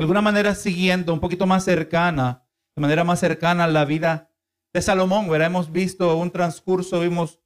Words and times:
de 0.00 0.04
alguna 0.04 0.22
manera 0.22 0.54
siguiendo 0.54 1.12
un 1.12 1.20
poquito 1.20 1.46
más 1.46 1.62
cercana, 1.62 2.46
de 2.74 2.80
manera 2.80 3.04
más 3.04 3.20
cercana 3.20 3.64
a 3.64 3.68
la 3.68 3.84
vida 3.84 4.30
de 4.72 4.80
Salomón. 4.80 5.28
¿verdad? 5.28 5.48
Hemos 5.48 5.72
visto 5.72 6.16
un 6.16 6.30
transcurso, 6.30 7.00
vimos 7.00 7.38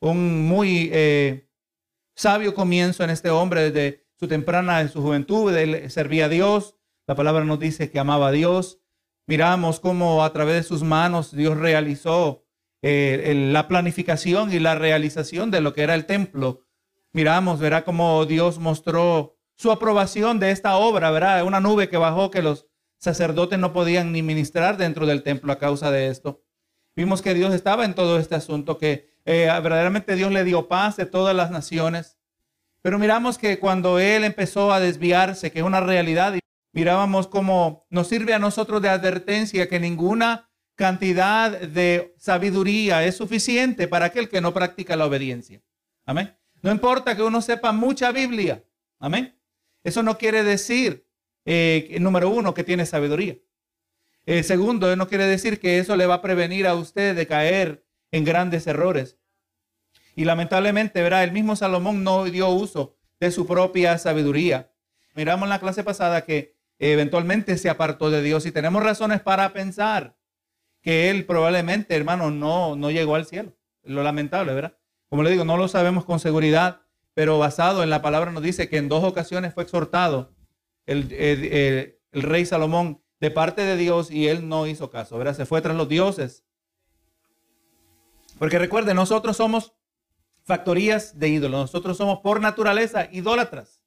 un 0.00 0.48
muy 0.48 0.90
eh, 0.92 1.48
sabio 2.16 2.54
comienzo 2.54 3.04
en 3.04 3.10
este 3.10 3.30
hombre 3.30 3.70
desde 3.70 4.04
su 4.18 4.26
temprana, 4.26 4.80
en 4.80 4.88
su 4.88 5.00
juventud. 5.00 5.54
Él 5.54 5.88
servía 5.92 6.24
a 6.24 6.28
Dios. 6.28 6.74
La 7.06 7.14
palabra 7.14 7.44
nos 7.44 7.60
dice 7.60 7.88
que 7.92 8.00
amaba 8.00 8.28
a 8.28 8.32
Dios. 8.32 8.80
Miramos 9.28 9.78
cómo 9.78 10.24
a 10.24 10.32
través 10.32 10.56
de 10.56 10.62
sus 10.64 10.82
manos 10.82 11.30
Dios 11.30 11.56
realizó 11.56 12.44
eh, 12.82 13.32
la 13.52 13.68
planificación 13.68 14.52
y 14.52 14.58
la 14.58 14.74
realización 14.74 15.52
de 15.52 15.60
lo 15.60 15.72
que 15.72 15.82
era 15.82 15.94
el 15.94 16.06
templo. 16.06 16.64
Miramos, 17.12 17.60
verá 17.60 17.84
cómo 17.84 18.26
Dios 18.26 18.58
mostró 18.58 19.38
su 19.62 19.70
aprobación 19.70 20.40
de 20.40 20.50
esta 20.50 20.76
obra, 20.76 21.12
¿verdad? 21.12 21.44
Una 21.44 21.60
nube 21.60 21.88
que 21.88 21.96
bajó 21.96 22.32
que 22.32 22.42
los 22.42 22.66
sacerdotes 22.98 23.60
no 23.60 23.72
podían 23.72 24.10
ni 24.10 24.20
ministrar 24.20 24.76
dentro 24.76 25.06
del 25.06 25.22
templo 25.22 25.52
a 25.52 25.58
causa 25.58 25.92
de 25.92 26.08
esto. 26.08 26.42
Vimos 26.96 27.22
que 27.22 27.32
Dios 27.32 27.54
estaba 27.54 27.84
en 27.84 27.94
todo 27.94 28.18
este 28.18 28.34
asunto, 28.34 28.76
que 28.76 29.14
eh, 29.24 29.46
verdaderamente 29.46 30.16
Dios 30.16 30.32
le 30.32 30.42
dio 30.42 30.66
paz 30.66 30.96
de 30.96 31.06
todas 31.06 31.34
las 31.34 31.52
naciones. 31.52 32.18
Pero 32.82 32.98
miramos 32.98 33.38
que 33.38 33.60
cuando 33.60 34.00
Él 34.00 34.24
empezó 34.24 34.72
a 34.72 34.80
desviarse, 34.80 35.52
que 35.52 35.60
es 35.60 35.64
una 35.64 35.80
realidad, 35.80 36.34
mirábamos 36.72 37.28
cómo 37.28 37.86
nos 37.88 38.08
sirve 38.08 38.34
a 38.34 38.40
nosotros 38.40 38.82
de 38.82 38.88
advertencia 38.88 39.68
que 39.68 39.78
ninguna 39.78 40.50
cantidad 40.74 41.52
de 41.52 42.14
sabiduría 42.18 43.04
es 43.04 43.16
suficiente 43.16 43.86
para 43.86 44.06
aquel 44.06 44.28
que 44.28 44.40
no 44.40 44.52
practica 44.52 44.96
la 44.96 45.06
obediencia. 45.06 45.62
Amén. 46.04 46.36
No 46.62 46.72
importa 46.72 47.14
que 47.14 47.22
uno 47.22 47.40
sepa 47.40 47.70
mucha 47.70 48.10
Biblia. 48.10 48.64
Amén. 48.98 49.38
Eso 49.84 50.02
no 50.02 50.18
quiere 50.18 50.42
decir, 50.42 51.06
eh, 51.44 51.96
número 52.00 52.28
uno, 52.30 52.54
que 52.54 52.64
tiene 52.64 52.86
sabiduría. 52.86 53.38
Eh, 54.24 54.42
segundo, 54.42 54.94
no 54.94 55.08
quiere 55.08 55.26
decir 55.26 55.58
que 55.58 55.78
eso 55.78 55.96
le 55.96 56.06
va 56.06 56.14
a 56.14 56.22
prevenir 56.22 56.66
a 56.66 56.74
usted 56.74 57.16
de 57.16 57.26
caer 57.26 57.84
en 58.12 58.24
grandes 58.24 58.66
errores. 58.66 59.18
Y 60.14 60.24
lamentablemente, 60.24 61.02
verá, 61.02 61.24
el 61.24 61.32
mismo 61.32 61.56
Salomón 61.56 62.04
no 62.04 62.24
dio 62.24 62.48
uso 62.48 62.96
de 63.18 63.30
su 63.30 63.46
propia 63.46 63.98
sabiduría. 63.98 64.72
Miramos 65.14 65.44
en 65.44 65.50
la 65.50 65.60
clase 65.60 65.82
pasada 65.82 66.24
que 66.24 66.56
eventualmente 66.78 67.56
se 67.58 67.70
apartó 67.70 68.10
de 68.10 68.22
Dios 68.22 68.46
y 68.46 68.52
tenemos 68.52 68.82
razones 68.82 69.20
para 69.20 69.52
pensar 69.52 70.16
que 70.80 71.10
él 71.10 71.24
probablemente, 71.26 71.94
hermano, 71.94 72.30
no, 72.30 72.76
no 72.76 72.90
llegó 72.90 73.14
al 73.14 73.26
cielo. 73.26 73.56
Lo 73.84 74.02
lamentable, 74.02 74.52
¿verdad? 74.52 74.76
Como 75.08 75.22
le 75.22 75.30
digo, 75.30 75.44
no 75.44 75.56
lo 75.56 75.68
sabemos 75.68 76.04
con 76.04 76.20
seguridad, 76.20 76.81
pero 77.14 77.38
basado 77.38 77.82
en 77.82 77.90
la 77.90 78.02
palabra 78.02 78.32
nos 78.32 78.42
dice 78.42 78.68
que 78.68 78.78
en 78.78 78.88
dos 78.88 79.04
ocasiones 79.04 79.54
fue 79.54 79.64
exhortado 79.64 80.34
el, 80.86 81.98
rey 82.12 82.46
Salomón 82.46 83.02
de 83.20 83.30
parte 83.30 83.62
de 83.62 83.76
Dios 83.76 84.10
y 84.10 84.28
él 84.28 84.48
no 84.48 84.66
hizo 84.66 84.90
caso, 84.90 85.18
¿verdad? 85.18 85.36
Se 85.36 85.46
fue 85.46 85.60
tras 85.60 85.76
los 85.76 85.88
dioses. 85.88 86.44
Porque 88.38 88.58
recuerde, 88.58 88.94
nosotros 88.94 89.36
somos 89.36 89.74
factorías 90.44 91.18
de 91.18 91.28
ídolos, 91.28 91.60
nosotros 91.60 91.96
somos 91.96 92.18
por 92.20 92.40
naturaleza 92.40 93.08
idólatras. 93.12 93.84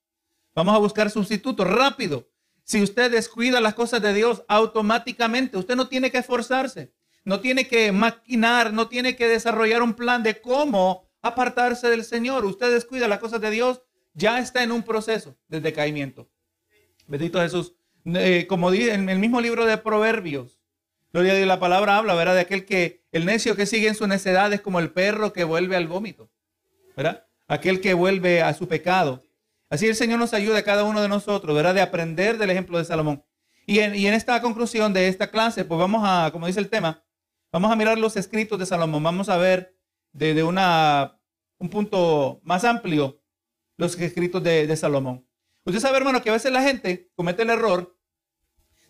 Vamos 0.53 0.73
a 0.73 0.79
buscar 0.79 1.09
sustitutos 1.09 1.67
rápido. 1.67 2.29
Si 2.63 2.81
usted 2.81 3.11
descuida 3.11 3.59
las 3.59 3.73
cosas 3.73 4.01
de 4.01 4.13
Dios, 4.13 4.43
automáticamente 4.47 5.57
usted 5.57 5.75
no 5.75 5.89
tiene 5.89 6.11
que 6.11 6.19
esforzarse, 6.19 6.93
no 7.25 7.41
tiene 7.41 7.67
que 7.67 7.91
maquinar, 7.91 8.71
no 8.71 8.87
tiene 8.87 9.15
que 9.15 9.27
desarrollar 9.27 9.83
un 9.83 9.93
plan 9.93 10.23
de 10.23 10.39
cómo 10.39 11.04
apartarse 11.25 11.89
del 11.89 12.03
Señor. 12.03 12.45
Usted 12.45 12.71
descuida 12.71 13.07
las 13.07 13.19
cosas 13.19 13.41
de 13.41 13.49
Dios, 13.49 13.81
ya 14.13 14.39
está 14.39 14.63
en 14.63 14.71
un 14.71 14.83
proceso 14.83 15.35
de 15.47 15.59
decaimiento. 15.59 16.29
Bendito 17.07 17.39
Jesús. 17.39 17.73
Eh, 18.05 18.45
como 18.47 18.69
dice 18.69 18.93
en 18.93 19.09
el 19.09 19.17
mismo 19.17 19.41
libro 19.41 19.65
de 19.65 19.77
Proverbios, 19.77 20.59
gloria 21.11 21.33
a 21.33 21.45
la 21.45 21.59
palabra 21.59 21.97
habla, 21.97 22.13
¿verdad? 22.13 22.35
De 22.35 22.41
aquel 22.41 22.65
que, 22.65 23.03
el 23.11 23.25
necio 23.25 23.55
que 23.55 23.65
sigue 23.65 23.87
en 23.87 23.95
su 23.95 24.05
necedad 24.05 24.53
es 24.53 24.61
como 24.61 24.79
el 24.79 24.91
perro 24.91 25.33
que 25.33 25.43
vuelve 25.43 25.75
al 25.75 25.87
vómito, 25.87 26.29
¿verdad? 26.95 27.25
Aquel 27.47 27.81
que 27.81 27.95
vuelve 27.95 28.43
a 28.43 28.53
su 28.53 28.67
pecado. 28.67 29.23
Así 29.69 29.87
el 29.87 29.95
Señor 29.95 30.19
nos 30.19 30.33
ayuda 30.35 30.59
a 30.59 30.63
cada 30.63 30.83
uno 30.83 31.01
de 31.01 31.09
nosotros, 31.09 31.55
¿verdad? 31.55 31.73
De 31.73 31.81
aprender 31.81 32.37
del 32.37 32.51
ejemplo 32.51 32.77
de 32.77 32.85
Salomón. 32.85 33.23
Y 33.65 33.79
en, 33.79 33.95
y 33.95 34.05
en 34.05 34.13
esta 34.13 34.39
conclusión 34.41 34.93
de 34.93 35.07
esta 35.07 35.31
clase, 35.31 35.65
pues 35.65 35.79
vamos 35.79 36.03
a, 36.05 36.29
como 36.31 36.45
dice 36.45 36.59
el 36.59 36.69
tema, 36.69 37.03
vamos 37.51 37.71
a 37.71 37.75
mirar 37.75 37.97
los 37.97 38.15
escritos 38.15 38.59
de 38.59 38.67
Salomón. 38.67 39.01
Vamos 39.01 39.27
a 39.29 39.37
ver 39.37 39.74
desde 40.15 40.43
una, 40.43 41.19
un 41.57 41.69
punto 41.69 42.39
más 42.43 42.63
amplio 42.63 43.21
los 43.77 43.99
escritos 43.99 44.41
de, 44.41 44.65
de 44.65 44.77
Salomón. 44.77 45.27
Usted 45.65 45.81
sabe, 45.81 45.97
hermano, 45.97 46.21
que 46.21 46.29
a 46.29 46.33
veces 46.33 46.51
la 46.51 46.61
gente 46.61 47.11
comete 47.15 47.43
el 47.43 47.49
error 47.49 47.99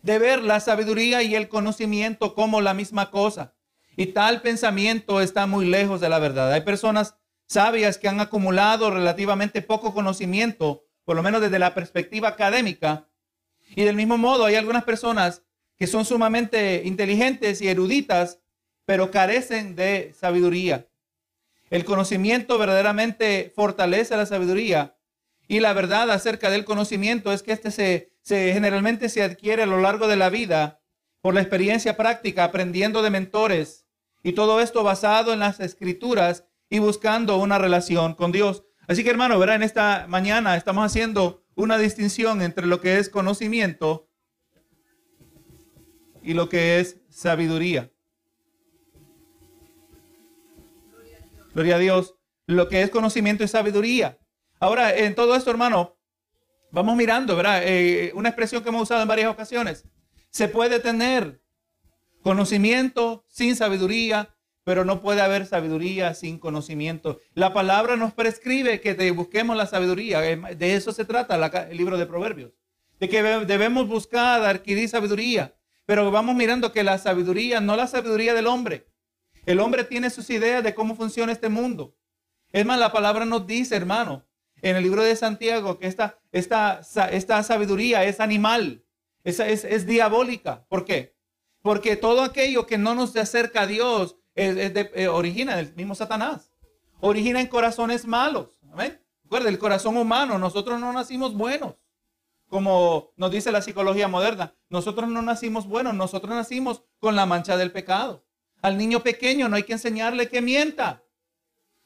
de 0.04 0.20
ver 0.20 0.44
la 0.44 0.60
sabiduría 0.60 1.24
y 1.24 1.34
el 1.34 1.50
conocimiento 1.50 2.36
como 2.36 2.62
la 2.62 2.76
misma 2.76 3.10
cosa. 3.10 3.56
Y 3.98 4.08
tal 4.08 4.42
pensamiento 4.42 5.20
está 5.20 5.48
muy 5.48 5.66
lejos 5.66 6.00
de 6.00 6.10
la 6.10 6.20
verdad. 6.20 6.52
Hay 6.52 6.62
personas 6.62 7.16
sabias 7.48 7.98
que 7.98 8.08
han 8.08 8.20
acumulado 8.20 8.92
relativamente 8.92 9.64
poco 9.64 9.96
conocimiento, 9.96 10.86
por 11.06 11.16
lo 11.16 11.24
menos 11.24 11.42
desde 11.42 11.58
la 11.58 11.74
perspectiva 11.74 12.28
académica. 12.28 13.10
Y 13.76 13.84
del 13.84 13.96
mismo 13.96 14.20
modo 14.20 14.46
hay 14.46 14.56
algunas 14.56 14.84
personas 14.84 15.42
que 15.76 15.88
son 15.88 16.06
sumamente 16.06 16.84
inteligentes 16.86 17.62
y 17.62 17.68
eruditas, 17.68 18.42
pero 18.86 19.10
carecen 19.10 19.76
de 19.76 20.14
sabiduría. 20.14 20.88
El 21.70 21.86
conocimiento 21.86 22.58
verdaderamente 22.58 23.52
fortalece 23.56 24.16
la 24.18 24.26
sabiduría 24.26 24.98
y 25.48 25.60
la 25.60 25.74
verdad 25.74 26.10
acerca 26.12 26.50
del 26.50 26.66
conocimiento 26.66 27.32
es 27.32 27.44
que 27.44 27.52
este 27.52 27.72
se 27.72 28.16
se, 28.26 28.54
generalmente 28.54 29.08
se 29.08 29.22
adquiere 29.22 29.64
a 29.64 29.68
lo 29.68 29.80
largo 29.80 30.08
de 30.08 30.16
la 30.16 30.32
vida 30.32 30.82
por 31.22 31.36
la 31.36 31.42
experiencia 31.42 31.96
práctica, 31.96 32.44
aprendiendo 32.44 33.04
de 33.04 33.12
mentores 33.12 33.86
y 34.24 34.34
todo 34.34 34.62
esto 34.62 34.84
basado 34.84 35.32
en 35.32 35.40
las 35.40 35.60
escrituras 35.60 36.44
y 36.68 36.80
buscando 36.80 37.38
una 37.38 37.60
relación 37.60 38.16
con 38.16 38.32
Dios. 38.32 38.64
Así 38.88 39.04
que 39.04 39.12
hermano, 39.12 39.38
verá, 39.38 39.54
en 39.54 39.62
esta 39.62 40.08
mañana 40.08 40.58
estamos 40.58 40.86
haciendo 40.86 41.46
una 41.54 41.78
distinción 41.78 42.42
entre 42.42 42.66
lo 42.66 42.82
que 42.82 42.98
es 42.98 43.10
conocimiento 43.10 44.10
y 46.24 46.34
lo 46.34 46.50
que 46.50 46.80
es 46.80 46.98
sabiduría. 47.10 47.92
Gloria 51.56 51.78
a 51.78 51.80
Dios. 51.80 52.14
Lo 52.46 52.70
que 52.70 52.84
es 52.84 52.92
conocimiento 52.92 53.44
y 53.44 53.48
sabiduría. 53.48 54.20
Ahora, 54.60 54.96
en 54.96 55.16
todo 55.16 55.36
esto, 55.36 55.50
hermano, 55.50 55.96
Vamos 56.76 56.98
mirando, 56.98 57.38
¿verdad? 57.38 57.62
Eh, 57.64 58.12
una 58.16 58.28
expresión 58.28 58.62
que 58.62 58.68
hemos 58.68 58.84
usado 58.84 59.02
en 59.02 59.08
varias 59.08 59.32
ocasiones. 59.32 59.86
Se 60.30 60.50
puede 60.50 60.82
tener 60.82 61.42
conocimiento 62.22 63.24
sin 63.30 63.56
sabiduría, 63.56 64.36
pero 64.66 64.84
no 64.84 65.02
puede 65.02 65.22
haber 65.22 65.46
sabiduría 65.46 66.14
sin 66.16 66.38
conocimiento. 66.38 67.22
La 67.34 67.54
palabra 67.54 67.96
nos 67.96 68.14
prescribe 68.14 68.82
que 68.82 69.12
busquemos 69.12 69.56
la 69.56 69.68
sabiduría. 69.68 70.20
De 70.20 70.76
eso 70.76 70.92
se 70.92 71.06
trata 71.06 71.36
el 71.70 71.78
libro 71.78 71.98
de 71.98 72.06
Proverbios. 72.06 72.52
De 73.00 73.08
que 73.08 73.24
debemos 73.24 73.88
buscar, 73.88 74.44
adquirir 74.44 74.90
sabiduría. 74.90 75.56
Pero 75.86 76.12
vamos 76.12 76.36
mirando 76.36 76.74
que 76.74 76.84
la 76.84 76.98
sabiduría, 76.98 77.62
no 77.62 77.78
la 77.78 77.88
sabiduría 77.88 78.34
del 78.34 78.48
hombre. 78.48 78.86
El 79.46 79.60
hombre 79.60 79.84
tiene 79.84 80.10
sus 80.10 80.30
ideas 80.30 80.64
de 80.64 80.74
cómo 80.74 80.96
funciona 80.96 81.32
este 81.32 81.50
mundo. 81.50 81.96
Es 82.52 82.66
más, 82.66 82.80
la 82.80 82.92
palabra 82.92 83.26
nos 83.26 83.46
dice, 83.46 83.76
hermano, 83.76 84.26
en 84.62 84.76
el 84.76 84.84
libro 84.84 85.04
de 85.04 85.16
Santiago 85.16 85.78
que 85.78 85.88
esta, 85.88 86.20
esta, 86.32 86.82
esta 87.12 87.44
sabiduría 87.44 88.04
es 88.06 88.20
animal, 88.20 88.84
es, 89.24 89.40
es, 89.40 89.86
diabólica. 89.86 90.66
¿Por 90.68 90.86
qué? 90.86 91.16
Porque 91.62 91.96
todo 91.96 92.22
aquello 92.22 92.66
que 92.66 92.78
no 92.78 92.96
nos 92.96 93.16
acerca 93.16 93.62
a 93.62 93.68
Dios 93.68 94.18
eh, 94.36 95.08
origina 95.08 95.56
del 95.56 95.74
mismo 95.76 95.96
Satanás. 95.96 96.52
Origina 97.00 97.42
en 97.42 97.48
corazones 97.48 98.06
malos. 98.06 98.60
Amén. 98.72 99.00
Recuerda, 99.24 99.50
el 99.50 99.60
corazón 99.60 99.98
humano, 99.98 100.38
nosotros 100.38 100.80
no 100.80 100.94
nacimos 100.94 101.34
buenos. 101.34 101.76
Como 102.48 103.12
nos 103.18 103.32
dice 103.32 103.52
la 103.52 103.62
psicología 103.62 104.08
moderna, 104.08 104.56
nosotros 104.70 105.10
no 105.10 105.22
nacimos 105.22 105.68
buenos, 105.68 105.96
nosotros 105.96 106.34
nacimos 106.34 106.84
con 107.00 107.16
la 107.16 107.26
mancha 107.26 107.58
del 107.58 107.72
pecado. 107.72 108.24
Al 108.66 108.80
niño 108.80 109.04
pequeño 109.04 109.48
no 109.48 109.58
hay 109.58 109.62
que 109.62 109.74
enseñarle 109.74 110.28
que 110.28 110.42
mienta. 110.42 111.04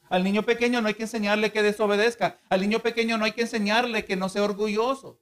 Al 0.08 0.24
niño 0.24 0.44
pequeño 0.44 0.80
no 0.80 0.88
hay 0.88 0.94
que 0.94 1.02
enseñarle 1.02 1.52
que 1.52 1.62
desobedezca. 1.62 2.38
Al 2.48 2.62
niño 2.62 2.78
pequeño 2.78 3.18
no 3.18 3.26
hay 3.26 3.32
que 3.32 3.42
enseñarle 3.42 4.06
que 4.06 4.16
no 4.16 4.30
sea 4.30 4.44
orgulloso. 4.44 5.20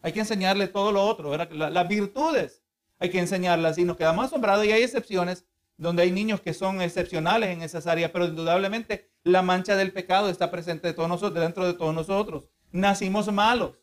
Hay 0.00 0.10
que 0.10 0.18
enseñarle 0.18 0.66
todo 0.66 0.90
lo 0.90 1.04
otro, 1.04 1.36
las 1.36 1.88
virtudes. 1.88 2.64
Hay 2.98 3.10
que 3.10 3.20
enseñarlas 3.20 3.78
y 3.78 3.84
nos 3.84 3.96
quedamos 3.96 4.24
asombrados 4.24 4.66
y 4.66 4.72
hay 4.72 4.82
excepciones 4.82 5.44
donde 5.76 6.02
hay 6.02 6.10
niños 6.10 6.40
que 6.40 6.52
son 6.52 6.82
excepcionales 6.82 7.50
en 7.50 7.62
esas 7.62 7.86
áreas, 7.86 8.10
pero 8.10 8.24
indudablemente 8.24 9.08
la 9.22 9.42
mancha 9.42 9.76
del 9.76 9.92
pecado 9.92 10.30
está 10.30 10.50
presente 10.50 10.88
de 10.88 10.94
todos 10.94 11.08
nosotros, 11.08 11.40
dentro 11.40 11.64
de 11.64 11.74
todos 11.74 11.94
nosotros. 11.94 12.48
Nacimos 12.72 13.32
malos. 13.32 13.78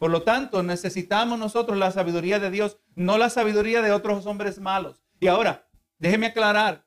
Por 0.00 0.10
lo 0.10 0.22
tanto, 0.22 0.64
necesitamos 0.64 1.38
nosotros 1.38 1.78
la 1.78 1.92
sabiduría 1.92 2.40
de 2.40 2.50
Dios, 2.50 2.78
no 2.96 3.18
la 3.18 3.30
sabiduría 3.30 3.82
de 3.82 3.92
otros 3.92 4.26
hombres 4.26 4.58
malos. 4.58 5.04
Y 5.20 5.28
ahora, 5.28 5.68
déjeme 6.02 6.26
aclarar, 6.26 6.84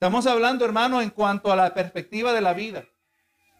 Estamos 0.00 0.28
hablando, 0.28 0.64
hermano, 0.64 1.02
en 1.02 1.10
cuanto 1.10 1.50
a 1.50 1.56
la 1.56 1.74
perspectiva 1.74 2.32
de 2.32 2.40
la 2.40 2.54
vida. 2.54 2.84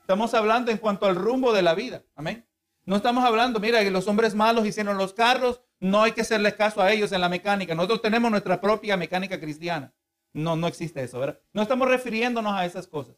Estamos 0.02 0.34
hablando 0.34 0.70
en 0.70 0.78
cuanto 0.78 1.06
al 1.06 1.16
rumbo 1.16 1.52
de 1.52 1.62
la 1.62 1.74
vida. 1.74 2.04
Amén. 2.14 2.48
No 2.84 2.94
estamos 2.94 3.24
hablando, 3.24 3.58
mira, 3.58 3.82
que 3.82 3.90
los 3.90 4.06
hombres 4.06 4.36
malos 4.36 4.64
hicieron 4.64 4.96
los 4.96 5.14
carros, 5.14 5.60
no 5.80 6.04
hay 6.04 6.12
que 6.12 6.20
hacerle 6.20 6.54
caso 6.54 6.80
a 6.80 6.92
ellos 6.92 7.10
en 7.10 7.22
la 7.22 7.28
mecánica. 7.28 7.74
Nosotros 7.74 8.02
tenemos 8.02 8.30
nuestra 8.30 8.60
propia 8.60 8.96
mecánica 8.96 9.40
cristiana. 9.40 9.92
No, 10.32 10.54
no 10.54 10.68
existe 10.68 11.02
eso, 11.02 11.18
¿verdad? 11.18 11.40
No 11.52 11.62
estamos 11.62 11.88
refiriéndonos 11.88 12.54
a 12.54 12.64
esas 12.64 12.86
cosas. 12.86 13.16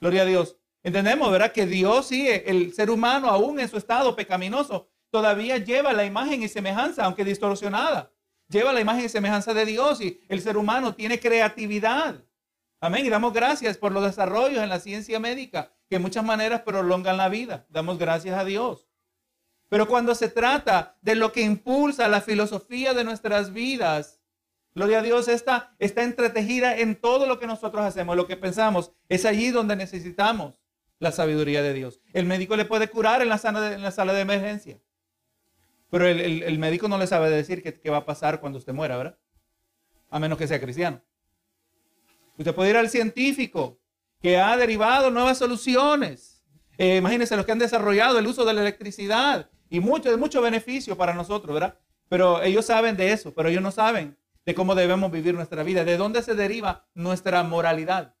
Gloria 0.00 0.22
a 0.22 0.24
Dios. 0.24 0.56
Entendemos, 0.82 1.30
¿verdad? 1.30 1.52
Que 1.52 1.66
Dios 1.66 2.08
sí, 2.08 2.28
el 2.28 2.74
ser 2.74 2.90
humano, 2.90 3.28
aún 3.28 3.60
en 3.60 3.68
su 3.68 3.76
estado 3.76 4.16
pecaminoso, 4.16 4.90
todavía 5.12 5.56
lleva 5.58 5.92
la 5.92 6.04
imagen 6.04 6.42
y 6.42 6.48
semejanza, 6.48 7.04
aunque 7.04 7.24
distorsionada. 7.24 8.10
Lleva 8.50 8.72
la 8.72 8.80
imagen 8.80 9.06
y 9.06 9.08
semejanza 9.08 9.54
de 9.54 9.64
Dios 9.64 10.02
y 10.02 10.20
el 10.28 10.42
ser 10.42 10.58
humano 10.58 10.94
tiene 10.94 11.18
creatividad. 11.18 12.22
Amén. 12.80 13.06
Y 13.06 13.08
damos 13.08 13.32
gracias 13.32 13.78
por 13.78 13.92
los 13.92 14.04
desarrollos 14.04 14.62
en 14.62 14.68
la 14.68 14.80
ciencia 14.80 15.18
médica 15.18 15.72
que 15.88 15.96
de 15.96 16.00
muchas 16.00 16.24
maneras 16.24 16.60
prolongan 16.62 17.16
la 17.16 17.28
vida. 17.28 17.64
Damos 17.70 17.98
gracias 17.98 18.38
a 18.38 18.44
Dios. 18.44 18.88
Pero 19.68 19.86
cuando 19.86 20.14
se 20.14 20.28
trata 20.28 20.98
de 21.00 21.14
lo 21.14 21.32
que 21.32 21.42
impulsa 21.42 22.08
la 22.08 22.20
filosofía 22.20 22.92
de 22.92 23.04
nuestras 23.04 23.52
vidas, 23.52 24.20
Gloria 24.74 25.00
a 25.00 25.02
Dios, 25.02 25.26
está, 25.26 25.74
está 25.78 26.04
entretejida 26.04 26.78
en 26.78 26.94
todo 26.94 27.26
lo 27.26 27.40
que 27.40 27.46
nosotros 27.46 27.84
hacemos, 27.84 28.16
lo 28.16 28.26
que 28.26 28.36
pensamos. 28.36 28.92
Es 29.08 29.24
allí 29.24 29.50
donde 29.50 29.74
necesitamos 29.74 30.60
la 31.00 31.10
sabiduría 31.10 31.62
de 31.62 31.74
Dios. 31.74 32.00
El 32.12 32.26
médico 32.26 32.56
le 32.56 32.64
puede 32.64 32.88
curar 32.88 33.20
en 33.20 33.28
la 33.28 33.40
en 33.42 33.82
la 33.82 33.90
sala 33.90 34.12
de 34.12 34.20
emergencia. 34.20 34.80
Pero 35.90 36.06
el, 36.06 36.58
médico 36.58 36.88
no 36.88 36.98
le 36.98 37.06
sabe 37.08 37.28
decir 37.30 37.62
qué, 37.62 37.90
va 37.90 37.98
a 37.98 38.06
pasar 38.06 38.40
cuando 38.40 38.58
usted 38.58 38.72
muera, 38.72 38.96
¿verdad? 38.96 39.18
A 40.08 40.20
menos 40.20 40.38
que 40.38 40.46
sea 40.46 40.60
cristiano. 40.60 41.02
Usted 42.38 42.54
puede 42.54 42.70
ir 42.70 42.76
al 42.76 42.88
científico 42.88 43.80
que 44.22 44.38
ha 44.38 44.56
derivado 44.56 45.10
nuevas 45.10 45.38
soluciones. 45.38 46.44
Eh, 46.78 46.96
imagínense 46.96 47.36
los 47.36 47.44
que 47.44 47.52
han 47.52 47.58
desarrollado 47.58 48.18
el 48.18 48.26
uso 48.26 48.44
de 48.44 48.54
la 48.54 48.60
electricidad 48.60 49.50
y 49.68 49.80
mucho, 49.80 50.10
de 50.10 50.16
mucho 50.16 50.40
beneficio 50.40 50.96
para 50.96 51.12
nosotros, 51.12 51.52
¿verdad? 51.52 51.76
Pero 52.08 52.40
ellos 52.42 52.64
saben 52.64 52.96
de 52.96 53.12
eso, 53.12 53.34
pero 53.34 53.48
ellos 53.48 53.62
no 53.62 53.72
saben 53.72 54.16
de 54.46 54.54
cómo 54.54 54.76
debemos 54.76 55.10
vivir 55.10 55.34
nuestra 55.34 55.64
vida, 55.64 55.84
de 55.84 55.96
dónde 55.96 56.22
se 56.22 56.34
deriva 56.34 56.86
nuestra 56.94 57.42
moralidad. 57.42 58.14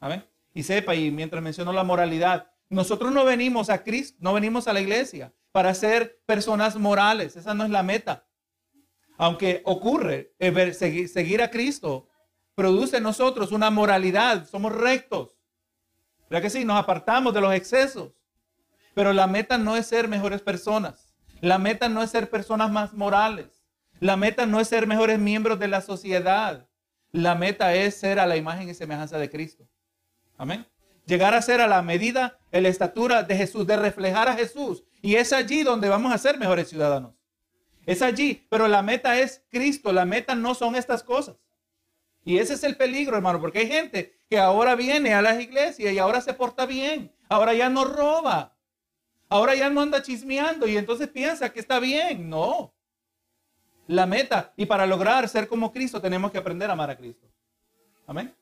¿Amén? 0.00 0.24
Y 0.52 0.64
sepa, 0.64 0.96
y 0.96 1.10
mientras 1.10 1.42
menciono 1.42 1.72
la 1.72 1.84
moralidad, 1.84 2.50
nosotros 2.68 3.12
no 3.12 3.24
venimos 3.24 3.70
a 3.70 3.84
Cristo, 3.84 4.18
no 4.20 4.34
venimos 4.34 4.66
a 4.66 4.72
la 4.72 4.80
iglesia 4.80 5.32
para 5.58 5.74
ser 5.74 6.20
personas 6.24 6.76
morales. 6.76 7.34
Esa 7.34 7.52
no 7.52 7.64
es 7.64 7.70
la 7.70 7.82
meta. 7.82 8.24
Aunque 9.16 9.60
ocurre, 9.64 10.32
eh, 10.38 10.72
seguir, 10.72 11.42
a 11.42 11.50
Cristo 11.50 12.08
produce 12.54 12.98
en 12.98 13.02
nosotros 13.02 13.50
una 13.50 13.68
moralidad, 13.68 14.46
somos 14.46 14.72
rectos. 14.72 15.36
¿Verdad 16.30 16.42
que 16.42 16.50
sí? 16.50 16.64
Nos 16.64 16.78
apartamos 16.78 17.34
de 17.34 17.40
los 17.40 17.52
excesos. 17.52 18.12
Pero 18.94 19.12
la 19.12 19.26
meta 19.26 19.58
no 19.58 19.76
es 19.76 19.88
ser 19.88 20.06
mejores 20.06 20.42
personas. 20.42 21.12
La 21.40 21.58
meta 21.58 21.88
no 21.88 22.04
es 22.04 22.10
ser 22.10 22.30
personas 22.30 22.70
más 22.70 22.94
morales. 22.94 23.64
La 23.98 24.16
meta 24.16 24.46
no 24.46 24.60
es 24.60 24.68
ser 24.68 24.86
mejores 24.86 25.18
miembros 25.18 25.58
de 25.58 25.66
la 25.66 25.80
sociedad. 25.80 26.68
La 27.10 27.34
meta 27.34 27.74
es 27.74 27.98
ser 27.98 28.20
a 28.20 28.26
la 28.26 28.36
imagen 28.36 28.68
y 28.68 28.74
semejanza 28.74 29.18
de 29.18 29.28
Cristo. 29.28 29.66
Amén. 30.36 30.68
Llegar 31.04 31.34
a 31.34 31.42
ser 31.42 31.60
a 31.60 31.66
la 31.66 31.82
medida, 31.82 32.38
en 32.52 32.62
la 32.62 32.68
estatura 32.68 33.24
de 33.24 33.36
Jesús, 33.36 33.66
de 33.66 33.76
reflejar 33.76 34.28
a 34.28 34.34
Jesús. 34.34 34.84
Y 35.00 35.14
es 35.16 35.32
allí 35.32 35.62
donde 35.62 35.88
vamos 35.88 36.12
a 36.12 36.18
ser 36.18 36.38
mejores 36.38 36.68
ciudadanos. 36.68 37.12
Es 37.86 38.02
allí, 38.02 38.46
pero 38.50 38.68
la 38.68 38.82
meta 38.82 39.18
es 39.18 39.44
Cristo. 39.48 39.92
La 39.92 40.04
meta 40.04 40.34
no 40.34 40.54
son 40.54 40.76
estas 40.76 41.02
cosas. 41.02 41.36
Y 42.24 42.38
ese 42.38 42.54
es 42.54 42.64
el 42.64 42.76
peligro, 42.76 43.16
hermano, 43.16 43.40
porque 43.40 43.60
hay 43.60 43.68
gente 43.68 44.18
que 44.28 44.38
ahora 44.38 44.74
viene 44.74 45.14
a 45.14 45.22
las 45.22 45.40
iglesias 45.40 45.92
y 45.92 45.98
ahora 45.98 46.20
se 46.20 46.34
porta 46.34 46.66
bien. 46.66 47.12
Ahora 47.28 47.54
ya 47.54 47.70
no 47.70 47.84
roba. 47.84 48.56
Ahora 49.28 49.54
ya 49.54 49.70
no 49.70 49.80
anda 49.80 50.02
chismeando 50.02 50.66
y 50.66 50.76
entonces 50.76 51.08
piensa 51.08 51.50
que 51.50 51.60
está 51.60 51.78
bien. 51.78 52.28
No 52.28 52.74
la 53.88 54.06
meta. 54.06 54.52
Y 54.56 54.66
para 54.66 54.86
lograr 54.86 55.28
ser 55.28 55.48
como 55.48 55.72
Cristo 55.72 56.00
tenemos 56.00 56.30
que 56.30 56.38
aprender 56.38 56.70
a 56.70 56.74
amar 56.74 56.90
a 56.90 56.96
Cristo. 56.96 57.26
Amén. 58.06 58.34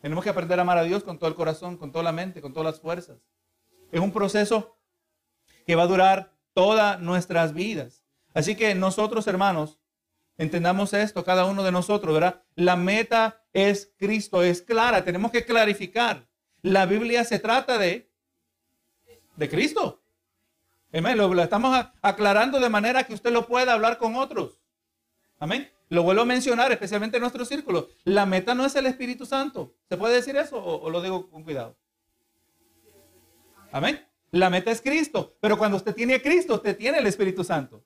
Tenemos 0.00 0.24
que 0.24 0.30
aprender 0.30 0.58
a 0.58 0.62
amar 0.62 0.78
a 0.78 0.84
Dios 0.84 1.04
con 1.04 1.18
todo 1.18 1.28
el 1.28 1.36
corazón, 1.36 1.76
con 1.76 1.92
toda 1.92 2.02
la 2.02 2.12
mente, 2.12 2.40
con 2.40 2.52
todas 2.52 2.72
las 2.72 2.80
fuerzas. 2.80 3.18
Es 3.90 4.00
un 4.00 4.10
proceso 4.10 4.76
que 5.66 5.74
va 5.74 5.84
a 5.84 5.88
durar 5.88 6.32
todas 6.54 7.00
nuestras 7.00 7.54
vidas. 7.54 8.04
Así 8.34 8.56
que 8.56 8.74
nosotros, 8.74 9.26
hermanos, 9.26 9.78
entendamos 10.38 10.92
esto, 10.92 11.24
cada 11.24 11.44
uno 11.44 11.62
de 11.62 11.72
nosotros, 11.72 12.14
¿verdad? 12.14 12.42
La 12.54 12.76
meta 12.76 13.42
es 13.52 13.92
Cristo, 13.98 14.42
es 14.42 14.62
clara, 14.62 15.04
tenemos 15.04 15.30
que 15.30 15.44
clarificar. 15.44 16.26
La 16.62 16.86
Biblia 16.86 17.24
se 17.24 17.38
trata 17.38 17.78
de, 17.78 18.10
de 19.36 19.48
Cristo. 19.48 20.02
Amén. 20.92 21.16
Lo, 21.16 21.32
lo 21.32 21.42
estamos 21.42 21.86
aclarando 22.02 22.60
de 22.60 22.68
manera 22.68 23.04
que 23.04 23.14
usted 23.14 23.32
lo 23.32 23.46
pueda 23.46 23.72
hablar 23.72 23.98
con 23.98 24.16
otros. 24.16 24.60
Amén. 25.38 25.70
Lo 25.88 26.02
vuelvo 26.02 26.22
a 26.22 26.24
mencionar, 26.24 26.72
especialmente 26.72 27.16
en 27.16 27.20
nuestro 27.20 27.44
círculo. 27.44 27.88
La 28.04 28.24
meta 28.24 28.54
no 28.54 28.64
es 28.64 28.74
el 28.76 28.86
Espíritu 28.86 29.26
Santo. 29.26 29.74
¿Se 29.88 29.96
puede 29.96 30.14
decir 30.14 30.36
eso 30.36 30.56
o, 30.62 30.88
lo 30.88 31.02
digo 31.02 31.28
con 31.28 31.42
cuidado? 31.42 31.76
Amén. 33.70 34.06
La 34.32 34.50
meta 34.50 34.70
es 34.70 34.80
Cristo. 34.80 35.36
Pero 35.40 35.56
cuando 35.56 35.76
usted 35.76 35.94
tiene 35.94 36.14
a 36.14 36.22
Cristo, 36.22 36.54
usted 36.54 36.76
tiene 36.76 36.98
el 36.98 37.06
Espíritu 37.06 37.44
Santo. 37.44 37.84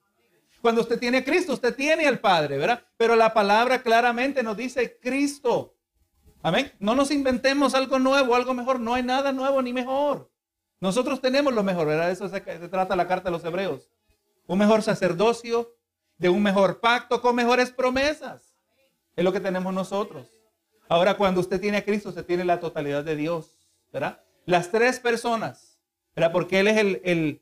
Cuando 0.61 0.81
usted 0.81 0.97
tiene 0.97 1.19
a 1.19 1.23
Cristo, 1.23 1.53
usted 1.53 1.75
tiene 1.75 2.07
al 2.07 2.19
Padre, 2.19 2.57
¿verdad? 2.57 2.83
Pero 2.97 3.15
la 3.15 3.33
palabra 3.33 3.83
claramente 3.83 4.41
nos 4.41 4.57
dice 4.57 4.97
Cristo. 4.99 5.75
Amén. 6.41 6.71
No 6.79 6.95
nos 6.95 7.11
inventemos 7.11 7.75
algo 7.75 7.99
nuevo, 7.99 8.35
algo 8.35 8.53
mejor. 8.53 8.79
No 8.79 8.93
hay 8.93 9.03
nada 9.03 9.31
nuevo 9.31 9.61
ni 9.61 9.73
mejor. 9.73 10.31
Nosotros 10.79 11.21
tenemos 11.21 11.53
lo 11.53 11.63
mejor, 11.63 11.87
¿verdad? 11.87 12.11
Eso 12.11 12.27
se, 12.29 12.43
se 12.43 12.69
trata 12.69 12.95
la 12.95 13.07
carta 13.07 13.29
de 13.29 13.31
los 13.31 13.43
hebreos. 13.43 13.89
Un 14.47 14.59
mejor 14.59 14.81
sacerdocio, 14.81 15.75
de 16.17 16.29
un 16.29 16.41
mejor 16.41 16.79
pacto 16.79 17.21
con 17.21 17.35
mejores 17.35 17.71
promesas. 17.71 18.55
Es 19.15 19.23
lo 19.23 19.33
que 19.33 19.39
tenemos 19.39 19.73
nosotros. 19.73 20.27
Ahora, 20.87 21.17
cuando 21.17 21.41
usted 21.41 21.59
tiene 21.59 21.77
a 21.77 21.85
Cristo, 21.85 22.09
usted 22.09 22.25
tiene 22.25 22.45
la 22.45 22.59
totalidad 22.59 23.03
de 23.03 23.15
Dios, 23.15 23.57
¿verdad? 23.91 24.21
Las 24.45 24.71
tres 24.71 24.99
personas, 24.99 25.66
Porque 26.31 26.59
Él 26.59 26.67
es 26.67 26.77
el, 26.77 27.41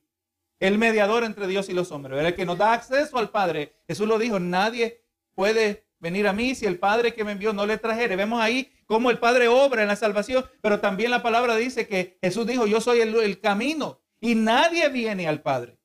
el, 0.59 0.77
mediador 0.77 1.23
entre 1.23 1.47
Dios 1.47 1.69
y 1.69 1.73
los 1.73 1.91
hombres. 1.91 2.23
El 2.23 2.35
que 2.35 2.45
nos 2.45 2.57
da 2.57 2.73
acceso 2.73 3.17
al 3.17 3.29
Padre. 3.29 3.73
Jesús 3.87 4.07
lo 4.07 4.19
dijo, 4.19 4.39
nadie 4.39 5.03
puede 5.33 5.85
venir 5.99 6.27
a 6.27 6.33
mí 6.33 6.55
si 6.55 6.65
el 6.65 6.77
Padre 6.77 7.13
que 7.13 7.23
me 7.23 7.31
envió 7.31 7.53
no 7.53 7.65
le 7.65 7.77
trajere. 7.77 8.15
Vemos 8.15 8.41
ahí 8.41 8.71
cómo 8.85 9.09
el 9.11 9.17
Padre 9.17 9.47
obra 9.47 9.81
en 9.81 9.87
la 9.87 9.95
salvación, 9.95 10.45
pero 10.61 10.79
también 10.79 11.11
la 11.11 11.23
palabra 11.23 11.55
dice 11.55 11.87
que 11.87 12.17
Jesús 12.21 12.45
dijo, 12.45 12.67
yo 12.67 12.81
soy 12.81 13.01
el, 13.01 13.15
el 13.15 13.39
camino 13.39 14.01
y 14.19 14.35
nadie 14.35 14.89
viene 14.89 15.27
al 15.27 15.41
Padre 15.41 15.77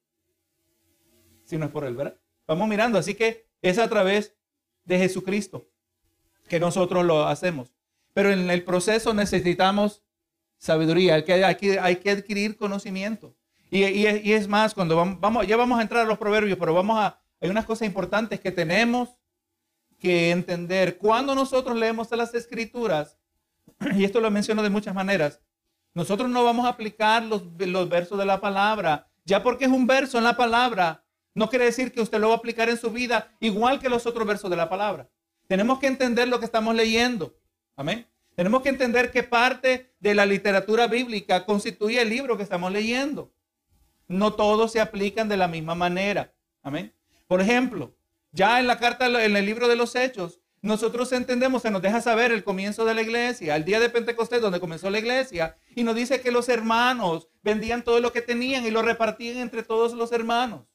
si 1.51 1.59
no 1.59 1.67
es 1.67 1.73
por 1.73 1.85
Él, 1.85 1.97
¿verdad? 1.97 2.17
Vamos 2.47 2.69
mirando, 2.69 2.97
así 2.97 3.15
que 3.15 3.49
es 3.61 3.79
a 3.79 3.89
través 3.89 4.37
de 4.85 4.99
Jesucristo 4.99 5.69
que 6.49 6.61
nosotros 6.61 7.05
lo 7.05 7.27
hacemos. 7.27 7.75
Pero 8.15 8.31
en 8.31 8.49
el 8.51 8.65
proceso 8.65 9.13
necesitamos 9.13 10.03
sabiduría, 10.61 11.15
hay 11.15 11.25
que, 11.25 11.81
hay 11.81 11.97
que, 11.97 12.11
adquirir 12.11 12.57
conocimiento. 12.57 13.35
Y, 13.71 14.07
es 14.33 14.47
más, 14.47 14.75
cuando 14.75 14.97
vamos, 14.97 15.47
ya 15.47 15.57
vamos 15.57 15.79
a 15.79 15.83
entrar 15.83 16.03
a 16.05 16.09
los 16.09 16.19
proverbios, 16.19 16.59
pero 16.59 16.75
vamos 16.75 16.99
a, 16.99 17.21
hay 17.41 17.49
unas 17.49 17.65
cosas 17.65 17.87
importantes 17.87 18.41
que 18.41 18.53
tenemos 18.53 19.09
que 19.99 20.31
entender. 20.31 20.99
Cuando 20.99 21.35
nosotros 21.35 21.77
leemos 21.77 22.11
las 22.13 22.35
escrituras, 22.35 23.17
y 23.97 24.05
esto 24.05 24.21
lo 24.21 24.31
menciono 24.31 24.63
de 24.63 24.71
muchas 24.71 24.95
maneras, 24.95 25.41
nosotros 25.95 26.29
no 26.29 26.45
vamos 26.45 26.67
a 26.67 26.71
aplicar 26.71 27.23
los, 27.23 27.43
los 27.59 27.89
versos 27.89 28.19
de 28.19 28.27
la 28.27 28.41
palabra, 28.41 29.09
ya 29.25 29.43
porque 29.43 29.65
es 29.65 29.71
un 29.71 29.87
verso 29.87 30.19
en 30.19 30.25
la 30.25 30.37
palabra, 30.37 31.05
no 31.35 31.49
quiere 31.49 31.65
decir 31.65 31.93
que 31.93 32.03
usted 32.03 32.19
lo 32.19 32.29
va 32.29 32.35
a 32.35 32.39
aplicar 32.39 32.69
en 32.69 32.77
su 32.77 32.91
vida 32.91 33.33
igual 33.41 33.79
que 33.79 33.89
los 33.89 34.05
otros 34.05 34.27
versos 34.27 34.51
de 34.51 34.57
la 34.57 34.69
palabra. 34.69 35.09
Tenemos 35.47 35.79
que 35.79 35.87
entender 35.87 36.29
lo 36.29 36.39
que 36.39 36.45
estamos 36.45 36.75
leyendo. 36.75 37.35
Amén. 37.77 38.07
Tenemos 38.35 38.63
que 38.63 38.69
entender 38.69 39.11
qué 39.11 39.23
parte 39.23 39.90
de 40.01 40.15
la 40.15 40.27
literatura 40.27 40.87
bíblica 40.87 41.47
constituye 41.47 42.01
el 42.01 42.09
libro 42.09 42.37
que 42.37 42.43
estamos 42.43 42.73
leyendo. 42.73 43.33
No 44.09 44.33
todos 44.35 44.73
se 44.73 44.81
aplican 44.81 45.29
de 45.29 45.37
la 45.37 45.47
misma 45.47 45.75
manera. 45.75 46.35
Amén. 46.63 46.93
Por 47.29 47.41
ejemplo, 47.41 47.95
ya 48.33 48.59
en 48.59 48.67
la 48.67 48.79
carta, 48.79 49.07
en 49.25 49.37
el 49.37 49.47
libro 49.47 49.69
de 49.69 49.77
los 49.77 49.95
Hechos, 49.95 50.41
nosotros 50.63 51.13
entendemos, 51.13 51.63
se 51.63 51.71
nos 51.71 51.81
deja 51.81 52.03
saber 52.03 52.33
el 52.33 52.45
comienzo 52.45 52.85
de 52.85 52.95
la 52.95 53.01
iglesia, 53.01 53.57
el 53.57 53.65
día 53.65 53.81
de 53.81 53.89
Pentecostés, 53.89 54.43
donde 54.43 54.61
comenzó 54.61 54.91
la 54.91 54.99
iglesia, 54.99 55.57
y 55.75 55.85
nos 55.85 55.95
dice 55.95 56.21
que 56.21 56.31
los 56.31 56.49
hermanos 56.51 57.29
vendían 57.43 57.83
todo 57.83 58.01
lo 58.01 58.13
que 58.13 58.21
tenían 58.21 58.67
y 58.67 58.71
lo 58.71 58.83
repartían 58.83 59.39
entre 59.39 59.63
todos 59.63 59.95
los 59.95 60.13
hermanos. 60.13 60.67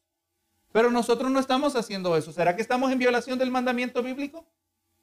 Pero 0.72 0.89
nosotros 0.89 1.29
no 1.29 1.39
estamos 1.39 1.75
haciendo 1.75 2.17
eso. 2.17 2.32
¿Será 2.32 2.55
que 2.55 2.62
estamos 2.62 2.91
en 2.91 3.00
violación 3.00 3.38
del 3.38 3.51
mandamiento 3.51 4.01
bíblico? 4.01 4.48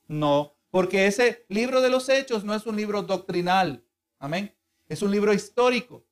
No, 0.09 0.57
porque 0.71 1.07
ese 1.07 1.47
libro 1.49 1.81
de 1.81 1.89
los 1.89 2.09
hechos 2.09 2.45
no 2.45 2.55
es 2.55 2.67
un 2.67 2.77
libro 2.77 3.03
doctrinal. 3.03 3.85
Amén. 4.23 4.55
Es 4.89 5.03
un 5.03 5.11
libro 5.11 5.33
histórico. 5.33 6.05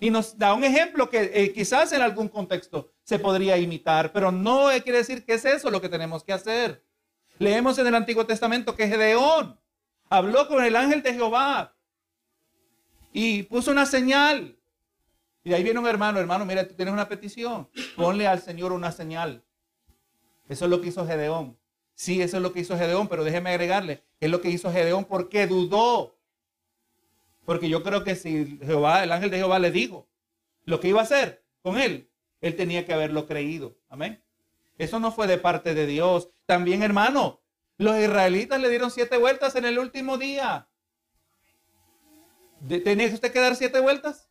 Y 0.00 0.08
nos 0.08 0.38
da 0.38 0.54
un 0.54 0.64
ejemplo 0.64 1.10
que 1.10 1.30
eh, 1.34 1.52
quizás 1.52 1.92
en 1.92 2.00
algún 2.00 2.26
contexto 2.28 2.90
se 3.04 3.18
podría 3.18 3.58
imitar, 3.58 4.10
pero 4.10 4.32
no 4.32 4.68
quiere 4.82 4.98
decir 4.98 5.22
que 5.22 5.34
es 5.34 5.44
eso 5.44 5.70
lo 5.70 5.78
que 5.78 5.90
tenemos 5.90 6.24
que 6.24 6.32
hacer. 6.32 6.82
Leemos 7.38 7.78
en 7.78 7.88
el 7.88 7.94
Antiguo 7.94 8.24
Testamento 8.24 8.74
que 8.74 8.88
Gedeón 8.88 9.60
habló 10.08 10.48
con 10.48 10.64
el 10.64 10.74
ángel 10.74 11.02
de 11.02 11.12
Jehová 11.12 11.76
y 13.12 13.42
puso 13.42 13.70
una 13.70 13.84
señal 13.84 14.58
Y 15.44 15.52
ahí 15.52 15.62
viene 15.62 15.78
un 15.78 15.86
hermano, 15.86 16.20
hermano, 16.20 16.46
mira, 16.46 16.66
tú 16.66 16.74
tienes 16.74 16.94
una 16.94 17.08
petición, 17.08 17.68
ponle 17.96 18.26
al 18.26 18.40
Señor 18.40 18.72
una 18.72 18.92
señal. 18.92 19.44
Eso 20.48 20.64
es 20.64 20.70
lo 20.70 20.80
que 20.80 20.88
hizo 20.88 21.06
Gedeón. 21.06 21.58
Sí, 21.94 22.22
eso 22.22 22.38
es 22.38 22.42
lo 22.42 22.54
que 22.54 22.60
hizo 22.60 22.78
Gedeón, 22.78 23.08
pero 23.08 23.24
déjeme 23.24 23.50
agregarle, 23.50 24.02
es 24.20 24.30
lo 24.30 24.40
que 24.40 24.48
hizo 24.48 24.72
Gedeón 24.72 25.04
porque 25.04 25.46
dudó. 25.46 26.16
Porque 27.44 27.68
yo 27.68 27.82
creo 27.82 28.04
que 28.04 28.14
si 28.14 28.58
Jehová, 28.64 29.02
el 29.04 29.12
ángel 29.12 29.30
de 29.30 29.38
Jehová 29.38 29.58
le 29.58 29.70
dijo 29.70 30.08
lo 30.64 30.80
que 30.80 30.88
iba 30.88 31.00
a 31.00 31.04
hacer 31.04 31.44
con 31.60 31.78
él, 31.78 32.08
él 32.40 32.56
tenía 32.56 32.84
que 32.84 32.92
haberlo 32.92 33.26
creído. 33.26 33.76
Amén. 33.88 34.22
Eso 34.78 34.98
no 35.00 35.12
fue 35.12 35.26
de 35.26 35.38
parte 35.38 35.74
de 35.74 35.86
Dios. 35.86 36.30
También, 36.46 36.82
hermano, 36.82 37.40
los 37.78 37.96
israelitas 37.98 38.60
le 38.60 38.68
dieron 38.68 38.90
siete 38.90 39.16
vueltas 39.16 39.54
en 39.56 39.64
el 39.64 39.78
último 39.78 40.18
día. 40.18 40.68
¿Tenía 42.68 43.12
usted 43.12 43.32
que 43.32 43.40
dar 43.40 43.56
siete 43.56 43.80
vueltas? 43.80 44.28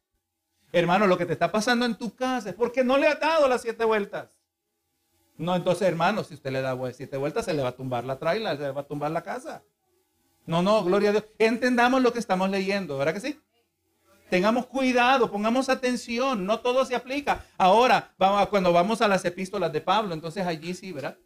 Hermano, 0.71 1.05
lo 1.05 1.17
que 1.17 1.25
te 1.25 1.33
está 1.33 1.51
pasando 1.51 1.85
en 1.85 1.95
tu 1.95 2.15
casa 2.15 2.49
es 2.49 2.55
porque 2.55 2.83
no 2.83 2.97
le 2.97 3.07
ha 3.07 3.15
dado 3.15 3.47
las 3.47 3.61
siete 3.61 3.83
vueltas. 3.83 4.37
No, 5.37 5.55
entonces, 5.55 5.87
hermano, 5.87 6.23
si 6.23 6.35
usted 6.35 6.51
le 6.51 6.61
da 6.61 6.77
siete 6.93 7.17
vueltas, 7.17 7.45
se 7.45 7.53
le 7.53 7.61
va 7.63 7.69
a 7.69 7.75
tumbar 7.75 8.05
la 8.05 8.19
traila, 8.19 8.55
se 8.55 8.63
le 8.63 8.71
va 8.71 8.81
a 8.81 8.87
tumbar 8.87 9.11
la 9.11 9.23
casa. 9.23 9.63
No, 10.51 10.61
no, 10.61 10.83
gloria 10.83 11.09
a 11.09 11.11
Dios. 11.13 11.23
Entendamos 11.39 12.01
lo 12.01 12.11
que 12.11 12.19
estamos 12.19 12.49
leyendo, 12.49 12.97
¿verdad 12.97 13.13
que 13.13 13.21
sí? 13.21 13.39
Tengamos 14.29 14.65
cuidado, 14.65 15.31
pongamos 15.31 15.69
atención, 15.69 16.45
no 16.45 16.59
todo 16.59 16.83
se 16.83 16.93
aplica. 16.93 17.45
Ahora, 17.57 18.13
cuando 18.49 18.73
vamos 18.73 19.01
a 19.01 19.07
las 19.07 19.23
epístolas 19.23 19.71
de 19.71 19.79
Pablo, 19.79 20.13
entonces 20.13 20.45
allí 20.45 20.73
sí, 20.73 20.91
¿verdad? 20.91 21.17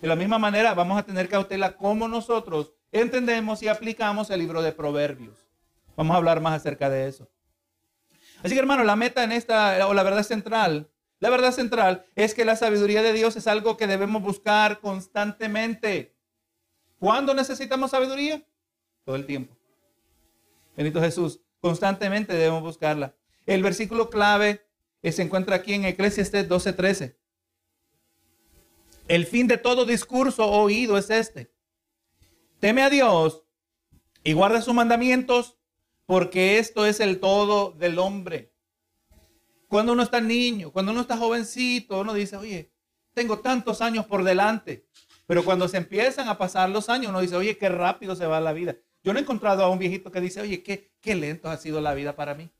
De 0.00 0.06
la 0.06 0.14
misma 0.14 0.38
manera, 0.38 0.72
vamos 0.72 0.96
a 0.96 1.02
tener 1.02 1.28
cautela 1.28 1.76
como 1.76 2.06
nosotros 2.06 2.74
entendemos 2.92 3.60
y 3.64 3.66
aplicamos 3.66 4.30
el 4.30 4.38
libro 4.38 4.62
de 4.62 4.70
Proverbios. 4.70 5.36
Vamos 5.96 6.14
a 6.14 6.18
hablar 6.18 6.40
más 6.40 6.54
acerca 6.54 6.88
de 6.88 7.08
eso. 7.08 7.28
Así 8.44 8.54
que 8.54 8.60
hermano, 8.60 8.84
la 8.84 8.94
meta 8.94 9.24
en 9.24 9.32
esta, 9.32 9.84
o 9.88 9.94
la 9.94 10.04
verdad 10.04 10.22
central, 10.22 10.88
la 11.18 11.30
verdad 11.30 11.50
central 11.50 12.06
es 12.14 12.34
que 12.34 12.44
la 12.44 12.54
sabiduría 12.54 13.02
de 13.02 13.12
Dios 13.14 13.34
es 13.34 13.48
algo 13.48 13.76
que 13.76 13.88
debemos 13.88 14.22
buscar 14.22 14.78
constantemente. 14.78 16.14
¿Cuándo 16.98 17.34
necesitamos 17.34 17.90
sabiduría? 17.90 18.44
Todo 19.04 19.16
el 19.16 19.26
tiempo. 19.26 19.56
Benito 20.76 21.00
Jesús, 21.00 21.40
constantemente 21.60 22.34
debemos 22.34 22.62
buscarla. 22.62 23.14
El 23.46 23.62
versículo 23.62 24.10
clave 24.10 24.68
se 25.02 25.22
encuentra 25.22 25.56
aquí 25.56 25.74
en 25.74 25.84
Eclesiastes 25.84 26.48
12:13. 26.48 27.16
El 29.06 29.26
fin 29.26 29.46
de 29.46 29.56
todo 29.56 29.86
discurso 29.86 30.46
oído 30.50 30.98
es 30.98 31.10
este. 31.10 31.50
Teme 32.60 32.82
a 32.82 32.90
Dios 32.90 33.44
y 34.22 34.32
guarda 34.34 34.60
sus 34.60 34.74
mandamientos 34.74 35.56
porque 36.04 36.58
esto 36.58 36.84
es 36.84 37.00
el 37.00 37.20
todo 37.20 37.72
del 37.72 37.98
hombre. 37.98 38.52
Cuando 39.68 39.92
uno 39.92 40.02
está 40.02 40.20
niño, 40.20 40.72
cuando 40.72 40.92
uno 40.92 41.02
está 41.02 41.16
jovencito, 41.16 42.00
uno 42.00 42.14
dice, 42.14 42.36
oye, 42.36 42.72
tengo 43.14 43.38
tantos 43.40 43.80
años 43.80 44.06
por 44.06 44.24
delante. 44.24 44.86
Pero 45.28 45.44
cuando 45.44 45.68
se 45.68 45.76
empiezan 45.76 46.26
a 46.26 46.38
pasar 46.38 46.70
los 46.70 46.88
años, 46.88 47.10
uno 47.10 47.20
dice, 47.20 47.36
oye, 47.36 47.58
qué 47.58 47.68
rápido 47.68 48.16
se 48.16 48.24
va 48.24 48.40
la 48.40 48.54
vida. 48.54 48.76
Yo 49.04 49.12
no 49.12 49.18
he 49.18 49.22
encontrado 49.22 49.62
a 49.62 49.68
un 49.68 49.78
viejito 49.78 50.10
que 50.10 50.22
dice, 50.22 50.40
oye, 50.40 50.62
qué, 50.62 51.14
lento 51.14 51.50
ha 51.50 51.58
sido 51.58 51.82
la 51.82 51.92
vida 51.92 52.16
para 52.16 52.34
mí. 52.34 52.50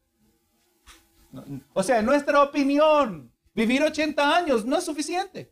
O 1.72 1.82
sea, 1.82 2.00
en 2.00 2.04
nuestra 2.04 2.42
opinión, 2.42 3.32
vivir 3.54 3.82
80 3.82 4.36
años 4.36 4.66
no 4.66 4.76
es 4.76 4.84
suficiente. 4.84 5.50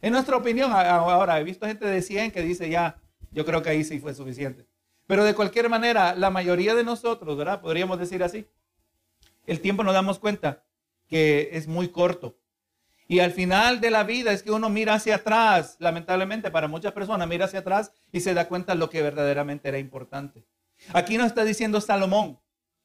En 0.00 0.14
nuestra 0.14 0.38
opinión, 0.38 0.72
ahora 0.72 1.38
he 1.38 1.44
visto 1.44 1.66
gente 1.66 1.84
de 1.84 2.00
100 2.00 2.30
que 2.30 2.40
dice, 2.40 2.70
ya, 2.70 2.98
yo 3.30 3.44
creo 3.44 3.62
que 3.62 3.68
ahí 3.68 3.84
sí 3.84 4.00
fue 4.00 4.14
suficiente. 4.14 4.66
Pero 5.06 5.24
de 5.24 5.34
cualquier 5.34 5.68
manera, 5.68 6.14
la 6.14 6.30
mayoría 6.30 6.74
de 6.74 6.82
nosotros, 6.82 7.36
¿verdad? 7.36 7.60
Podríamos 7.60 7.98
decir 7.98 8.22
así. 8.22 8.46
El 9.46 9.60
tiempo 9.60 9.84
nos 9.84 9.92
damos 9.92 10.18
cuenta 10.18 10.64
que 11.08 11.50
es 11.52 11.68
muy 11.68 11.88
corto. 11.88 12.38
Y 13.12 13.20
al 13.20 13.32
final 13.32 13.78
de 13.78 13.90
la 13.90 14.04
vida 14.04 14.32
es 14.32 14.42
que 14.42 14.50
uno 14.50 14.70
mira 14.70 14.94
hacia 14.94 15.16
atrás, 15.16 15.76
lamentablemente 15.80 16.50
para 16.50 16.66
muchas 16.66 16.92
personas, 16.92 17.28
mira 17.28 17.44
hacia 17.44 17.58
atrás 17.58 17.92
y 18.10 18.20
se 18.20 18.32
da 18.32 18.48
cuenta 18.48 18.72
de 18.72 18.78
lo 18.78 18.88
que 18.88 19.02
verdaderamente 19.02 19.68
era 19.68 19.78
importante. 19.78 20.46
Aquí 20.94 21.18
nos 21.18 21.26
está 21.26 21.44
diciendo 21.44 21.82
Salomón 21.82 22.40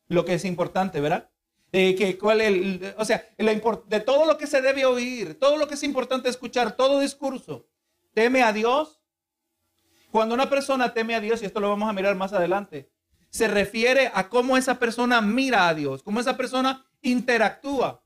lo 0.10 0.26
que 0.26 0.34
es 0.34 0.44
importante, 0.44 1.00
¿verdad? 1.00 1.30
Eh, 1.72 1.96
que 1.96 2.18
cuál 2.18 2.42
el, 2.42 2.94
o 2.98 3.06
sea, 3.06 3.26
de 3.38 4.00
todo 4.02 4.26
lo 4.26 4.38
que 4.38 4.48
se 4.48 4.62
debe 4.62 4.84
oír, 4.84 5.40
todo 5.40 5.56
lo 5.56 5.66
que 5.66 5.76
es 5.76 5.84
importante 5.84 6.28
escuchar, 6.28 6.76
todo 6.76 7.00
discurso, 7.00 7.66
teme 8.14 8.44
a 8.44 8.52
Dios 8.52 9.00
cuando 10.12 10.36
una 10.36 10.50
persona 10.50 10.94
teme 10.94 11.16
a 11.16 11.22
Dios, 11.22 11.42
y 11.42 11.46
esto 11.46 11.62
lo 11.62 11.70
vamos 11.70 11.88
a 11.88 11.94
mirar 11.94 12.18
más 12.18 12.34
adelante, 12.34 12.92
se 13.30 13.48
refiere 13.48 14.12
a 14.14 14.28
cómo 14.28 14.58
esa 14.58 14.78
persona 14.78 15.22
mira 15.22 15.70
a 15.70 15.74
Dios, 15.74 16.04
cómo 16.04 16.20
esa 16.20 16.36
persona 16.36 16.86
interactúa 17.02 18.04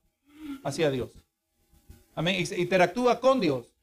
hacia 0.62 0.88
Dios. 0.88 1.21
Amén. 2.14 2.44
Interactúa 2.56 3.20
con 3.20 3.40
Dios. 3.40 3.74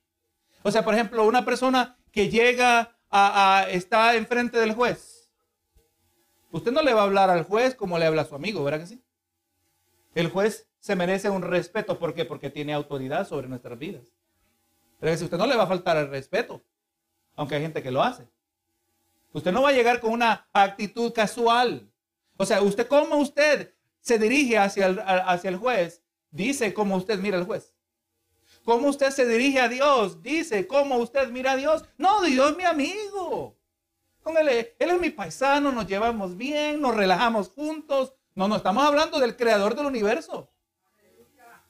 O 0.64 0.72
sea, 0.72 0.84
por 0.84 0.94
ejemplo, 0.94 1.26
una 1.26 1.46
persona 1.46 1.98
que 2.12 2.30
llega 2.30 2.98
a, 3.10 3.60
a 3.60 3.70
está 3.70 4.16
enfrente 4.16 4.60
del 4.60 4.74
juez. 4.74 5.30
Usted 6.52 6.72
no 6.72 6.82
le 6.82 6.94
va 6.94 7.02
a 7.02 7.06
hablar 7.06 7.30
al 7.30 7.44
juez 7.44 7.76
como 7.76 7.98
le 7.98 8.06
habla 8.06 8.24
a 8.24 8.26
su 8.26 8.36
amigo, 8.36 8.64
¿verdad 8.64 8.80
que 8.80 8.88
sí? 8.88 9.04
El 10.16 10.30
juez 10.30 10.68
se 10.80 10.96
merece 10.96 11.30
un 11.30 11.44
respeto. 11.44 12.00
¿Por 12.00 12.14
qué? 12.14 12.26
Porque 12.26 12.50
tiene 12.50 12.74
autoridad 12.74 13.28
sobre 13.28 13.48
nuestras 13.48 13.78
vidas. 13.78 14.14
Pero 15.00 15.16
si 15.16 15.24
usted 15.24 15.38
no 15.38 15.46
le 15.46 15.56
va 15.56 15.64
a 15.64 15.68
faltar 15.68 15.98
el 15.98 16.10
respeto 16.10 16.62
aunque 17.40 17.56
hay 17.56 17.62
gente 17.62 17.82
que 17.82 17.90
lo 17.90 18.04
hace. 18.04 18.28
Usted 19.32 19.54
no 19.54 19.62
va 19.62 19.70
a 19.70 19.72
llegar 19.72 20.02
con 20.02 20.12
una 20.12 20.50
actitud 20.52 21.14
casual. 21.14 21.90
O 22.36 22.46
sea, 22.46 22.62
usted 22.62 22.86
como 22.86 23.16
usted 23.16 23.74
se 24.02 24.20
dirige 24.20 24.58
hacia 24.58 24.88
el, 24.88 25.00
hacia 25.00 25.50
el 25.50 25.56
juez, 25.56 26.04
dice 26.32 26.74
como 26.74 26.98
usted 26.98 27.18
mira 27.18 27.38
al 27.38 27.46
juez. 27.46 27.74
Cómo 28.70 28.90
usted 28.90 29.10
se 29.10 29.26
dirige 29.26 29.60
a 29.60 29.68
Dios, 29.68 30.22
dice 30.22 30.68
cómo 30.68 30.98
usted 30.98 31.30
mira 31.30 31.54
a 31.54 31.56
Dios. 31.56 31.86
No, 31.98 32.22
Dios 32.22 32.52
es 32.52 32.58
mi 32.58 32.66
amigo. 32.66 33.58
Póngale, 34.22 34.76
él 34.78 34.92
es 34.92 35.00
mi 35.02 35.10
paisano, 35.10 35.72
nos 35.72 35.88
llevamos 35.88 36.38
bien, 36.38 36.80
nos 36.80 36.94
relajamos 36.94 37.50
juntos. 37.50 38.14
No, 38.36 38.48
no, 38.48 38.58
estamos 38.58 38.86
hablando 38.86 39.18
del 39.20 39.36
creador 39.36 39.76
del 39.76 39.88
universo 39.88 40.52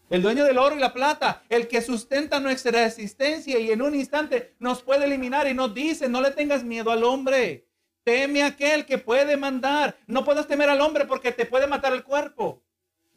el 0.09 0.21
dueño 0.21 0.43
del 0.43 0.57
oro 0.57 0.75
y 0.75 0.79
la 0.79 0.91
plata, 0.91 1.43
el 1.47 1.69
que 1.69 1.81
sustenta 1.81 2.41
nuestra 2.41 2.85
existencia 2.85 3.59
y 3.59 3.71
en 3.71 3.81
un 3.81 3.95
instante 3.95 4.55
nos 4.59 4.81
puede 4.81 5.05
eliminar 5.05 5.47
y 5.47 5.53
nos 5.53 5.73
dice, 5.73 6.09
no 6.09 6.19
le 6.19 6.31
tengas 6.31 6.65
miedo 6.65 6.91
al 6.91 7.05
hombre, 7.05 7.65
teme 8.03 8.43
a 8.43 8.47
aquel 8.47 8.85
que 8.85 8.97
puede 8.97 9.37
mandar, 9.37 9.95
no 10.05 10.25
puedes 10.25 10.47
temer 10.47 10.67
al 10.67 10.81
hombre 10.81 11.05
porque 11.05 11.31
te 11.31 11.45
puede 11.45 11.65
matar 11.65 11.93
el 11.93 12.03
cuerpo. 12.03 12.61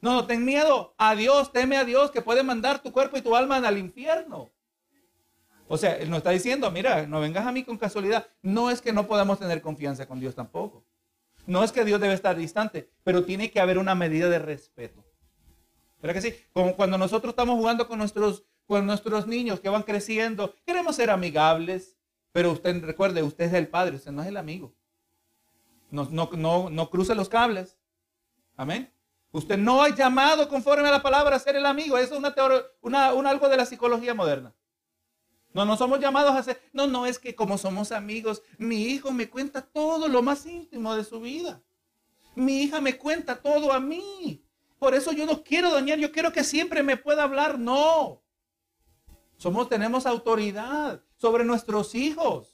No, 0.03 0.13
no, 0.13 0.27
ten 0.27 0.45
miedo 0.45 0.95
a 0.99 1.15
Dios, 1.15 1.53
teme 1.53 1.79
a 1.79 1.85
Dios 1.85 2.11
que 2.11 2.21
puede 2.21 2.43
mandar 2.43 2.83
tu 2.83 2.93
cuerpo 2.93 3.17
y 3.17 3.23
tu 3.23 3.35
alma 3.35 3.57
al 3.57 3.79
infierno. 3.79 4.51
O 5.69 5.79
sea, 5.79 5.97
Él 5.97 6.11
nos 6.11 6.19
está 6.19 6.31
diciendo, 6.31 6.71
mira, 6.71 7.07
no 7.07 7.21
vengas 7.21 7.47
a 7.47 7.53
mí 7.53 7.65
con 7.65 7.79
casualidad. 7.79 8.27
No 8.43 8.71
es 8.71 8.83
que 8.83 8.93
no 8.93 9.07
podamos 9.07 9.39
tener 9.39 9.63
confianza 9.63 10.07
con 10.07 10.21
Dios 10.21 10.35
tampoco. 10.35 10.85
No 11.47 11.65
es 11.65 11.73
que 11.73 11.85
Dios 11.85 12.01
debe 12.01 12.15
estar 12.15 12.37
distante, 12.37 12.91
pero 13.05 13.25
tiene 13.25 13.51
que 13.51 13.61
haber 13.61 13.79
una 13.79 13.95
medida 13.95 14.29
de 14.29 14.39
respeto. 14.39 15.05
¿Verdad 16.03 16.21
que 16.21 16.31
sí? 16.31 16.35
Como 16.53 16.77
cuando 16.77 16.99
nosotros 16.99 17.31
estamos 17.31 17.57
jugando 17.57 17.89
con 17.89 17.99
nuestros, 17.99 18.45
con 18.67 18.85
nuestros 18.85 19.27
niños 19.27 19.61
que 19.61 19.71
van 19.71 19.85
creciendo, 19.85 20.55
queremos 20.67 20.97
ser 20.97 21.11
amigables, 21.11 21.97
pero 22.33 22.51
usted 22.51 22.85
recuerde, 22.85 23.23
usted 23.23 23.45
es 23.45 23.55
el 23.55 23.69
padre, 23.69 23.97
usted 23.97 24.11
no 24.11 24.21
es 24.23 24.29
el 24.29 24.37
amigo. 24.37 24.75
No, 25.91 26.09
no, 26.11 26.71
no, 26.71 26.91
cruce 26.91 27.15
los 27.15 27.29
cables. 27.29 27.79
Amén. 28.57 28.92
Usted 29.33 29.57
no 29.57 29.83
ha 29.83 29.89
llamado 29.89 30.47
conforme 30.47 30.89
a 30.89 30.93
la 30.93 31.03
palabra 31.03 31.37
a 31.37 31.39
ser 31.39 31.57
el 31.57 31.65
amigo. 31.65 31.97
Eso 31.97 32.15
es 32.15 32.21
una, 32.83 33.11
una, 33.13 33.31
algo 33.31 33.49
de 33.49 33.57
la 33.57 33.65
psicología 33.65 34.13
moderna. 34.13 34.55
No, 35.55 35.65
no 35.65 35.77
somos 35.77 36.01
llamados 36.01 36.35
a 36.35 36.43
ser. 36.43 36.61
No, 36.73 36.87
no, 36.87 37.07
es 37.07 37.19
que 37.19 37.35
como 37.35 37.57
somos 37.57 37.93
amigos, 37.93 38.43
mi 38.59 38.85
hijo 38.85 39.11
me 39.11 39.31
cuenta 39.31 39.63
todo 39.63 40.09
lo 40.09 40.23
más 40.23 40.45
íntimo 40.45 40.95
de 40.95 41.05
su 41.05 41.21
vida. 41.21 41.63
Mi 42.35 42.63
hija 42.63 42.81
me 42.81 42.99
cuenta 42.99 43.41
todo 43.41 43.73
a 43.73 43.81
mí. 43.81 44.45
Por 44.79 44.95
eso 44.95 45.13
yo 45.13 45.25
no 45.25 45.43
quiero 45.43 45.73
dañar, 45.73 45.99
yo 45.99 46.13
quiero 46.13 46.33
que 46.33 46.45
siempre 46.45 46.83
me 46.83 46.99
pueda 46.99 47.23
hablar. 47.23 47.59
No. 47.59 48.23
Somos, 49.39 49.69
tenemos 49.69 50.05
autoridad 50.05 51.03
sobre 51.17 51.45
nuestros 51.45 51.95
hijos. 51.95 52.52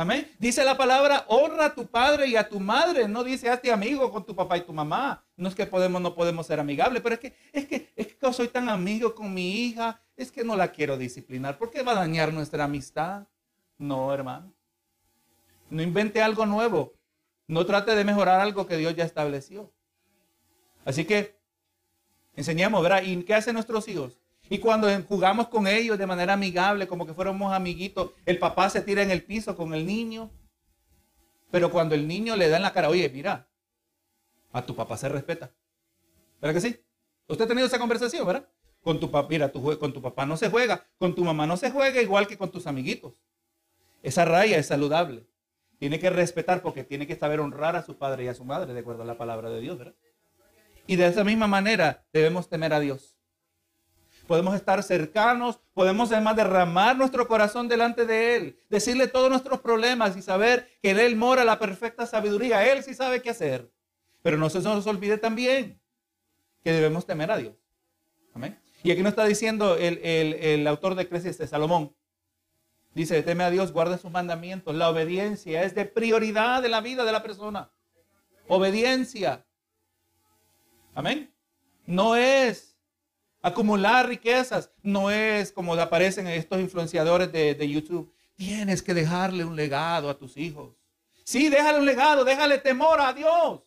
Amén. 0.00 0.26
Dice 0.38 0.64
la 0.64 0.78
palabra, 0.78 1.26
honra 1.28 1.66
a 1.66 1.74
tu 1.74 1.86
padre 1.86 2.26
y 2.26 2.34
a 2.34 2.48
tu 2.48 2.58
madre. 2.58 3.06
No 3.06 3.22
dice, 3.22 3.50
hazte 3.50 3.70
amigo 3.70 4.10
con 4.10 4.24
tu 4.24 4.34
papá 4.34 4.56
y 4.56 4.62
tu 4.62 4.72
mamá. 4.72 5.22
No 5.36 5.46
es 5.46 5.54
que 5.54 5.66
podemos, 5.66 6.00
no 6.00 6.14
podemos 6.14 6.46
ser 6.46 6.58
amigables, 6.58 7.02
pero 7.02 7.16
es 7.16 7.20
que, 7.20 7.36
es 7.52 7.66
que, 7.66 7.92
es 7.94 8.06
que 8.06 8.32
soy 8.32 8.48
tan 8.48 8.70
amigo 8.70 9.14
con 9.14 9.34
mi 9.34 9.66
hija, 9.66 10.00
es 10.16 10.32
que 10.32 10.42
no 10.42 10.56
la 10.56 10.72
quiero 10.72 10.96
disciplinar. 10.96 11.58
¿Por 11.58 11.70
qué 11.70 11.82
va 11.82 11.92
a 11.92 11.96
dañar 11.96 12.32
nuestra 12.32 12.64
amistad? 12.64 13.26
No, 13.76 14.14
hermano. 14.14 14.54
No 15.68 15.82
invente 15.82 16.22
algo 16.22 16.46
nuevo. 16.46 16.94
No 17.46 17.66
trate 17.66 17.94
de 17.94 18.02
mejorar 18.02 18.40
algo 18.40 18.66
que 18.66 18.78
Dios 18.78 18.96
ya 18.96 19.04
estableció. 19.04 19.70
Así 20.86 21.04
que 21.04 21.36
enseñamos, 22.36 22.82
¿verdad? 22.82 23.02
¿Y 23.02 23.22
qué 23.24 23.34
hacen 23.34 23.52
nuestros 23.52 23.86
hijos? 23.88 24.18
Y 24.52 24.58
cuando 24.58 24.88
jugamos 25.04 25.46
con 25.48 25.68
ellos 25.68 25.96
de 25.96 26.08
manera 26.08 26.32
amigable, 26.32 26.88
como 26.88 27.06
que 27.06 27.14
fuéramos 27.14 27.52
amiguitos, 27.52 28.10
el 28.26 28.36
papá 28.40 28.68
se 28.68 28.82
tira 28.82 29.00
en 29.00 29.12
el 29.12 29.22
piso 29.22 29.56
con 29.56 29.72
el 29.72 29.86
niño. 29.86 30.28
Pero 31.52 31.70
cuando 31.70 31.94
el 31.94 32.08
niño 32.08 32.34
le 32.34 32.48
da 32.48 32.56
en 32.56 32.64
la 32.64 32.72
cara, 32.72 32.88
oye, 32.88 33.08
mira, 33.08 33.48
a 34.50 34.66
tu 34.66 34.74
papá 34.74 34.96
se 34.96 35.08
respeta. 35.08 35.52
¿Verdad 36.40 36.54
que 36.54 36.68
sí? 36.68 36.84
Usted 37.28 37.44
ha 37.44 37.48
tenido 37.48 37.68
esa 37.68 37.78
conversación, 37.78 38.26
¿verdad? 38.26 38.48
Con 38.82 38.98
tu 38.98 39.08
papá, 39.08 39.28
mira, 39.30 39.52
con 39.52 39.92
tu 39.92 40.02
papá 40.02 40.26
no 40.26 40.36
se 40.36 40.50
juega, 40.50 40.84
con 40.98 41.14
tu 41.14 41.24
mamá 41.24 41.46
no 41.46 41.56
se 41.56 41.70
juega 41.70 42.02
igual 42.02 42.26
que 42.26 42.36
con 42.36 42.50
tus 42.50 42.66
amiguitos. 42.66 43.14
Esa 44.02 44.24
raya 44.24 44.58
es 44.58 44.66
saludable. 44.66 45.28
Tiene 45.78 46.00
que 46.00 46.10
respetar 46.10 46.60
porque 46.60 46.82
tiene 46.82 47.06
que 47.06 47.14
saber 47.14 47.38
honrar 47.38 47.76
a 47.76 47.84
su 47.84 47.96
padre 47.96 48.24
y 48.24 48.28
a 48.28 48.34
su 48.34 48.44
madre, 48.44 48.74
de 48.74 48.80
acuerdo 48.80 49.02
a 49.02 49.06
la 49.06 49.16
palabra 49.16 49.48
de 49.48 49.60
Dios, 49.60 49.78
¿verdad? 49.78 49.94
Y 50.88 50.96
de 50.96 51.06
esa 51.06 51.22
misma 51.22 51.46
manera 51.46 52.04
debemos 52.12 52.48
temer 52.48 52.72
a 52.72 52.80
Dios. 52.80 53.19
Podemos 54.30 54.54
estar 54.54 54.80
cercanos, 54.84 55.58
podemos 55.74 56.12
además 56.12 56.36
derramar 56.36 56.96
nuestro 56.96 57.26
corazón 57.26 57.66
delante 57.66 58.06
de 58.06 58.36
Él, 58.36 58.60
decirle 58.68 59.08
todos 59.08 59.28
nuestros 59.28 59.58
problemas 59.58 60.16
y 60.16 60.22
saber 60.22 60.70
que 60.80 60.90
en 60.90 61.00
Él 61.00 61.16
mora 61.16 61.44
la 61.44 61.58
perfecta 61.58 62.06
sabiduría. 62.06 62.64
Él 62.70 62.84
sí 62.84 62.94
sabe 62.94 63.22
qué 63.22 63.30
hacer. 63.30 63.72
Pero 64.22 64.36
no 64.36 64.48
se 64.48 64.60
nos 64.60 64.86
olvide 64.86 65.18
también 65.18 65.80
que 66.62 66.70
debemos 66.70 67.06
temer 67.06 67.32
a 67.32 67.38
Dios. 67.38 67.56
Amén. 68.32 68.56
Y 68.84 68.92
aquí 68.92 69.02
nos 69.02 69.10
está 69.10 69.24
diciendo 69.24 69.74
el, 69.76 70.64
autor 70.68 70.94
de 70.94 71.06
de 71.06 71.46
Salomón. 71.48 71.92
Dice, 72.94 73.24
teme 73.24 73.42
a 73.42 73.50
Dios, 73.50 73.72
guarda 73.72 73.98
sus 73.98 74.12
mandamientos. 74.12 74.76
La 74.76 74.90
obediencia 74.90 75.64
es 75.64 75.74
de 75.74 75.86
prioridad 75.86 76.62
de 76.62 76.68
la 76.68 76.80
vida 76.80 77.04
de 77.04 77.10
la 77.10 77.24
persona. 77.24 77.72
Obediencia. 78.46 79.44
Amén. 80.94 81.34
No 81.84 82.14
es 82.14 82.69
acumular 83.42 84.08
riquezas. 84.08 84.70
No 84.82 85.10
es 85.10 85.52
como 85.52 85.74
aparecen 85.74 86.26
estos 86.26 86.60
influenciadores 86.60 87.32
de, 87.32 87.68
YouTube. 87.68 88.12
Tienes 88.36 88.82
que 88.82 88.94
dejarle 88.94 89.44
un 89.44 89.56
legado 89.56 90.08
a 90.08 90.18
tus 90.18 90.36
hijos. 90.36 90.74
Sí, 91.24 91.48
déjale 91.48 91.78
un 91.78 91.86
legado, 91.86 92.24
déjale 92.24 92.58
temor 92.58 93.00
a 93.00 93.12
Dios. 93.12 93.60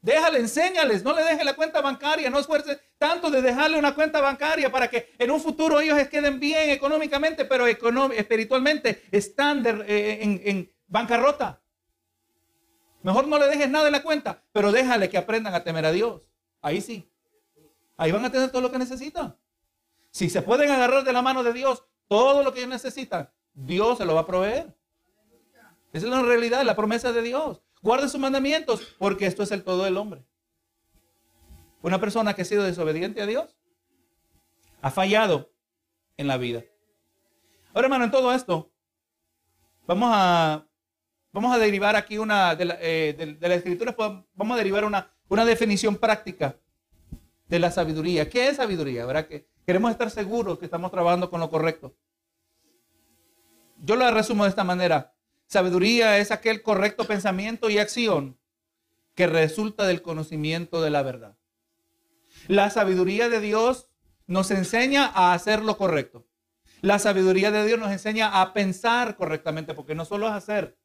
Déjale, 0.00 0.38
enséñales, 0.38 1.02
no 1.02 1.12
le 1.12 1.24
deje 1.24 1.42
la 1.42 1.56
cuenta 1.56 1.80
bancaria, 1.80 2.30
no 2.30 2.38
esfuerce 2.38 2.78
tanto 2.98 3.30
de 3.30 3.42
dejarle 3.42 3.78
una 3.78 3.96
cuenta 3.96 4.20
bancaria 4.20 4.70
para 4.70 4.88
que 4.88 5.12
en 5.18 5.30
un 5.32 5.40
futuro 5.40 5.80
ellos 5.80 5.98
queden 6.08 6.38
bien 6.38 6.70
económicamente, 6.70 7.44
pero 7.44 7.66
espiritualmente 7.66 9.02
están 9.10 9.66
eh, 9.66 10.18
en, 10.22 10.40
en 10.44 10.72
bancarrota. 10.86 11.60
Mejor 13.02 13.26
no 13.26 13.38
le 13.38 13.46
dejes 13.46 13.68
nada 13.68 13.86
en 13.86 13.92
la 13.92 14.02
cuenta, 14.02 14.44
pero 14.52 14.70
déjale 14.70 15.08
que 15.08 15.18
aprendan 15.18 15.54
a 15.54 15.64
temer 15.64 15.84
a 15.84 15.92
Dios. 15.92 16.22
Ahí 16.62 16.80
sí. 16.80 17.10
Ahí 17.98 18.12
van 18.12 18.24
a 18.24 18.30
tener 18.30 18.50
todo 18.50 18.62
lo 18.62 18.70
que 18.70 18.78
necesitan. 18.78 19.36
Si 20.10 20.30
se 20.30 20.40
pueden 20.40 20.70
agarrar 20.70 21.04
de 21.04 21.12
la 21.12 21.20
mano 21.20 21.42
de 21.42 21.52
Dios, 21.52 21.84
todo 22.06 22.42
lo 22.42 22.52
que 22.52 22.60
ellos 22.60 22.70
necesitan, 22.70 23.28
Dios 23.52 23.98
se 23.98 24.06
lo 24.06 24.14
va 24.14 24.20
a 24.20 24.26
proveer. 24.26 24.74
Esa 25.92 26.06
es 26.06 26.12
la 26.12 26.22
realidad, 26.22 26.64
la 26.64 26.76
promesa 26.76 27.12
de 27.12 27.22
Dios. 27.22 27.60
Guarde 27.82 28.08
sus 28.08 28.20
mandamientos, 28.20 28.94
porque 28.98 29.26
esto 29.26 29.42
es 29.42 29.50
el 29.50 29.64
todo 29.64 29.84
del 29.84 29.96
hombre. 29.96 30.24
Una 31.82 32.00
persona 32.00 32.34
que 32.34 32.42
ha 32.42 32.44
sido 32.44 32.62
desobediente 32.62 33.20
a 33.20 33.26
Dios 33.26 33.56
ha 34.80 34.90
fallado 34.90 35.50
en 36.16 36.28
la 36.28 36.36
vida. 36.36 36.62
Ahora, 37.74 37.86
hermano, 37.86 38.04
en 38.04 38.10
todo 38.12 38.32
esto, 38.32 38.70
vamos 39.88 40.10
a, 40.12 40.64
vamos 41.32 41.52
a 41.52 41.58
derivar 41.58 41.96
aquí 41.96 42.16
una 42.16 42.54
de 42.54 42.64
la, 42.64 42.76
eh, 42.80 43.38
escritura, 43.40 43.94
pues, 43.94 44.10
vamos 44.34 44.54
a 44.54 44.58
derivar 44.58 44.84
una, 44.84 45.12
una 45.28 45.44
definición 45.44 45.96
práctica 45.96 46.56
de 47.48 47.58
la 47.58 47.70
sabiduría. 47.70 48.28
¿Qué 48.28 48.48
es 48.48 48.56
sabiduría? 48.56 49.06
¿Verdad? 49.06 49.26
Que 49.26 49.48
queremos 49.66 49.90
estar 49.90 50.10
seguros 50.10 50.58
que 50.58 50.66
estamos 50.66 50.90
trabajando 50.90 51.30
con 51.30 51.40
lo 51.40 51.50
correcto. 51.50 51.94
Yo 53.78 53.96
lo 53.96 54.10
resumo 54.10 54.44
de 54.44 54.50
esta 54.50 54.64
manera. 54.64 55.14
Sabiduría 55.46 56.18
es 56.18 56.30
aquel 56.30 56.62
correcto 56.62 57.04
pensamiento 57.04 57.70
y 57.70 57.78
acción 57.78 58.38
que 59.14 59.26
resulta 59.26 59.86
del 59.86 60.02
conocimiento 60.02 60.82
de 60.82 60.90
la 60.90 61.02
verdad. 61.02 61.36
La 62.46 62.70
sabiduría 62.70 63.28
de 63.28 63.40
Dios 63.40 63.90
nos 64.26 64.50
enseña 64.50 65.06
a 65.06 65.32
hacer 65.32 65.62
lo 65.62 65.76
correcto. 65.76 66.26
La 66.80 66.98
sabiduría 66.98 67.50
de 67.50 67.66
Dios 67.66 67.78
nos 67.78 67.90
enseña 67.90 68.40
a 68.40 68.52
pensar 68.52 69.16
correctamente, 69.16 69.74
porque 69.74 69.94
no 69.94 70.04
solo 70.04 70.28
es 70.28 70.32
hacer, 70.34 70.78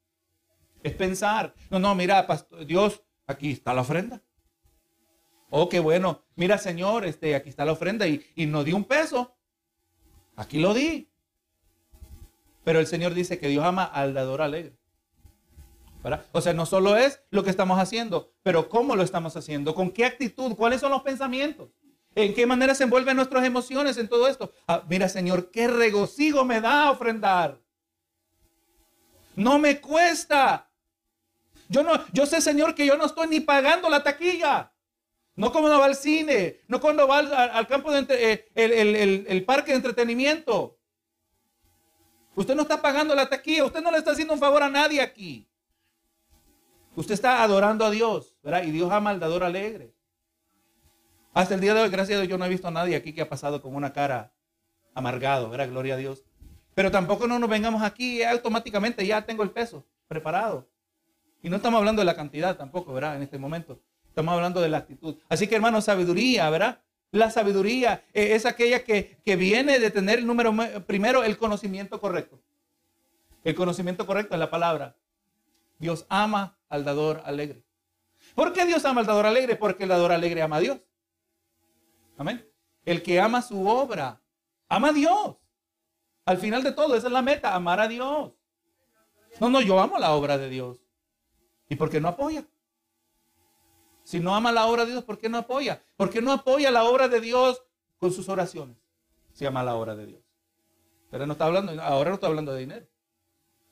es 0.82 0.94
pensar. 0.94 1.54
No, 1.70 1.78
no, 1.78 1.94
mira, 1.94 2.26
Dios, 2.66 3.04
aquí 3.28 3.52
está 3.52 3.74
la 3.74 3.82
ofrenda. 3.82 4.22
Oh, 5.56 5.70
qué 5.70 5.80
bueno. 5.80 6.24
Mira, 6.36 6.58
Señor, 6.58 7.06
este, 7.06 7.36
aquí 7.36 7.48
está 7.48 7.64
la 7.64 7.74
ofrenda 7.74 8.08
y, 8.08 8.26
y 8.36 8.48
no 8.48 8.64
di 8.64 8.74
un 8.74 8.86
peso. 8.86 9.38
Aquí 10.36 10.60
lo 10.60 10.74
di. 10.74 11.12
Pero 12.64 12.80
el 12.80 12.88
Señor 12.88 13.14
dice 13.14 13.38
que 13.38 13.50
Dios 13.50 13.64
ama 13.64 13.84
al 13.84 14.16
dador 14.16 14.42
alegre. 14.42 14.76
O 16.32 16.42
sea, 16.42 16.54
no 16.54 16.66
solo 16.66 16.98
es 16.98 17.22
lo 17.30 17.44
que 17.44 17.52
estamos 17.52 17.78
haciendo, 17.78 18.34
pero 18.42 18.68
cómo 18.68 18.96
lo 18.96 19.04
estamos 19.04 19.38
haciendo, 19.38 19.76
con 19.76 19.92
qué 19.92 20.06
actitud, 20.06 20.56
cuáles 20.56 20.82
son 20.82 20.90
los 20.90 21.04
pensamientos, 21.04 21.70
en 22.16 22.34
qué 22.34 22.48
manera 22.48 22.74
se 22.74 22.86
envuelven 22.86 23.16
nuestras 23.16 23.46
emociones 23.46 23.98
en 24.00 24.10
todo 24.10 24.28
esto. 24.28 24.52
Ah, 24.68 24.84
mira, 24.90 25.08
Señor, 25.08 25.52
qué 25.52 25.68
regocijo 25.68 26.44
me 26.44 26.62
da 26.62 26.90
ofrendar. 26.90 27.62
No 29.36 29.60
me 29.60 29.80
cuesta. 29.80 30.68
Yo 31.70 31.84
no, 31.84 31.92
yo 32.12 32.26
sé, 32.26 32.42
Señor, 32.42 32.74
que 32.74 32.88
yo 32.88 32.98
no 32.98 33.06
estoy 33.06 33.28
ni 33.28 33.40
pagando 33.40 33.88
la 33.88 34.02
taquilla. 34.02 34.73
No 35.36 35.52
no 35.52 35.80
va 35.80 35.86
al 35.86 35.96
cine, 35.96 36.62
no 36.68 36.80
cuando 36.80 37.08
va 37.08 37.20
al, 37.20 37.68
campo 37.68 37.92
de 37.92 38.06
eh, 38.10 39.26
el 39.28 39.46
parque 39.46 39.72
de 39.72 39.78
entretenimiento. 39.78 40.78
Usted 42.36 42.56
no 42.56 42.64
está 42.64 42.82
pagando 42.82 43.14
la 43.16 43.30
taquilla, 43.30 43.66
usted 43.66 43.82
no 43.82 43.92
le 43.92 43.98
está 43.98 44.12
haciendo 44.12 44.34
un 44.34 44.40
favor 44.40 44.64
a 44.64 44.70
nadie 44.70 45.02
aquí. 45.02 45.48
Usted 46.96 47.14
está 47.14 47.44
adorando 47.44 47.86
a 47.86 47.92
Dios, 47.92 48.36
¿verdad? 48.44 48.64
Y 48.64 48.72
Dios 48.72 48.92
ama 48.92 49.12
al 49.12 49.20
dador 49.20 49.44
alegre. 49.44 49.94
Hasta 51.34 51.56
el 51.56 51.62
día 51.62 51.74
de 51.74 51.82
hoy, 51.82 51.90
gracias 51.90 52.18
a 52.18 52.22
Dios, 52.22 52.30
yo 52.30 52.38
no 52.38 52.46
he 52.46 52.50
visto 52.50 52.68
a 52.68 52.72
nadie 52.72 52.96
aquí 52.96 53.14
que 53.14 53.22
ha 53.22 53.30
pasado 53.30 53.62
con 53.62 53.76
una 53.76 53.94
cara 53.94 54.34
amargado, 54.94 55.50
¿verdad? 55.50 55.70
Gloria 55.70 55.96
a 55.96 55.98
Dios. 55.98 56.24
Pero 56.76 56.92
tampoco 56.92 57.28
no 57.28 57.40
nos 57.40 57.50
vengamos 57.50 57.82
aquí 57.82 58.24
automáticamente, 58.24 59.06
ya 59.06 59.26
tengo 59.26 59.42
el 59.44 59.52
peso 59.52 59.88
preparado. 60.08 60.70
Y 61.42 61.50
no 61.50 61.58
estamos 61.58 61.80
hablando 61.80 62.02
de 62.02 62.06
la 62.06 62.16
cantidad 62.16 62.56
tampoco, 62.56 62.94
¿verdad? 62.94 63.16
En 63.16 63.24
este 63.24 63.38
momento. 63.38 63.82
Estamos 64.14 64.36
hablando 64.36 64.62
de 64.62 64.70
la 64.70 64.78
actitud. 64.78 65.16
Así 65.28 65.48
que, 65.48 65.56
hermano, 65.56 65.82
sabiduría, 65.82 66.48
¿verdad? 66.52 66.80
La 67.10 67.32
sabiduría 67.32 68.06
eh, 68.14 68.36
es 68.36 68.46
aquella 68.46 68.84
que, 68.84 69.18
viene 69.26 69.80
de 69.80 69.90
tener 69.90 70.20
el 70.20 70.28
número 70.28 70.54
primero, 70.86 71.24
el 71.24 71.36
conocimiento 71.36 72.00
correcto. 72.00 72.40
El 73.44 73.56
conocimiento 73.56 74.06
correcto 74.06 74.36
es 74.36 74.40
la 74.40 74.52
palabra. 74.52 74.96
Dios 75.80 76.06
ama 76.10 76.60
al 76.70 76.86
dador 76.86 77.24
alegre. 77.26 77.64
¿Por 78.36 78.54
qué 78.54 78.68
Dios 78.68 78.86
ama 78.86 79.02
al 79.02 79.08
dador 79.08 79.26
alegre? 79.26 79.56
Porque 79.56 79.82
el 79.82 79.90
dador 79.90 80.12
alegre 80.12 80.44
ama 80.44 80.58
a 80.58 80.60
Dios. 80.60 80.80
Amén. 82.16 82.48
El 82.86 83.02
que 83.02 83.20
ama 83.20 83.42
su 83.42 83.68
obra, 83.68 84.22
ama 84.70 84.90
a 84.90 84.94
Dios. 84.94 85.38
Al 86.24 86.38
final 86.38 86.62
de 86.62 86.72
todo, 86.72 86.96
esa 86.96 87.08
es 87.08 87.14
la 87.14 87.24
meta, 87.24 87.56
amar 87.56 87.80
a 87.80 87.88
Dios. 87.88 88.32
No, 89.40 89.50
no, 89.50 89.60
yo 89.60 89.80
amo 89.80 89.98
la 89.98 90.12
obra 90.12 90.38
de 90.38 90.50
Dios. 90.50 90.78
¿Y 91.68 91.78
por 91.78 91.90
qué 91.90 92.00
no 92.00 92.10
apoya? 92.10 92.46
Si 94.04 94.20
no 94.20 94.36
ama 94.36 94.52
la 94.52 94.66
obra 94.68 94.86
de 94.86 94.92
Dios, 94.92 95.04
¿por 95.04 95.18
qué 95.18 95.30
no 95.30 95.38
apoya? 95.38 95.82
¿Por 95.96 96.10
qué 96.10 96.22
no 96.22 96.32
apoya 96.32 96.72
la 96.72 96.84
obra 96.84 97.08
de 97.08 97.22
Dios 97.22 97.64
con 97.98 98.12
sus 98.12 98.28
oraciones? 98.30 98.78
Si 99.32 99.46
ama 99.46 99.64
la 99.64 99.76
obra 99.76 99.96
de 99.96 100.06
Dios. 100.06 100.22
Pero 101.10 101.26
no 101.26 101.34
está 101.34 101.46
hablando, 101.46 101.82
ahora 101.82 102.10
no 102.10 102.16
está 102.16 102.28
hablando 102.28 102.54
de 102.54 102.60
dinero. 102.60 102.88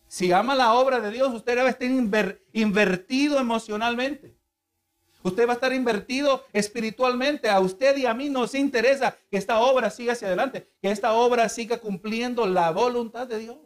Si 0.08 0.32
ama 0.32 0.56
la 0.56 0.74
obra 0.74 1.00
de 1.00 1.12
Dios, 1.12 1.34
usted 1.34 1.56
debe 1.56 1.70
estar 1.70 2.38
invertido 2.54 3.40
emocionalmente. 3.40 4.36
Usted 5.24 5.48
va 5.48 5.52
a 5.52 5.56
estar 5.56 5.74
invertido 5.74 6.44
espiritualmente. 6.52 7.50
A 7.50 7.60
usted 7.60 7.98
y 7.98 8.06
a 8.06 8.14
mí 8.14 8.30
nos 8.30 8.56
interesa 8.56 9.16
que 9.30 9.38
esta 9.38 9.60
obra 9.60 9.90
siga 9.90 10.14
hacia 10.14 10.28
adelante, 10.28 10.68
que 10.82 10.92
esta 10.92 11.14
obra 11.14 11.48
siga 11.50 11.78
cumpliendo 11.80 12.46
la 12.46 12.72
voluntad 12.72 13.28
de 13.28 13.40
Dios. 13.40 13.58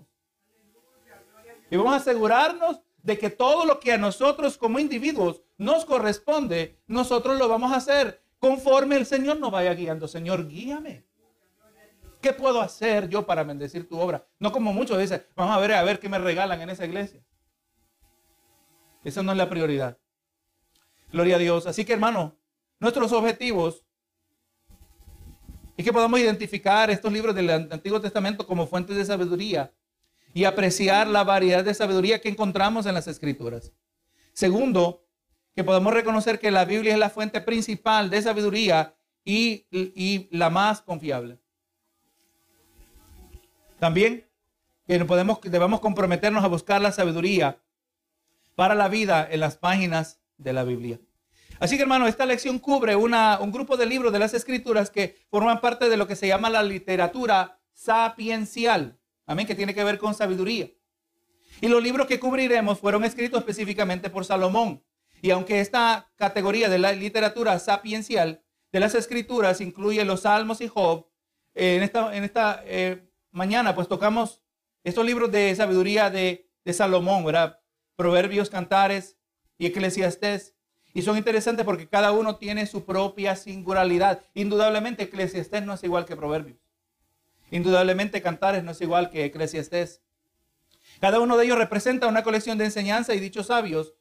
Y 1.72 1.78
vamos 1.78 1.94
a 1.94 1.98
asegurarnos 1.98 2.80
de 3.02 3.18
que 3.18 3.30
todo 3.30 3.66
lo 3.66 3.80
que 3.80 3.94
a 3.94 3.98
nosotros 3.98 4.58
como 4.58 4.80
individuos 4.80 5.42
nos 5.58 5.86
corresponde, 5.86 6.80
nosotros 6.88 7.38
lo 7.38 7.48
vamos 7.48 7.72
a 7.72 7.78
hacer 7.78 8.22
conforme 8.40 8.96
el 8.98 9.06
Señor 9.06 9.40
nos 9.40 9.52
vaya 9.52 9.74
guiando. 9.74 10.08
Señor, 10.08 10.48
guíame. 10.48 11.06
¿Qué 12.22 12.34
puedo 12.34 12.62
hacer 12.62 13.08
yo 13.08 13.26
para 13.26 13.44
bendecir 13.44 13.88
tu 13.88 14.00
obra? 14.00 14.28
No 14.40 14.52
como 14.52 14.74
muchos 14.74 14.98
dicen, 14.98 15.26
vamos 15.36 15.56
a 15.56 15.60
ver 15.60 15.74
a 15.74 15.84
ver 15.84 16.00
qué 16.00 16.10
me 16.10 16.18
regalan 16.18 16.62
en 16.62 16.70
esa 16.70 16.86
iglesia. 16.86 17.24
Esa 19.04 19.22
no 19.22 19.32
es 19.32 19.38
la 19.38 19.50
prioridad. 19.50 19.98
Gloria 21.12 21.36
a 21.36 21.40
Dios. 21.40 21.68
Así 21.68 21.86
que 21.86 21.94
hermano, 21.94 22.36
nuestros 22.80 23.12
objetivos 23.12 23.86
es 25.78 25.86
que 25.86 25.94
podamos 25.94 26.20
identificar 26.20 26.90
estos 26.90 27.14
libros 27.14 27.36
del 27.36 27.50
Antiguo 27.50 28.02
Testamento 28.02 28.48
como 28.48 28.66
fuentes 28.66 28.96
de 28.96 29.06
sabiduría 29.06 29.72
y 30.34 30.46
apreciar 30.46 31.08
la 31.08 31.24
variedad 31.24 31.64
de 31.64 31.74
sabiduría 31.74 32.20
que 32.20 32.30
encontramos 32.30 32.86
en 32.86 32.94
las 32.94 33.08
escrituras. 33.08 33.72
Segundo, 34.34 35.05
que 35.56 35.64
podemos 35.64 35.94
reconocer 35.94 36.38
que 36.40 36.52
la 36.52 36.66
Biblia 36.66 36.94
es 36.94 37.00
la 37.00 37.10
fuente 37.10 37.40
principal 37.40 38.10
de 38.10 38.22
sabiduría 38.22 38.96
y, 39.24 39.66
la 40.32 40.50
más 40.50 40.82
confiable. 40.82 41.40
También 43.80 44.28
que 44.86 45.04
podemos, 45.06 45.40
debemos 45.42 45.80
comprometernos 45.80 46.44
a 46.44 46.48
buscar 46.48 46.82
la 46.82 46.92
sabiduría 46.92 47.62
para 48.56 48.76
la 48.76 48.90
vida 48.90 49.28
en 49.30 49.40
las 49.40 49.58
páginas 49.58 50.20
de 50.38 50.54
la 50.54 50.64
Biblia. 50.64 51.00
Así 51.60 51.78
que 51.78 51.84
hermano, 51.84 52.08
esta 52.08 52.26
lección 52.26 52.60
cubre 52.60 52.96
una, 52.96 53.40
un 53.40 53.52
grupo 53.52 53.78
de 53.78 53.86
libros 53.86 54.12
de 54.12 54.20
las 54.20 54.34
escrituras 54.34 54.90
que 54.90 55.16
forman 55.30 55.62
parte 55.62 55.88
de 55.90 55.98
lo 55.98 56.06
que 56.06 56.18
se 56.18 56.28
llama 56.28 56.50
la 56.50 56.64
literatura 56.64 57.60
sapiencial. 57.74 59.00
Amén, 59.26 59.48
que 59.48 59.56
tiene 59.56 59.74
que 59.74 59.84
ver 59.84 59.98
con 59.98 60.14
sabiduría. 60.14 60.70
Y 61.62 61.70
los 61.70 61.82
libros 61.82 62.08
que 62.08 62.20
cubriremos 62.20 62.80
fueron 62.80 63.06
escritos 63.06 63.40
específicamente 63.40 64.10
por 64.10 64.26
Salomón. 64.26 64.84
Y 65.26 65.32
aunque 65.32 65.60
esta 65.60 66.12
categoría 66.18 66.70
de 66.70 66.78
la 66.78 66.92
literatura 66.92 67.58
sapiencial 67.58 68.44
de 68.72 68.80
las 68.80 68.94
escrituras 68.94 69.60
incluye 69.60 70.06
los 70.06 70.22
Salmos 70.22 70.62
y 70.62 70.68
Job, 70.68 71.08
en 71.56 71.82
esta, 71.82 72.16
en 72.16 72.24
esta 72.24 72.62
eh, 72.64 73.10
mañana 73.32 73.74
pues 73.74 73.88
tocamos 73.88 74.44
estos 74.84 75.04
libros 75.04 75.32
de 75.32 75.56
sabiduría 75.56 76.12
de, 76.12 76.48
de 76.64 76.74
Salomón, 76.74 77.26
¿verdad? 77.26 77.60
Proverbios, 77.96 78.52
Cantares 78.52 79.18
y 79.58 79.66
Eclesiastés. 79.66 80.54
Y 80.94 81.02
son 81.02 81.18
interesantes 81.18 81.66
porque 81.66 81.90
cada 81.90 82.12
uno 82.12 82.36
tiene 82.36 82.68
su 82.68 82.86
propia 82.86 83.36
singularidad. 83.36 84.22
Indudablemente 84.36 85.06
Eclesiastés 85.06 85.64
no 85.64 85.74
es 85.74 85.84
igual 85.84 86.06
que 86.06 86.16
Proverbios. 86.16 86.60
Indudablemente 87.50 88.22
Cantares 88.22 88.64
no 88.64 88.74
es 88.74 88.82
igual 88.82 89.10
que 89.10 89.26
Eclesiastés. 89.26 90.04
Cada 91.02 91.20
uno 91.20 91.36
de 91.36 91.46
ellos 91.46 91.58
representa 91.58 92.06
una 92.06 92.22
colección 92.22 92.60
de 92.60 92.66
enseñanza 92.66 93.16
y 93.16 93.20
dichos 93.20 93.48
sabios. 93.48 93.96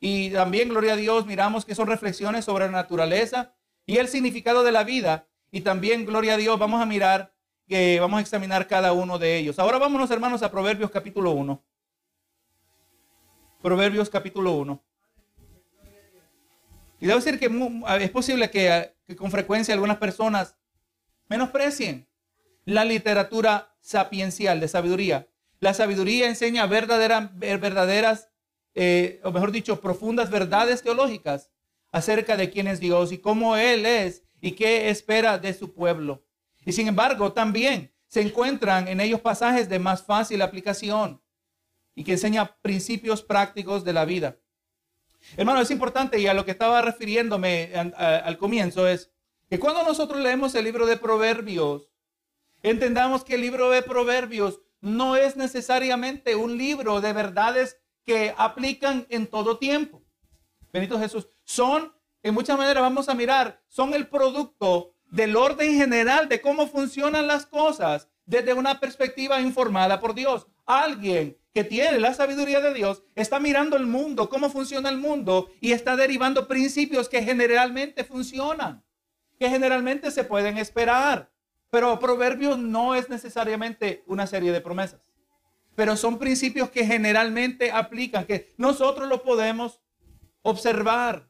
Y 0.00 0.30
también, 0.30 0.68
gloria 0.68 0.92
a 0.92 0.96
Dios, 0.96 1.26
miramos 1.26 1.64
que 1.64 1.74
son 1.74 1.88
reflexiones 1.88 2.44
sobre 2.44 2.66
la 2.66 2.72
naturaleza 2.72 3.54
y 3.86 3.96
el 3.96 4.08
significado 4.08 4.62
de 4.62 4.72
la 4.72 4.84
vida. 4.84 5.26
Y 5.50 5.62
también, 5.62 6.04
gloria 6.04 6.34
a 6.34 6.36
Dios, 6.36 6.58
vamos 6.58 6.82
a 6.82 6.86
mirar, 6.86 7.32
que 7.66 7.98
vamos 8.00 8.18
a 8.18 8.20
examinar 8.20 8.66
cada 8.66 8.92
uno 8.92 9.18
de 9.18 9.36
ellos. 9.38 9.58
Ahora 9.58 9.78
vámonos, 9.78 10.10
hermanos, 10.10 10.42
a 10.42 10.50
Proverbios 10.50 10.90
capítulo 10.90 11.32
1. 11.32 11.62
Proverbios 13.62 14.10
capítulo 14.10 14.52
1. 14.52 14.82
Y 17.00 17.06
debo 17.06 17.18
decir 17.18 17.38
que 17.38 17.50
es 18.00 18.10
posible 18.10 18.50
que, 18.50 18.94
que 19.06 19.16
con 19.16 19.30
frecuencia 19.30 19.74
algunas 19.74 19.98
personas 19.98 20.56
menosprecien 21.28 22.06
la 22.64 22.84
literatura 22.84 23.74
sapiencial 23.80 24.60
de 24.60 24.68
sabiduría. 24.68 25.28
La 25.60 25.72
sabiduría 25.74 26.28
enseña 26.28 26.66
verdaderas, 26.66 27.30
verdaderas 27.38 28.28
eh, 28.78 29.20
o 29.24 29.32
mejor 29.32 29.52
dicho, 29.52 29.80
profundas 29.80 30.30
verdades 30.30 30.82
teológicas 30.82 31.50
acerca 31.92 32.36
de 32.36 32.50
quién 32.50 32.66
es 32.66 32.78
Dios 32.78 33.10
y 33.10 33.16
cómo 33.16 33.56
Él 33.56 33.86
es 33.86 34.22
y 34.42 34.52
qué 34.52 34.90
espera 34.90 35.38
de 35.38 35.54
su 35.54 35.72
pueblo. 35.72 36.26
Y 36.66 36.72
sin 36.72 36.86
embargo, 36.86 37.32
también 37.32 37.94
se 38.06 38.20
encuentran 38.20 38.86
en 38.86 39.00
ellos 39.00 39.22
pasajes 39.22 39.70
de 39.70 39.78
más 39.78 40.04
fácil 40.04 40.42
aplicación 40.42 41.22
y 41.94 42.04
que 42.04 42.12
enseña 42.12 42.54
principios 42.60 43.22
prácticos 43.22 43.82
de 43.82 43.94
la 43.94 44.04
vida. 44.04 44.36
Hermano, 45.38 45.62
es 45.62 45.70
importante 45.70 46.20
y 46.20 46.26
a 46.26 46.34
lo 46.34 46.44
que 46.44 46.50
estaba 46.50 46.82
refiriéndome 46.82 47.72
al 47.74 48.36
comienzo 48.36 48.86
es 48.86 49.10
que 49.48 49.58
cuando 49.58 49.82
nosotros 49.84 50.20
leemos 50.20 50.54
el 50.54 50.64
libro 50.64 50.84
de 50.84 50.98
Proverbios, 50.98 51.88
entendamos 52.62 53.24
que 53.24 53.36
el 53.36 53.40
libro 53.40 53.70
de 53.70 53.80
Proverbios 53.80 54.60
no 54.82 55.16
es 55.16 55.34
necesariamente 55.36 56.36
un 56.36 56.58
libro 56.58 57.00
de 57.00 57.14
verdades 57.14 57.78
que 58.06 58.34
aplican 58.38 59.06
en 59.10 59.26
todo 59.26 59.58
tiempo. 59.58 60.02
Benito 60.72 60.98
Jesús, 60.98 61.28
son, 61.44 61.92
en 62.22 62.34
muchas 62.34 62.56
maneras 62.56 62.82
vamos 62.82 63.08
a 63.08 63.14
mirar, 63.14 63.60
son 63.68 63.92
el 63.94 64.06
producto 64.06 64.94
del 65.10 65.36
orden 65.36 65.74
general 65.74 66.28
de 66.28 66.40
cómo 66.40 66.66
funcionan 66.68 67.26
las 67.26 67.46
cosas 67.46 68.08
desde 68.24 68.54
una 68.54 68.80
perspectiva 68.80 69.40
informada 69.40 70.00
por 70.00 70.14
Dios. 70.14 70.46
Alguien 70.64 71.36
que 71.52 71.64
tiene 71.64 71.98
la 71.98 72.14
sabiduría 72.14 72.60
de 72.60 72.74
Dios 72.74 73.02
está 73.14 73.40
mirando 73.40 73.76
el 73.76 73.86
mundo, 73.86 74.28
cómo 74.28 74.50
funciona 74.50 74.88
el 74.88 74.98
mundo 74.98 75.50
y 75.60 75.72
está 75.72 75.96
derivando 75.96 76.46
principios 76.46 77.08
que 77.08 77.22
generalmente 77.22 78.04
funcionan, 78.04 78.84
que 79.38 79.48
generalmente 79.48 80.10
se 80.10 80.24
pueden 80.24 80.58
esperar. 80.58 81.30
Pero 81.70 81.98
Proverbios 81.98 82.58
no 82.58 82.94
es 82.94 83.08
necesariamente 83.08 84.04
una 84.06 84.26
serie 84.26 84.52
de 84.52 84.60
promesas. 84.60 85.05
Pero 85.76 85.96
son 85.96 86.18
principios 86.18 86.70
que 86.70 86.84
generalmente 86.84 87.70
aplican, 87.70 88.24
que 88.24 88.52
nosotros 88.56 89.08
lo 89.08 89.22
podemos 89.22 89.80
observar 90.42 91.28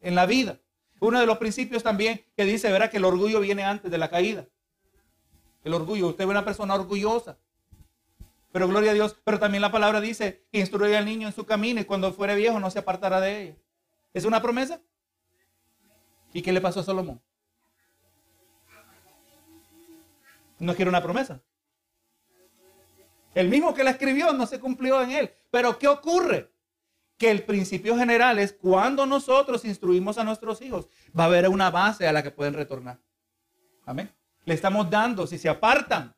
en 0.00 0.14
la 0.14 0.26
vida. 0.26 0.60
Uno 1.00 1.20
de 1.20 1.26
los 1.26 1.38
principios 1.38 1.82
también 1.82 2.24
que 2.36 2.44
dice, 2.44 2.70
verá 2.70 2.90
que 2.90 2.96
el 2.96 3.04
orgullo 3.04 3.40
viene 3.40 3.64
antes 3.64 3.90
de 3.90 3.98
la 3.98 4.10
caída. 4.10 4.46
El 5.62 5.72
orgullo, 5.72 6.08
usted 6.08 6.24
ve 6.24 6.30
una 6.30 6.44
persona 6.44 6.74
orgullosa. 6.74 7.38
Pero 8.52 8.68
gloria 8.68 8.92
a 8.92 8.94
Dios, 8.94 9.16
pero 9.24 9.38
también 9.38 9.60
la 9.60 9.70
palabra 9.70 10.00
dice 10.00 10.46
que 10.50 10.60
instruye 10.60 10.96
al 10.96 11.04
niño 11.04 11.28
en 11.28 11.34
su 11.34 11.44
camino 11.44 11.80
y 11.80 11.84
cuando 11.84 12.12
fuere 12.12 12.34
viejo 12.34 12.58
no 12.58 12.70
se 12.70 12.78
apartará 12.78 13.20
de 13.20 13.42
ella. 13.42 13.56
¿Es 14.14 14.24
una 14.24 14.40
promesa? 14.40 14.80
¿Y 16.32 16.42
qué 16.42 16.52
le 16.52 16.60
pasó 16.60 16.80
a 16.80 16.82
Salomón? 16.82 17.20
No 20.58 20.74
quiere 20.74 20.88
una 20.88 21.02
promesa. 21.02 21.42
El 23.36 23.50
mismo 23.50 23.74
que 23.74 23.84
la 23.84 23.90
escribió 23.90 24.32
no 24.32 24.46
se 24.46 24.58
cumplió 24.58 25.02
en 25.02 25.10
él. 25.10 25.30
Pero 25.50 25.78
¿qué 25.78 25.86
ocurre? 25.88 26.50
Que 27.18 27.30
el 27.30 27.42
principio 27.42 27.94
general 27.94 28.38
es 28.38 28.54
cuando 28.54 29.04
nosotros 29.04 29.66
instruimos 29.66 30.16
a 30.16 30.24
nuestros 30.24 30.62
hijos, 30.62 30.88
va 31.16 31.24
a 31.24 31.26
haber 31.26 31.46
una 31.50 31.70
base 31.70 32.08
a 32.08 32.14
la 32.14 32.22
que 32.22 32.30
pueden 32.30 32.54
retornar. 32.54 32.98
Amén. 33.84 34.10
Le 34.46 34.54
estamos 34.54 34.88
dando, 34.88 35.26
si 35.26 35.36
se 35.36 35.50
apartan, 35.50 36.16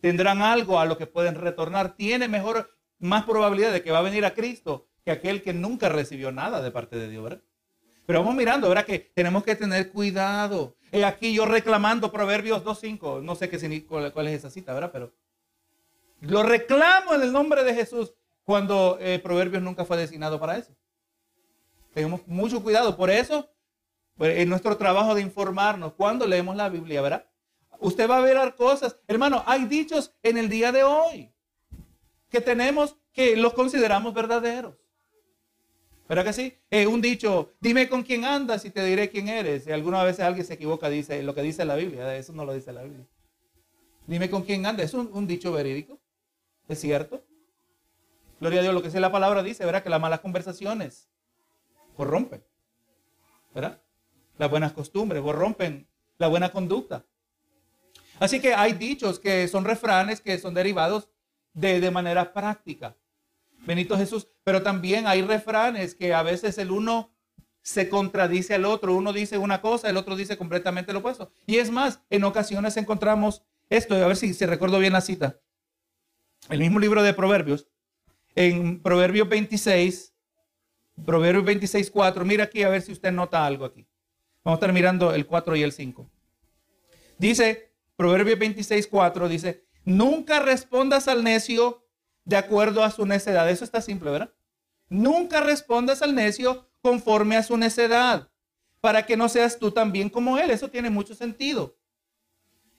tendrán 0.00 0.42
algo 0.42 0.78
a 0.78 0.84
lo 0.84 0.96
que 0.96 1.08
pueden 1.08 1.34
retornar. 1.34 1.96
Tiene 1.96 2.28
mejor, 2.28 2.70
más 3.00 3.24
probabilidad 3.24 3.72
de 3.72 3.82
que 3.82 3.90
va 3.90 3.98
a 3.98 4.02
venir 4.02 4.24
a 4.24 4.32
Cristo 4.32 4.86
que 5.04 5.10
aquel 5.10 5.42
que 5.42 5.52
nunca 5.52 5.88
recibió 5.88 6.30
nada 6.30 6.62
de 6.62 6.70
parte 6.70 6.96
de 6.96 7.08
Dios, 7.08 7.24
¿verdad? 7.24 7.42
Pero 8.06 8.20
vamos 8.20 8.36
mirando, 8.36 8.68
¿verdad? 8.68 8.86
Que 8.86 9.00
tenemos 9.00 9.42
que 9.42 9.56
tener 9.56 9.90
cuidado. 9.90 10.76
He 10.92 11.04
aquí 11.04 11.34
yo 11.34 11.46
reclamando 11.46 12.12
Proverbios 12.12 12.62
2.5. 12.62 13.22
No 13.24 13.34
sé 13.34 13.48
qué, 13.48 13.84
cuál 13.84 14.28
es 14.28 14.34
esa 14.34 14.50
cita, 14.50 14.72
¿verdad? 14.72 14.90
Pero 14.92 15.12
lo 16.26 16.42
reclamo 16.42 17.14
en 17.14 17.22
el 17.22 17.32
nombre 17.32 17.64
de 17.64 17.74
Jesús 17.74 18.14
cuando 18.44 18.98
eh, 19.00 19.18
Proverbios 19.18 19.62
nunca 19.62 19.84
fue 19.84 19.96
destinado 19.96 20.38
para 20.38 20.58
eso. 20.58 20.74
Tenemos 21.92 22.26
mucho 22.26 22.62
cuidado. 22.62 22.96
Por 22.96 23.10
eso, 23.10 23.48
pues, 24.16 24.38
en 24.38 24.48
nuestro 24.48 24.76
trabajo 24.76 25.14
de 25.14 25.22
informarnos, 25.22 25.94
cuando 25.94 26.26
leemos 26.26 26.56
la 26.56 26.68
Biblia, 26.68 27.00
¿verdad? 27.00 27.26
Usted 27.78 28.08
va 28.08 28.18
a 28.18 28.20
ver 28.20 28.54
cosas. 28.54 28.96
Hermano, 29.06 29.42
hay 29.46 29.64
dichos 29.64 30.12
en 30.22 30.38
el 30.38 30.48
día 30.48 30.72
de 30.72 30.82
hoy 30.82 31.32
que 32.30 32.40
tenemos 32.40 32.96
que 33.12 33.36
los 33.36 33.54
consideramos 33.54 34.12
verdaderos. 34.12 34.74
¿Verdad 36.08 36.24
que 36.24 36.32
sí? 36.32 36.54
Eh, 36.70 36.86
un 36.86 37.00
dicho, 37.00 37.52
dime 37.60 37.88
con 37.88 38.02
quién 38.02 38.24
andas 38.24 38.64
y 38.64 38.70
te 38.70 38.84
diré 38.84 39.08
quién 39.08 39.28
eres. 39.28 39.66
Y 39.66 39.72
algunas 39.72 40.04
veces 40.04 40.20
alguien 40.20 40.44
se 40.44 40.54
equivoca, 40.54 40.90
dice 40.90 41.22
lo 41.22 41.34
que 41.34 41.42
dice 41.42 41.64
la 41.64 41.76
Biblia. 41.76 42.14
Eso 42.16 42.32
no 42.32 42.44
lo 42.44 42.52
dice 42.52 42.72
la 42.72 42.82
Biblia. 42.82 43.06
Dime 44.06 44.28
con 44.28 44.42
quién 44.42 44.66
andas. 44.66 44.86
Es 44.86 44.94
un, 44.94 45.26
dicho 45.26 45.52
verídico. 45.52 45.98
Es 46.68 46.80
cierto. 46.80 47.24
Gloria 48.40 48.60
a 48.60 48.62
Dios, 48.62 48.74
lo 48.74 48.82
que 48.82 48.88
dice 48.88 49.00
la 49.00 49.12
palabra 49.12 49.42
dice, 49.42 49.64
¿verdad? 49.64 49.82
Que 49.82 49.90
las 49.90 50.00
malas 50.00 50.20
conversaciones 50.20 51.08
corrompen. 51.96 52.44
¿Verdad? 53.54 53.80
Las 54.38 54.50
buenas 54.50 54.72
costumbres 54.72 55.22
corrompen 55.22 55.86
la 56.18 56.28
buena 56.28 56.50
conducta. 56.50 57.04
Así 58.18 58.40
que 58.40 58.54
hay 58.54 58.72
dichos 58.72 59.18
que 59.18 59.48
son 59.48 59.64
refranes 59.64 60.20
que 60.20 60.38
son 60.38 60.54
derivados 60.54 61.08
de, 61.52 61.80
de 61.80 61.90
manera 61.90 62.32
práctica. 62.32 62.96
Benito 63.66 63.96
Jesús. 63.96 64.28
Pero 64.42 64.62
también 64.62 65.06
hay 65.06 65.22
refranes 65.22 65.94
que 65.94 66.14
a 66.14 66.22
veces 66.22 66.58
el 66.58 66.70
uno 66.70 67.14
se 67.62 67.88
contradice 67.88 68.54
al 68.54 68.64
otro. 68.64 68.94
Uno 68.94 69.12
dice 69.12 69.38
una 69.38 69.60
cosa, 69.60 69.88
el 69.88 69.96
otro 69.96 70.16
dice 70.16 70.36
completamente 70.36 70.92
lo 70.92 70.98
opuesto. 70.98 71.30
Y 71.46 71.56
es 71.56 71.70
más, 71.70 72.00
en 72.10 72.24
ocasiones 72.24 72.76
encontramos 72.76 73.42
esto, 73.70 73.94
a 73.94 74.06
ver 74.06 74.16
si 74.16 74.34
se 74.34 74.46
recuerdo 74.46 74.78
bien 74.78 74.92
la 74.92 75.00
cita. 75.00 75.40
El 76.50 76.58
mismo 76.58 76.78
libro 76.78 77.02
de 77.02 77.14
Proverbios, 77.14 77.66
en 78.34 78.82
Proverbios 78.82 79.26
26, 79.28 80.14
Proverbios 81.06 81.44
26, 81.44 81.90
4. 81.90 82.24
Mira 82.26 82.44
aquí 82.44 82.62
a 82.62 82.68
ver 82.68 82.82
si 82.82 82.92
usted 82.92 83.12
nota 83.12 83.46
algo 83.46 83.64
aquí. 83.64 83.86
Vamos 84.44 84.58
a 84.58 84.60
estar 84.60 84.72
mirando 84.74 85.14
el 85.14 85.26
4 85.26 85.56
y 85.56 85.62
el 85.62 85.72
5. 85.72 86.10
Dice, 87.16 87.72
Proverbios 87.96 88.38
26, 88.38 88.86
4, 88.88 89.28
dice, 89.28 89.64
nunca 89.84 90.38
respondas 90.40 91.08
al 91.08 91.24
necio 91.24 91.86
de 92.26 92.36
acuerdo 92.36 92.84
a 92.84 92.90
su 92.90 93.06
necedad. 93.06 93.48
Eso 93.48 93.64
está 93.64 93.80
simple, 93.80 94.10
¿verdad? 94.10 94.34
Nunca 94.90 95.40
respondas 95.40 96.02
al 96.02 96.14
necio 96.14 96.68
conforme 96.82 97.36
a 97.36 97.42
su 97.42 97.56
necedad, 97.56 98.30
para 98.82 99.06
que 99.06 99.16
no 99.16 99.30
seas 99.30 99.58
tú 99.58 99.70
también 99.70 100.10
como 100.10 100.36
él. 100.36 100.50
Eso 100.50 100.68
tiene 100.68 100.90
mucho 100.90 101.14
sentido. 101.14 101.78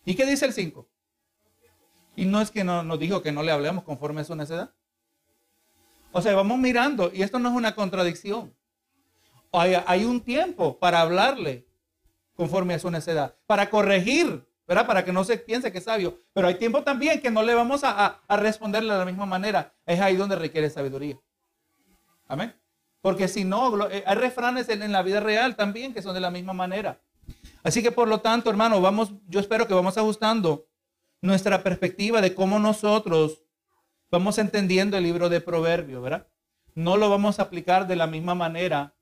¿Y 0.05 0.13
qué 0.13 0.27
dice 0.27 0.45
el 0.45 0.53
5? 0.53 0.87
Y 2.15 2.25
no 2.25 2.41
es 2.41 2.51
que 2.51 2.63
no, 2.63 2.83
nos 2.83 2.99
dijo 2.99 3.21
que 3.21 3.31
no 3.31 3.43
le 3.43 3.51
hablemos 3.51 3.83
conforme 3.83 4.21
a 4.21 4.23
su 4.23 4.35
necedad. 4.35 4.73
O 6.11 6.21
sea, 6.21 6.33
vamos 6.33 6.57
mirando, 6.57 7.11
y 7.13 7.23
esto 7.23 7.39
no 7.39 7.49
es 7.49 7.55
una 7.55 7.75
contradicción. 7.75 8.53
Hay, 9.51 10.03
un 10.03 10.21
tiempo 10.21 10.77
para 10.77 11.01
hablarle 11.01 11.65
conforme 12.35 12.73
a 12.73 12.79
su 12.79 12.91
necedad, 12.91 13.35
para 13.45 13.69
corregir 13.69 14.45
¿verdad? 14.67 14.87
Para 14.87 15.05
que 15.05 15.13
no 15.13 15.23
se 15.23 15.37
piense 15.37 15.71
que 15.71 15.77
es 15.77 15.83
sabio. 15.83 16.21
Pero 16.33 16.47
hay 16.47 16.55
tiempo 16.55 16.83
también 16.83 17.21
que 17.21 17.29
no 17.29 17.43
le 17.43 17.53
vamos 17.53 17.81
a, 17.83 18.21
responderle 18.29 18.93
de 18.93 18.99
la 18.99 19.05
misma 19.05 19.25
manera. 19.25 19.73
Es 19.85 19.99
ahí 19.99 20.15
donde 20.15 20.35
requiere 20.35 20.69
sabiduría. 20.69 21.19
Amén. 22.27 22.55
Porque 23.01 23.27
si 23.27 23.43
no, 23.43 23.87
eh, 23.89 24.03
hay 24.05 24.15
refranes 24.15 24.67
en, 24.69 24.91
la 24.91 25.03
vida 25.03 25.19
real 25.19 25.55
también 25.55 25.93
que 25.93 26.01
son 26.01 26.15
de 26.15 26.19
la 26.19 26.31
misma 26.31 26.53
manera. 26.53 26.99
Así 27.63 27.83
que 27.83 27.91
por 27.91 28.07
lo 28.07 28.21
tanto, 28.21 28.49
hermano, 28.49 28.81
vamos, 28.81 29.13
yo 29.27 29.39
espero 29.39 29.67
que 29.67 29.73
vamos 29.73 29.97
ajustando 29.97 30.67
nuestra 31.25 31.63
perspectiva 31.63 32.21
de 32.21 32.35
cómo 32.35 32.59
nosotros 32.59 33.43
vamos 34.11 34.37
entendiendo 34.37 34.97
el 34.97 35.03
libro 35.03 35.29
de 35.29 35.41
Proverbios, 35.41 36.01
¿verdad? 36.01 36.27
No 36.73 36.97
lo 36.97 37.09
vamos 37.09 37.39
a 37.39 37.43
aplicar 37.43 37.87
de 37.87 37.95
la 37.95 38.07
misma 38.07 38.35
manera 38.35 38.95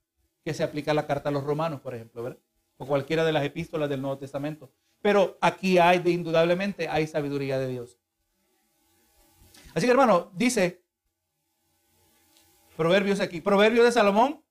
que 0.43 0.53
se 0.53 0.63
aplica 0.63 0.93
la 0.93 1.07
carta 1.07 1.29
a 1.29 1.31
los 1.31 1.43
romanos, 1.43 1.81
por 1.81 1.95
ejemplo, 1.95 2.23
¿verdad? 2.23 2.39
O 2.77 2.85
cualquiera 2.85 3.23
de 3.23 3.31
las 3.31 3.43
epístolas 3.43 3.89
del 3.89 4.01
Nuevo 4.01 4.17
Testamento. 4.17 4.71
Pero 5.01 5.37
aquí 5.41 5.77
hay, 5.77 5.99
de, 5.99 6.11
indudablemente, 6.11 6.87
hay 6.87 7.07
sabiduría 7.07 7.59
de 7.59 7.67
Dios. 7.67 7.97
Así 9.73 9.85
que 9.85 9.91
hermano, 9.91 10.31
dice 10.33 10.83
Proverbios 12.77 13.19
aquí, 13.19 13.41
Proverbios 13.41 13.85
de 13.85 13.91
Salomón, 13.91 14.43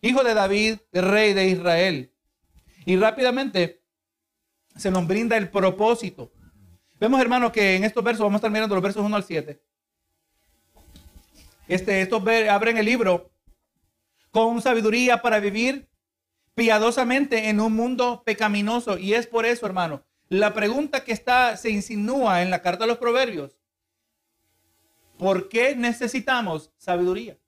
hijo 0.00 0.22
de 0.22 0.34
David, 0.34 0.78
rey 0.92 1.32
de 1.32 1.48
Israel. 1.48 2.12
Y 2.84 2.96
rápidamente 2.96 3.82
se 4.76 4.90
nos 4.90 5.06
brinda 5.06 5.36
el 5.36 5.50
propósito. 5.50 6.32
Vemos, 7.00 7.20
hermano, 7.20 7.52
que 7.52 7.76
en 7.76 7.84
estos 7.84 8.02
versos, 8.02 8.24
vamos 8.24 8.34
a 8.34 8.38
estar 8.38 8.50
mirando 8.50 8.74
los 8.74 8.82
versos 8.82 9.04
1 9.04 9.14
al 9.14 9.24
7. 9.24 9.62
Este, 11.68 12.00
estos 12.00 12.22
abren 12.50 12.76
el 12.76 12.86
libro 12.86 13.30
con 14.30 14.60
sabiduría 14.60 15.22
para 15.22 15.38
vivir 15.38 15.88
piadosamente 16.54 17.50
en 17.50 17.60
un 17.60 17.74
mundo 17.74 18.22
pecaminoso. 18.24 18.98
Y 18.98 19.14
es 19.14 19.28
por 19.28 19.46
eso, 19.46 19.64
hermano, 19.64 20.02
la 20.28 20.54
pregunta 20.54 21.04
que 21.04 21.12
está, 21.12 21.56
se 21.56 21.70
insinúa 21.70 22.42
en 22.42 22.50
la 22.50 22.62
carta 22.62 22.84
de 22.84 22.88
los 22.88 22.98
proverbios. 22.98 23.56
¿Por 25.18 25.48
qué 25.48 25.76
necesitamos 25.76 26.72
sabiduría? 26.78 27.38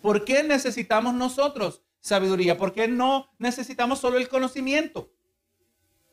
¿Por 0.00 0.24
qué 0.24 0.44
necesitamos 0.44 1.14
nosotros 1.14 1.82
sabiduría? 2.00 2.56
¿Por 2.56 2.72
qué 2.72 2.86
no 2.86 3.32
necesitamos 3.38 3.98
solo 3.98 4.18
el 4.18 4.28
conocimiento? 4.28 5.12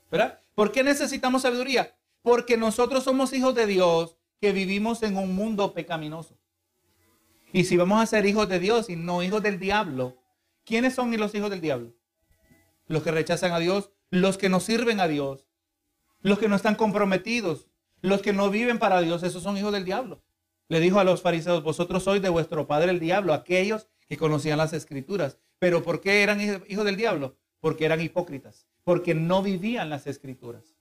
¿Verdad? 0.10 0.41
¿Por 0.56 0.72
qué 0.72 0.84
necesitamos 0.84 1.43
sabiduría? 1.43 1.98
Porque 2.21 2.58
nosotros 2.58 3.03
somos 3.03 3.34
hijos 3.34 3.55
de 3.55 3.65
Dios 3.65 4.17
que 4.39 4.51
vivimos 4.51 5.03
en 5.03 5.17
un 5.17 5.36
mundo 5.36 5.73
pecaminoso. 5.73 6.38
Y 7.51 7.63
si 7.63 7.77
vamos 7.77 8.01
a 8.01 8.05
ser 8.05 8.25
hijos 8.25 8.47
de 8.47 8.60
Dios 8.60 8.89
y 8.89 8.95
no 8.95 9.23
hijos 9.23 9.41
del 9.41 9.60
diablo, 9.60 10.17
¿quiénes 10.65 10.93
son 10.93 11.15
los 11.17 11.34
hijos 11.34 11.49
del 11.49 11.62
diablo? 11.62 11.93
Los 12.88 13.03
que 13.03 13.12
rechazan 13.12 13.51
a 13.51 13.60
Dios, 13.60 13.91
los 14.12 14.38
que 14.38 14.49
no 14.49 14.60
sirven 14.60 14.99
a 14.99 15.08
Dios, 15.08 15.47
los 16.21 16.38
que 16.38 16.47
no 16.47 16.55
están 16.55 16.75
comprometidos, 16.75 17.67
los 18.01 18.21
que 18.21 18.34
no 18.34 18.49
viven 18.49 18.79
para 18.79 19.01
Dios, 19.01 19.23
esos 19.23 19.43
son 19.43 19.58
hijos 19.58 19.73
del 19.73 19.86
diablo. 19.86 20.21
Le 20.67 20.79
dijo 20.79 20.99
a 20.99 21.03
los 21.03 21.21
fariseos, 21.21 21.63
vosotros 21.63 22.03
sois 22.03 22.21
de 22.21 22.29
vuestro 22.29 22.67
padre 22.67 22.91
el 22.91 22.99
diablo, 22.99 23.34
aquellos 23.34 23.88
que 24.08 24.17
conocían 24.17 24.58
las 24.58 24.73
escrituras. 24.73 25.38
Pero 25.58 25.82
¿por 25.84 25.99
qué 26.01 26.21
eran 26.21 26.39
hijos 26.41 26.86
del 26.86 26.95
diablo? 26.95 27.38
Porque 27.60 27.86
eran 27.86 28.01
hipócritas, 28.01 28.67
porque 28.84 29.15
no 29.15 29.41
vivían 29.41 29.89
las 29.89 30.08
escrituras. 30.08 30.75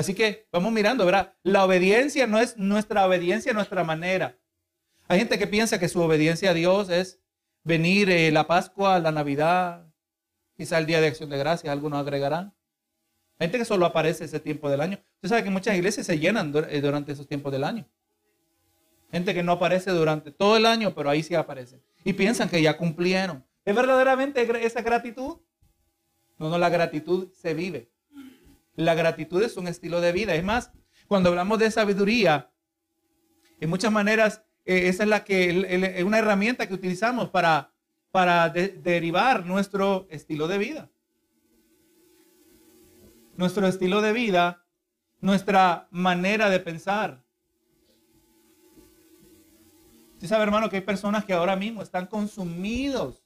Así 0.00 0.14
que 0.14 0.48
vamos 0.50 0.72
mirando, 0.72 1.04
¿verdad? 1.04 1.34
La 1.42 1.62
obediencia 1.62 2.26
no 2.26 2.38
es 2.38 2.56
nuestra 2.56 3.06
obediencia, 3.06 3.52
nuestra 3.52 3.84
manera. 3.84 4.38
Hay 5.08 5.18
gente 5.18 5.38
que 5.38 5.46
piensa 5.46 5.78
que 5.78 5.90
su 5.90 6.00
obediencia 6.00 6.52
a 6.52 6.54
Dios 6.54 6.88
es 6.88 7.20
venir 7.64 8.08
eh, 8.08 8.30
la 8.30 8.46
Pascua, 8.46 8.98
la 8.98 9.12
Navidad, 9.12 9.86
quizá 10.56 10.78
el 10.78 10.86
Día 10.86 11.02
de 11.02 11.08
Acción 11.08 11.28
de 11.28 11.36
Gracias, 11.36 11.70
algunos 11.70 12.00
agregarán. 12.00 12.54
Hay 13.38 13.48
gente 13.48 13.58
que 13.58 13.66
solo 13.66 13.84
aparece 13.84 14.24
ese 14.24 14.40
tiempo 14.40 14.70
del 14.70 14.80
año. 14.80 14.98
Usted 15.16 15.28
sabe 15.28 15.44
que 15.44 15.50
muchas 15.50 15.76
iglesias 15.76 16.06
se 16.06 16.18
llenan 16.18 16.50
eh, 16.70 16.80
durante 16.80 17.12
esos 17.12 17.28
tiempos 17.28 17.52
del 17.52 17.64
año. 17.64 17.86
Gente 19.12 19.34
que 19.34 19.42
no 19.42 19.52
aparece 19.52 19.90
durante 19.90 20.30
todo 20.30 20.56
el 20.56 20.64
año, 20.64 20.94
pero 20.94 21.10
ahí 21.10 21.22
sí 21.22 21.34
aparece. 21.34 21.82
Y 22.04 22.14
piensan 22.14 22.48
que 22.48 22.62
ya 22.62 22.78
cumplieron. 22.78 23.44
¿Es 23.66 23.76
verdaderamente 23.76 24.48
esa 24.64 24.80
gratitud? 24.80 25.40
No, 26.38 26.48
no, 26.48 26.56
la 26.56 26.70
gratitud 26.70 27.30
se 27.34 27.52
vive. 27.52 27.89
La 28.80 28.94
gratitud 28.94 29.42
es 29.42 29.58
un 29.58 29.68
estilo 29.68 30.00
de 30.00 30.10
vida. 30.10 30.34
Es 30.34 30.42
más, 30.42 30.72
cuando 31.06 31.28
hablamos 31.28 31.58
de 31.58 31.70
sabiduría, 31.70 32.50
en 33.60 33.68
muchas 33.68 33.92
maneras 33.92 34.42
eh, 34.64 34.88
esa 34.88 35.02
es 35.02 35.08
la 35.10 35.22
que 35.22 35.98
es 35.98 36.04
una 36.04 36.18
herramienta 36.18 36.66
que 36.66 36.72
utilizamos 36.72 37.28
para, 37.28 37.74
para 38.10 38.48
derivar 38.48 39.44
nuestro 39.44 40.06
estilo 40.08 40.48
de 40.48 40.56
vida. 40.56 40.90
Nuestro 43.36 43.66
estilo 43.66 44.00
de 44.00 44.14
vida, 44.14 44.64
nuestra 45.20 45.86
manera 45.90 46.48
de 46.48 46.60
pensar. 46.60 47.22
Usted 50.14 50.26
sabe, 50.26 50.44
hermano, 50.44 50.70
que 50.70 50.76
hay 50.76 50.82
personas 50.82 51.26
que 51.26 51.34
ahora 51.34 51.54
mismo 51.54 51.82
están 51.82 52.06
consumidos 52.06 53.22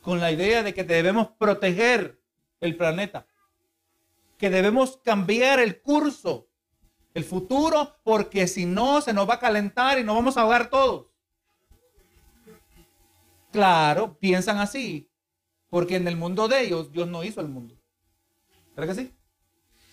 con 0.00 0.20
la 0.20 0.30
idea 0.30 0.62
de 0.62 0.74
que 0.74 0.84
debemos 0.84 1.28
proteger 1.38 2.20
el 2.60 2.76
planeta, 2.76 3.26
que 4.42 4.50
debemos 4.50 4.96
cambiar 5.04 5.60
el 5.60 5.80
curso 5.80 6.48
el 7.14 7.22
futuro, 7.22 7.94
porque 8.02 8.48
si 8.48 8.66
no 8.66 9.00
se 9.00 9.12
nos 9.12 9.28
va 9.28 9.34
a 9.34 9.38
calentar 9.38 10.00
y 10.00 10.02
nos 10.02 10.16
vamos 10.16 10.36
a 10.36 10.40
ahogar 10.40 10.68
todos. 10.68 11.06
Claro, 13.52 14.18
piensan 14.18 14.58
así, 14.58 15.08
porque 15.68 15.94
en 15.94 16.08
el 16.08 16.16
mundo 16.16 16.48
de 16.48 16.62
ellos 16.62 16.90
Dios 16.90 17.06
no 17.06 17.22
hizo 17.22 17.40
el 17.40 17.50
mundo. 17.50 17.78
¿Verdad 18.74 18.96
que 18.96 19.02
sí? 19.02 19.14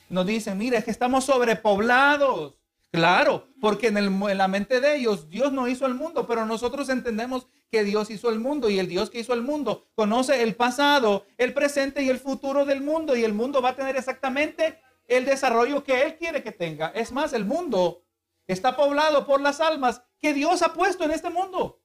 Nos 0.10 0.26
dicen, 0.26 0.58
mira, 0.58 0.80
es 0.80 0.86
que 0.86 0.92
estamos 0.92 1.26
sobrepoblados. 1.26 2.56
Claro, 2.92 3.48
porque 3.62 3.88
en, 3.88 3.98
en, 3.98 4.38
la 4.38 4.48
mente 4.48 4.82
de 4.82 4.96
ellos 4.96 5.30
Dios 5.30 5.52
no 5.52 5.68
hizo 5.68 5.86
el 5.86 5.94
mundo, 5.94 6.26
pero 6.26 6.46
nosotros 6.46 6.90
entendemos 6.90 7.48
que 7.70 7.84
Dios 7.84 8.10
hizo 8.10 8.30
el 8.30 8.40
mundo 8.40 8.70
y 8.70 8.80
el 8.80 8.88
Dios 8.88 9.12
que 9.12 9.20
hizo 9.20 9.34
el 9.34 9.44
mundo 9.44 9.86
conoce 9.94 10.42
el 10.42 10.56
pasado, 10.56 11.26
el 11.38 11.54
presente 11.54 12.02
y 12.02 12.10
el 12.10 12.20
futuro 12.20 12.66
del 12.66 12.82
mundo 12.82 13.16
y 13.16 13.24
el 13.24 13.34
mundo 13.34 13.62
va 13.62 13.70
a 13.70 13.76
tener 13.76 13.96
exactamente 13.96 14.80
el 15.08 15.26
desarrollo 15.26 15.84
que 15.84 16.04
Él 16.04 16.18
quiere 16.18 16.42
que 16.42 16.52
tenga. 16.52 16.88
Es 16.90 17.12
más, 17.12 17.34
el 17.34 17.46
mundo 17.46 18.04
está 18.48 18.76
poblado 18.76 19.26
por 19.26 19.42
las 19.42 19.60
almas 19.60 20.02
que 20.20 20.34
Dios 20.34 20.62
ha 20.64 20.74
puesto 20.74 21.04
en 21.04 21.12
este 21.12 21.30
mundo. 21.30 21.82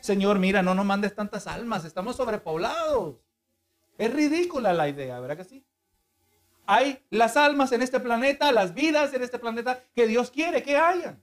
Señor, 0.00 0.38
mira, 0.38 0.62
no 0.62 0.74
nos 0.74 0.86
mandes 0.86 1.14
tantas 1.14 1.46
almas, 1.46 1.84
estamos 1.84 2.16
sobrepoblados. 2.16 3.16
Es 3.98 4.12
ridícula 4.12 4.72
la 4.72 4.88
idea, 4.88 5.20
¿verdad 5.20 5.36
que 5.36 5.44
sí? 5.44 5.66
Hay 6.72 7.04
las 7.10 7.36
almas 7.36 7.72
en 7.72 7.82
este 7.82 7.98
planeta, 7.98 8.52
las 8.52 8.74
vidas 8.74 9.12
en 9.12 9.24
este 9.24 9.40
planeta 9.40 9.82
que 9.92 10.06
Dios 10.06 10.30
quiere 10.30 10.62
que 10.62 10.76
hayan. 10.76 11.20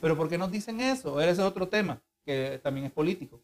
Pero 0.00 0.16
¿por 0.16 0.28
qué 0.28 0.38
nos 0.38 0.52
dicen 0.52 0.80
eso? 0.80 1.20
Ese 1.20 1.32
es 1.32 1.38
otro 1.40 1.66
tema 1.66 2.00
que 2.24 2.60
también 2.62 2.86
es 2.86 2.92
político. 2.92 3.42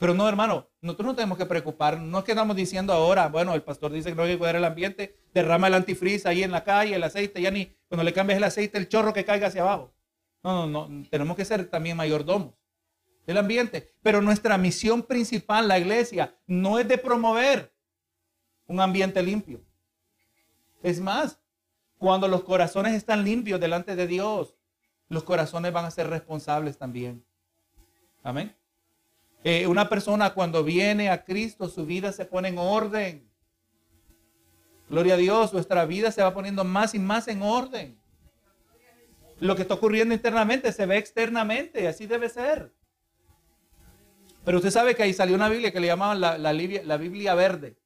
Pero 0.00 0.14
no, 0.14 0.28
hermano, 0.28 0.66
nosotros 0.80 1.06
no 1.06 1.14
tenemos 1.14 1.38
que 1.38 1.46
preocupar. 1.46 2.00
No 2.00 2.18
es 2.18 2.24
que 2.24 2.32
estamos 2.32 2.56
diciendo 2.56 2.92
ahora, 2.92 3.28
bueno, 3.28 3.54
el 3.54 3.62
pastor 3.62 3.92
dice 3.92 4.08
que 4.08 4.16
no 4.16 4.24
hay 4.24 4.32
que 4.32 4.38
cuidar 4.38 4.56
el 4.56 4.64
ambiente, 4.64 5.16
derrama 5.32 5.68
el 5.68 5.74
antifreeze 5.74 6.28
ahí 6.28 6.42
en 6.42 6.50
la 6.50 6.64
calle, 6.64 6.96
el 6.96 7.04
aceite, 7.04 7.40
ya 7.40 7.52
ni 7.52 7.66
cuando 7.86 8.02
le 8.02 8.12
cambias 8.12 8.38
el 8.38 8.42
aceite, 8.42 8.78
el 8.78 8.88
chorro 8.88 9.12
que 9.12 9.24
caiga 9.24 9.46
hacia 9.46 9.62
abajo. 9.62 9.94
No, 10.42 10.66
no, 10.66 10.88
no, 10.88 11.08
tenemos 11.08 11.36
que 11.36 11.44
ser 11.44 11.66
también 11.66 11.96
mayordomos 11.96 12.54
del 13.28 13.38
ambiente. 13.38 13.94
Pero 14.02 14.20
nuestra 14.20 14.58
misión 14.58 15.04
principal, 15.04 15.68
la 15.68 15.78
iglesia, 15.78 16.34
no 16.48 16.80
es 16.80 16.88
de 16.88 16.98
promover 16.98 17.72
un 18.70 18.78
ambiente 18.78 19.20
limpio. 19.20 19.60
Es 20.80 21.00
más, 21.00 21.40
cuando 21.98 22.28
los 22.28 22.44
corazones 22.44 22.94
están 22.94 23.24
limpios 23.24 23.58
delante 23.58 23.96
de 23.96 24.06
Dios, 24.06 24.54
los 25.08 25.24
corazones 25.24 25.72
van 25.72 25.86
a 25.86 25.90
ser 25.90 26.08
responsables 26.08 26.78
también. 26.78 27.24
Amén. 28.22 28.54
Eh, 29.42 29.66
una 29.66 29.88
persona 29.88 30.34
cuando 30.34 30.62
viene 30.62 31.10
a 31.10 31.24
Cristo, 31.24 31.68
su 31.68 31.84
vida 31.84 32.12
se 32.12 32.26
pone 32.26 32.46
en 32.46 32.58
orden. 32.58 33.28
Gloria 34.88 35.14
a 35.14 35.16
Dios, 35.16 35.52
nuestra 35.52 35.84
vida 35.84 36.12
se 36.12 36.22
va 36.22 36.32
poniendo 36.32 36.62
más 36.62 36.94
y 36.94 37.00
más 37.00 37.26
en 37.26 37.42
orden. 37.42 38.00
Lo 39.40 39.56
que 39.56 39.62
está 39.62 39.74
ocurriendo 39.74 40.14
internamente 40.14 40.70
se 40.70 40.86
ve 40.86 40.96
externamente, 40.96 41.88
así 41.88 42.06
debe 42.06 42.28
ser. 42.28 42.72
Pero 44.44 44.58
usted 44.58 44.70
sabe 44.70 44.94
que 44.94 45.02
ahí 45.02 45.12
salió 45.12 45.34
una 45.34 45.48
Biblia 45.48 45.72
que 45.72 45.80
le 45.80 45.88
llamaban 45.88 46.20
la, 46.20 46.96
Biblia 46.98 47.34
verde, 47.34 47.79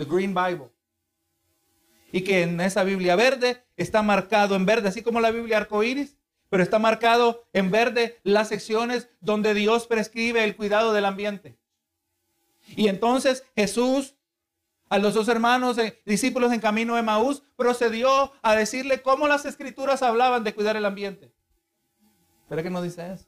the 0.00 0.06
Green 0.06 0.34
Bible. 0.34 0.70
Y 2.10 2.22
que 2.22 2.42
en 2.42 2.60
esa 2.60 2.82
Biblia 2.82 3.14
verde 3.16 3.62
está 3.76 4.02
marcado 4.02 4.56
en 4.56 4.66
verde, 4.66 4.88
así 4.88 5.02
como 5.02 5.20
la 5.20 5.30
Biblia 5.30 5.58
arcoíris, 5.58 6.16
pero 6.48 6.62
está 6.62 6.78
marcado 6.78 7.46
en 7.52 7.70
verde 7.70 8.18
las 8.24 8.48
secciones 8.48 9.08
donde 9.20 9.54
Dios 9.54 9.86
prescribe 9.86 10.42
el 10.42 10.56
cuidado 10.56 10.92
del 10.92 11.04
ambiente. 11.04 11.56
Y 12.76 12.88
entonces 12.88 13.44
Jesús 13.54 14.16
a 14.88 14.98
los 14.98 15.14
dos 15.14 15.28
hermanos 15.28 15.78
eh, 15.78 16.00
discípulos 16.04 16.52
en 16.52 16.58
camino 16.58 16.96
de 16.96 17.02
Maús 17.02 17.44
procedió 17.54 18.32
a 18.42 18.56
decirle 18.56 19.02
cómo 19.02 19.28
las 19.28 19.44
escrituras 19.44 20.02
hablaban 20.02 20.42
de 20.42 20.52
cuidar 20.52 20.76
el 20.76 20.84
ambiente. 20.84 21.32
¿Pero 22.48 22.62
qué 22.64 22.70
nos 22.70 22.82
dice 22.82 23.12
eso? 23.12 23.26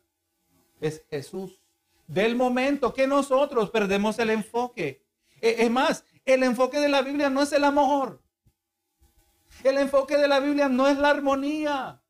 Es 0.81 1.05
Jesús. 1.09 1.61
Del 2.09 2.35
momento 2.35 2.93
que 2.93 3.07
nosotros 3.07 3.71
perdemos 3.71 4.19
el 4.19 4.31
enfoque. 4.31 5.05
E, 5.41 5.63
es 5.63 5.71
más, 5.71 6.05
el 6.25 6.43
enfoque 6.43 6.79
de 6.79 6.89
la 6.89 7.03
Biblia 7.03 7.31
no 7.31 7.43
es 7.43 7.53
el 7.53 7.65
amor. 7.65 8.23
El 9.65 9.79
enfoque 9.79 10.17
de 10.17 10.29
la 10.29 10.41
Biblia 10.41 10.69
no 10.69 10.89
es 10.89 10.99
la 10.99 11.11
armonía. 11.11 12.03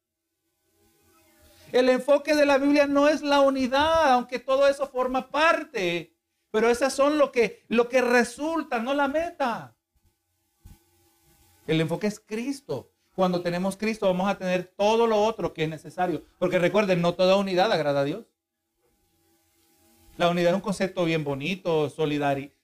El 1.73 1.89
enfoque 1.89 2.35
de 2.35 2.45
la 2.45 2.59
Biblia 2.59 2.87
no 2.87 3.09
es 3.09 3.23
la 3.23 3.41
unidad, 3.41 4.13
aunque 4.13 4.39
todo 4.39 4.69
eso 4.69 4.87
forma 4.87 5.31
parte. 5.31 6.15
Pero 6.51 6.69
esas 6.69 6.93
son 6.93 7.17
lo 7.17 7.33
que, 7.33 7.65
lo 7.69 7.89
que 7.89 8.03
resulta, 8.03 8.79
no 8.79 8.93
la 8.93 9.09
meta. 9.09 9.75
El 11.67 11.81
enfoque 11.81 12.07
es 12.07 12.21
Cristo. 12.21 12.91
Cuando 13.15 13.43
tenemos 13.43 13.77
Cristo 13.77 14.07
vamos 14.07 14.29
a 14.29 14.37
tener 14.37 14.73
todo 14.77 15.07
lo 15.07 15.23
otro 15.23 15.55
que 15.55 15.65
es 15.65 15.69
necesario. 15.71 16.25
Porque 16.39 16.59
recuerden, 16.59 17.01
no 17.01 17.15
toda 17.15 17.37
unidad 17.37 17.73
agrada 17.73 18.01
a 18.01 18.05
Dios. 18.05 18.27
La 20.19 20.29
unidad 20.29 20.51
es 20.51 20.57
un 20.57 20.61
concepto 20.61 21.05
bien 21.07 21.25
bonito, 21.25 21.89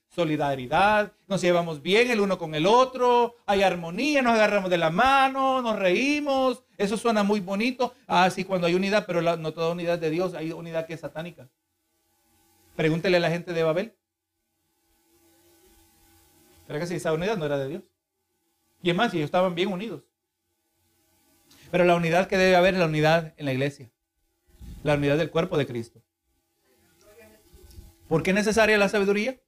solidaridad, 0.09 1.13
nos 1.27 1.41
llevamos 1.41 1.81
bien 1.81 2.09
el 2.09 2.19
uno 2.19 2.37
con 2.37 2.55
el 2.55 2.65
otro, 2.65 3.35
hay 3.45 3.61
armonía, 3.61 4.21
nos 4.21 4.33
agarramos 4.33 4.69
de 4.69 4.77
la 4.77 4.89
mano, 4.89 5.61
nos 5.61 5.77
reímos, 5.77 6.63
eso 6.77 6.97
suena 6.97 7.23
muy 7.23 7.39
bonito. 7.39 7.93
Ah, 8.07 8.29
sí, 8.29 8.43
cuando 8.43 8.67
hay 8.67 8.73
unidad, 8.73 9.05
pero 9.05 9.21
no 9.21 9.53
toda 9.53 9.71
unidad 9.71 9.99
de 9.99 10.09
Dios, 10.09 10.33
hay 10.33 10.51
unidad 10.51 10.87
que 10.87 10.95
es 10.95 10.99
satánica. 10.99 11.47
Pregúntele 12.75 13.17
a 13.17 13.19
la 13.19 13.29
gente 13.29 13.53
de 13.53 13.63
Babel. 13.63 13.93
¿Será 16.65 16.79
que 16.79 16.87
si 16.87 16.95
esa 16.95 17.13
unidad 17.13 17.37
no 17.37 17.45
era 17.45 17.57
de 17.57 17.67
Dios? 17.67 17.83
Y 18.81 18.89
es 18.89 18.95
más, 18.95 19.13
ellos 19.13 19.25
estaban 19.25 19.55
bien 19.55 19.71
unidos. 19.71 20.03
Pero 21.71 21.83
la 21.83 21.95
unidad 21.95 22.27
que 22.27 22.37
debe 22.37 22.55
haber 22.55 22.73
es 22.75 22.79
la 22.79 22.85
unidad 22.85 23.33
en 23.37 23.45
la 23.45 23.53
iglesia. 23.53 23.91
La 24.83 24.95
unidad 24.95 25.17
del 25.17 25.29
cuerpo 25.29 25.57
de 25.57 25.67
Cristo. 25.67 26.01
¿Por 28.07 28.23
qué 28.23 28.31
es 28.31 28.35
necesaria 28.35 28.77
la 28.77 28.89
sabiduría? 28.89 29.39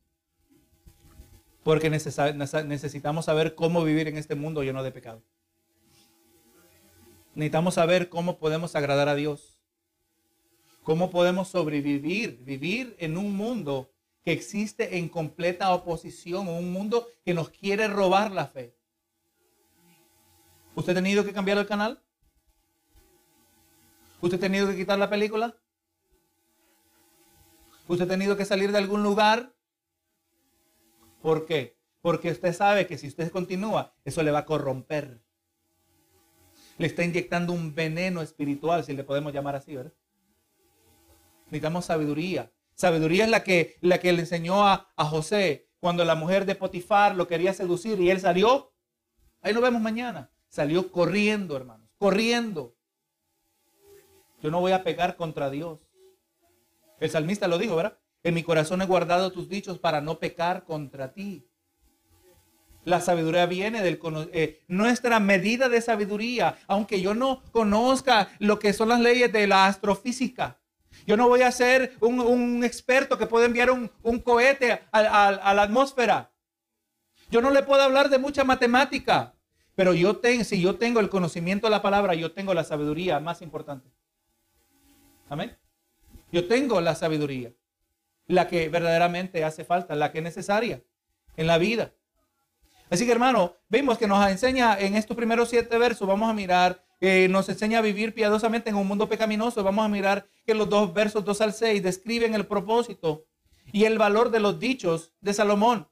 Porque 1.64 1.90
necesitamos 1.90 3.26
saber 3.26 3.56
cómo 3.56 3.84
vivir 3.84 4.08
en 4.08 4.18
este 4.18 4.36
mundo 4.36 4.64
lleno 4.64 4.84
de 4.84 4.92
pecado. 4.92 5.22
Necesitamos 7.36 7.76
saber 7.76 8.10
cómo 8.10 8.38
podemos 8.40 8.76
agradar 8.76 9.08
a 9.08 9.16
Dios. 9.16 9.60
Cómo 10.84 11.12
podemos 11.12 11.48
sobrevivir, 11.48 12.44
vivir 12.44 12.96
en 13.00 13.18
un 13.18 13.36
mundo 13.36 13.92
que 14.24 14.32
existe 14.32 14.98
en 14.98 15.10
completa 15.10 15.74
oposición, 15.74 16.48
un 16.48 16.72
mundo 16.72 17.08
que 17.24 17.34
nos 17.34 17.50
quiere 17.50 17.88
robar 17.88 18.32
la 18.32 18.48
fe. 18.48 18.76
¿Usted 20.74 20.94
ha 20.94 20.96
tenido 20.96 21.24
que 21.24 21.34
cambiar 21.34 21.58
el 21.58 21.68
canal? 21.68 22.02
¿Usted 24.22 24.38
ha 24.38 24.42
tenido 24.42 24.68
que 24.68 24.76
quitar 24.76 24.98
la 24.98 25.10
película? 25.10 25.56
¿Usted 27.88 28.06
ha 28.06 28.10
tenido 28.10 28.38
que 28.38 28.46
salir 28.46 28.72
de 28.72 28.78
algún 28.78 29.04
lugar? 29.04 29.54
¿Por 31.22 31.46
qué? 31.46 31.78
Porque 32.02 32.32
usted 32.32 32.54
sabe 32.54 32.88
que 32.88 32.98
si 32.98 33.08
usted 33.08 33.32
continúa, 33.32 33.94
eso 34.04 34.24
le 34.24 34.32
va 34.32 34.40
a 34.40 34.46
corromper. 34.46 35.22
Le 36.78 36.88
está 36.88 37.04
inyectando 37.04 37.54
un 37.54 37.76
veneno 37.76 38.22
espiritual, 38.22 38.84
si 38.84 38.94
le 38.94 39.04
podemos 39.04 39.34
llamar 39.34 39.56
así, 39.56 39.76
¿verdad? 39.76 39.94
Necesitamos 41.46 41.86
sabiduría. 41.86 42.52
Sabiduría 42.74 43.26
es 43.26 43.30
la 43.30 43.44
que, 43.44 43.78
la 43.82 44.00
que 44.00 44.14
le 44.14 44.22
enseñó 44.22 44.66
a, 44.66 44.92
a 44.96 45.06
José 45.06 45.70
cuando 45.80 46.06
la 46.06 46.16
mujer 46.16 46.46
de 46.46 46.56
Potifar 46.56 47.16
lo 47.16 47.28
quería 47.28 47.54
seducir 47.54 48.00
y 48.00 48.10
él 48.10 48.20
salió. 48.20 48.74
Ahí 49.42 49.54
nos 49.54 49.62
vemos 49.62 49.82
mañana. 49.82 50.32
Salió 50.48 50.92
corriendo, 50.92 51.56
hermanos, 51.56 51.90
corriendo. 51.98 52.76
Yo 54.42 54.50
no 54.50 54.60
voy 54.60 54.72
a 54.72 54.84
pegar 54.84 55.16
contra 55.18 55.50
Dios. 55.50 55.88
El 57.00 57.10
salmista 57.10 57.48
lo 57.48 57.58
dijo, 57.58 57.76
¿verdad? 57.76 58.01
En 58.24 58.34
mi 58.34 58.44
corazón 58.44 58.82
he 58.82 58.86
guardado 58.86 59.32
tus 59.32 59.50
dichos 59.50 59.80
para 59.80 60.02
no 60.02 60.20
pecar 60.20 60.64
contra 60.64 61.14
ti. 61.14 61.48
La 62.84 63.00
sabiduría 63.00 63.46
viene 63.46 63.82
del 63.82 64.00
eh, 64.34 64.64
nuestra 64.68 65.20
medida 65.20 65.70
de 65.70 65.82
sabiduría, 65.82 66.58
aunque 66.68 67.00
yo 67.02 67.14
no 67.14 67.44
conozca 67.52 68.30
lo 68.40 68.58
que 68.58 68.74
son 68.74 68.90
las 68.90 69.00
leyes 69.00 69.32
de 69.32 69.46
la 69.46 69.68
astrofísica. 69.68 70.60
Yo 71.06 71.16
no 71.18 71.28
voy 71.28 71.42
a 71.42 71.52
ser 71.52 71.96
un, 72.00 72.64
experto 72.64 73.18
que 73.18 73.28
puede 73.28 73.46
enviar 73.46 73.70
un, 73.72 74.20
cohete 74.20 74.82
a, 74.92 75.54
la 75.54 75.62
atmósfera. 75.62 76.32
Yo 77.30 77.42
no 77.42 77.50
le 77.50 77.64
puedo 77.64 77.82
hablar 77.82 78.10
de 78.10 78.18
mucha 78.18 78.44
matemática, 78.44 79.36
pero 79.76 79.94
yo 79.94 80.20
si 80.44 80.62
yo 80.62 80.76
tengo 80.76 81.00
el 81.00 81.10
conocimiento 81.10 81.68
de 81.68 81.72
la 81.72 81.82
palabra, 81.82 82.14
yo 82.14 82.34
tengo 82.34 82.54
la 82.54 82.64
sabiduría 82.64 83.20
más 83.20 83.42
importante. 83.42 83.90
Amén. 85.30 85.56
Yo 86.32 86.48
tengo 86.48 86.82
la 86.82 86.96
sabiduría, 86.96 87.54
la 88.28 88.48
que 88.48 88.70
verdaderamente 88.70 89.44
hace 89.44 89.66
falta, 89.66 89.96
la 89.96 90.12
que 90.12 90.20
es 90.20 90.24
necesaria 90.24 90.82
en 91.38 91.48
la 91.48 91.58
vida. 91.58 91.94
Así 92.90 93.06
que 93.06 93.12
hermano, 93.12 93.56
vemos 93.70 93.98
que 93.98 94.08
nos 94.08 94.28
enseña 94.30 94.78
en 94.80 94.96
estos 94.96 95.16
primeros 95.16 95.50
siete 95.50 95.78
versos, 95.78 96.08
vamos 96.08 96.30
a 96.30 96.34
mirar, 96.34 96.84
eh, 97.00 97.28
nos 97.30 97.48
enseña 97.50 97.80
a 97.80 97.82
vivir 97.82 98.14
piadosamente 98.14 98.70
en 98.70 98.76
un 98.76 98.88
mundo 98.88 99.10
pecaminoso. 99.10 99.64
Vamos 99.64 99.86
a 99.86 99.90
mirar 99.90 100.28
que 100.46 100.54
los 100.54 100.70
dos 100.70 100.94
versos 100.94 101.26
2 101.26 101.42
al 101.42 101.54
6 101.54 101.82
describen 101.82 102.36
el 102.36 102.46
propósito 102.46 103.26
y 103.72 103.86
el 103.86 103.98
valor 103.98 104.30
de 104.30 104.40
los 104.40 104.60
dichos 104.60 105.14
de 105.22 105.34
Salomón, 105.34 105.88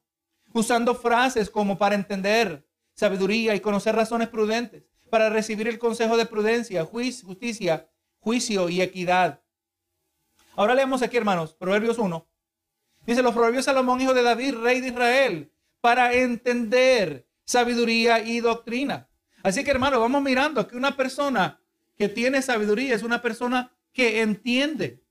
usando 0.54 0.94
frases 0.94 1.50
como 1.50 1.78
para 1.78 1.96
entender 1.96 2.68
sabiduría 2.94 3.56
y 3.56 3.60
conocer 3.60 3.96
razones 3.96 4.28
prudentes, 4.28 4.84
para 5.10 5.30
recibir 5.30 5.68
el 5.68 5.80
consejo 5.80 6.18
de 6.18 6.26
prudencia, 6.26 6.86
justicia, 6.86 7.90
juicio 8.20 8.70
y 8.70 8.82
equidad 8.82 9.42
Ahora 10.60 10.76
leemos 10.76 11.02
aquí, 11.02 11.16
hermanos, 11.16 11.54
Proverbios 11.54 11.98
1. 11.98 12.28
Dice 13.06 13.24
los 13.24 13.34
Proverbios 13.34 13.64
Salomón, 13.64 14.02
hijo 14.02 14.14
de 14.14 14.24
David, 14.24 14.56
rey 14.56 14.82
de 14.82 14.90
Israel, 14.90 15.54
para 15.80 16.14
entender 16.14 17.26
sabiduría 17.46 18.20
y 18.20 18.42
doctrina. 18.42 19.08
Así 19.42 19.64
que, 19.64 19.72
hermano, 19.72 20.02
vamos 20.02 20.22
mirando 20.22 20.68
que 20.68 20.76
una 20.76 20.98
persona 20.98 21.62
que 21.98 22.10
tiene 22.10 22.42
sabiduría 22.42 22.94
es 22.94 23.04
una 23.04 23.22
persona 23.22 23.72
que 23.94 24.20
entiende. 24.20 25.02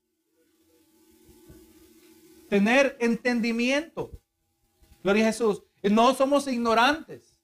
Tener 2.47 2.95
entendimiento. 2.99 4.11
Gloria 5.01 5.23
a 5.23 5.31
Jesús. 5.31 5.63
No 5.81 6.13
somos 6.13 6.47
ignorantes. 6.47 7.39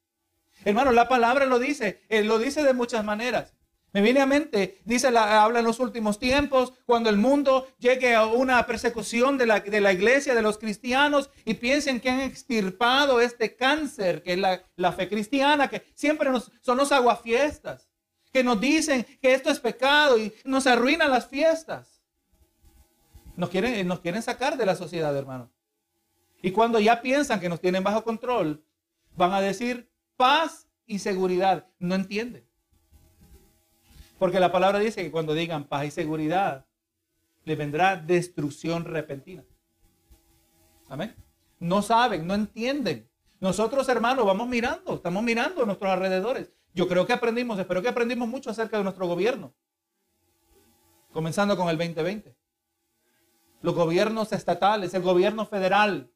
Hermano, 0.64 0.92
la 0.92 1.08
palabra 1.08 1.48
lo 1.48 1.58
dice. 1.58 2.04
Él 2.10 2.28
lo 2.28 2.38
dice 2.38 2.62
de 2.62 2.76
muchas 2.76 3.04
maneras. 3.04 3.56
Me 3.96 4.02
viene 4.02 4.20
a 4.20 4.26
mente, 4.26 4.82
dice, 4.84 5.10
la, 5.10 5.42
habla 5.42 5.60
en 5.60 5.66
los 5.66 5.80
últimos 5.80 6.20
tiempos, 6.20 6.74
cuando 6.86 7.10
el 7.10 7.16
mundo 7.16 7.66
llegue 7.80 8.14
a 8.14 8.26
una 8.26 8.66
persecución 8.66 9.38
de 9.38 9.46
la, 9.46 9.62
de 9.62 9.80
la 9.80 9.94
iglesia, 9.94 10.36
de 10.36 10.42
los 10.42 10.58
cristianos, 10.58 11.30
y 11.46 11.54
piensen 11.54 12.02
que 12.02 12.10
han 12.10 12.20
extirpado 12.20 13.22
este 13.22 13.56
cáncer, 13.56 14.22
que 14.22 14.34
es 14.34 14.40
la, 14.76 14.92
fe 14.92 15.08
cristiana, 15.08 15.70
que 15.70 15.82
siempre 15.94 16.30
nos, 16.30 16.52
son 16.60 16.76
los 16.76 16.92
aguafiestas, 16.92 17.88
que 18.34 18.44
nos 18.44 18.60
dicen 18.60 19.08
que 19.22 19.34
esto 19.34 19.50
es 19.50 19.62
pecado 19.62 20.18
y 20.20 20.34
nos 20.44 20.68
arruinan 20.68 21.10
las 21.10 21.30
fiestas. 21.30 22.02
Nos 23.38 23.50
quieren, 23.50 23.88
nos 23.88 24.02
quieren 24.02 24.22
sacar 24.22 24.58
de 24.58 24.66
la 24.66 24.76
sociedad, 24.76 25.16
hermano. 25.16 25.50
Y 26.42 26.52
cuando 26.52 26.82
ya 26.82 27.02
piensan 27.02 27.40
que 27.40 27.48
nos 27.48 27.62
tienen 27.62 27.82
bajo 27.82 28.04
control, 28.04 28.62
van 29.16 29.32
a 29.32 29.40
decir 29.40 29.90
paz 30.18 30.68
y 30.86 31.00
seguridad. 31.00 31.70
No 31.80 31.96
entienden. 31.96 32.46
Porque 34.18 34.40
la 34.40 34.52
palabra 34.52 34.80
dice 34.80 35.04
que 35.04 35.12
cuando 35.12 35.34
digan 35.34 35.66
paz 35.66 35.86
y 35.86 35.92
seguridad, 35.92 36.66
le 37.44 37.56
vendrá 37.56 37.96
destrucción 37.96 38.86
repentina. 38.86 39.44
Amén. 40.90 41.16
No 41.60 41.82
saben, 41.82 42.26
no 42.28 42.34
entienden. 42.34 43.10
Nosotros, 43.40 43.88
hermanos, 43.90 44.26
vamos 44.26 44.48
mirando, 44.48 44.96
estamos 44.96 45.24
mirando 45.24 45.64
a 45.64 45.66
nuestros 45.66 45.92
alrededores. 45.92 46.52
Yo 46.74 46.88
creo 46.88 47.06
que 47.06 47.14
aprendimos, 47.14 47.60
espero 47.60 47.82
que 47.82 47.88
aprendimos 47.88 48.28
mucho 48.28 48.50
acerca 48.50 48.78
de 48.78 48.84
nuestro 48.84 49.08
gobierno. 49.08 49.54
Comenzando 51.12 51.56
con 51.56 51.70
el 51.70 51.78
2020. 51.78 52.36
Los 53.62 53.74
gobiernos 53.74 54.32
estatales, 54.32 54.94
el 54.94 55.02
gobierno 55.02 55.46
federal, 55.46 56.12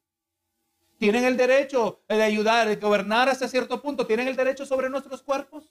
tienen 0.98 1.24
el 1.24 1.36
derecho 1.36 2.02
de 2.08 2.22
ayudar, 2.22 2.68
de 2.68 2.76
gobernar 2.76 3.28
hasta 3.28 3.48
cierto 3.48 3.80
punto, 3.80 4.06
tienen 4.06 4.28
el 4.28 4.36
derecho 4.36 4.66
sobre 4.66 4.90
nuestros 4.90 5.22
cuerpos. 5.22 5.70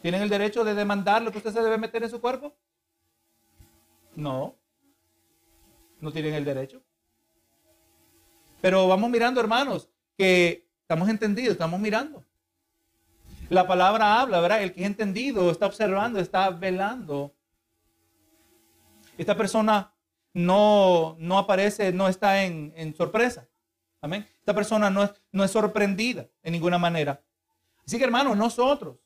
¿Tienen 0.00 0.22
el 0.22 0.28
derecho 0.28 0.64
de 0.64 0.74
demandar 0.74 1.22
lo 1.22 1.32
que 1.32 1.38
usted 1.38 1.52
se 1.52 1.62
debe 1.62 1.78
meter 1.78 2.02
en 2.02 2.10
su 2.10 2.20
cuerpo? 2.20 2.54
No. 4.14 4.56
No 6.00 6.12
tienen 6.12 6.34
el 6.34 6.44
derecho. 6.44 6.82
Pero 8.60 8.86
vamos 8.88 9.10
mirando, 9.10 9.40
hermanos, 9.40 9.88
que 10.16 10.68
estamos 10.82 11.08
entendidos, 11.08 11.52
estamos 11.52 11.80
mirando. 11.80 12.24
La 13.48 13.66
palabra 13.66 14.20
habla, 14.20 14.40
¿verdad? 14.40 14.62
El 14.62 14.74
que 14.74 14.82
es 14.82 14.86
entendido 14.86 15.50
está 15.50 15.66
observando, 15.66 16.20
está 16.20 16.50
velando. 16.50 17.34
Esta 19.16 19.36
persona 19.36 19.92
no, 20.34 21.16
no 21.18 21.38
aparece, 21.38 21.92
no 21.92 22.08
está 22.08 22.44
en, 22.44 22.94
sorpresa. 22.94 23.48
Amén. 24.00 24.28
Esta 24.38 24.54
persona 24.54 24.90
no 24.90 25.02
es, 25.02 25.12
no 25.32 25.42
es 25.42 25.50
sorprendida 25.50 26.28
en 26.42 26.52
ninguna 26.52 26.78
manera. 26.78 27.20
Así 27.84 27.98
que, 27.98 28.04
hermanos, 28.04 28.36
nosotros 28.36 28.96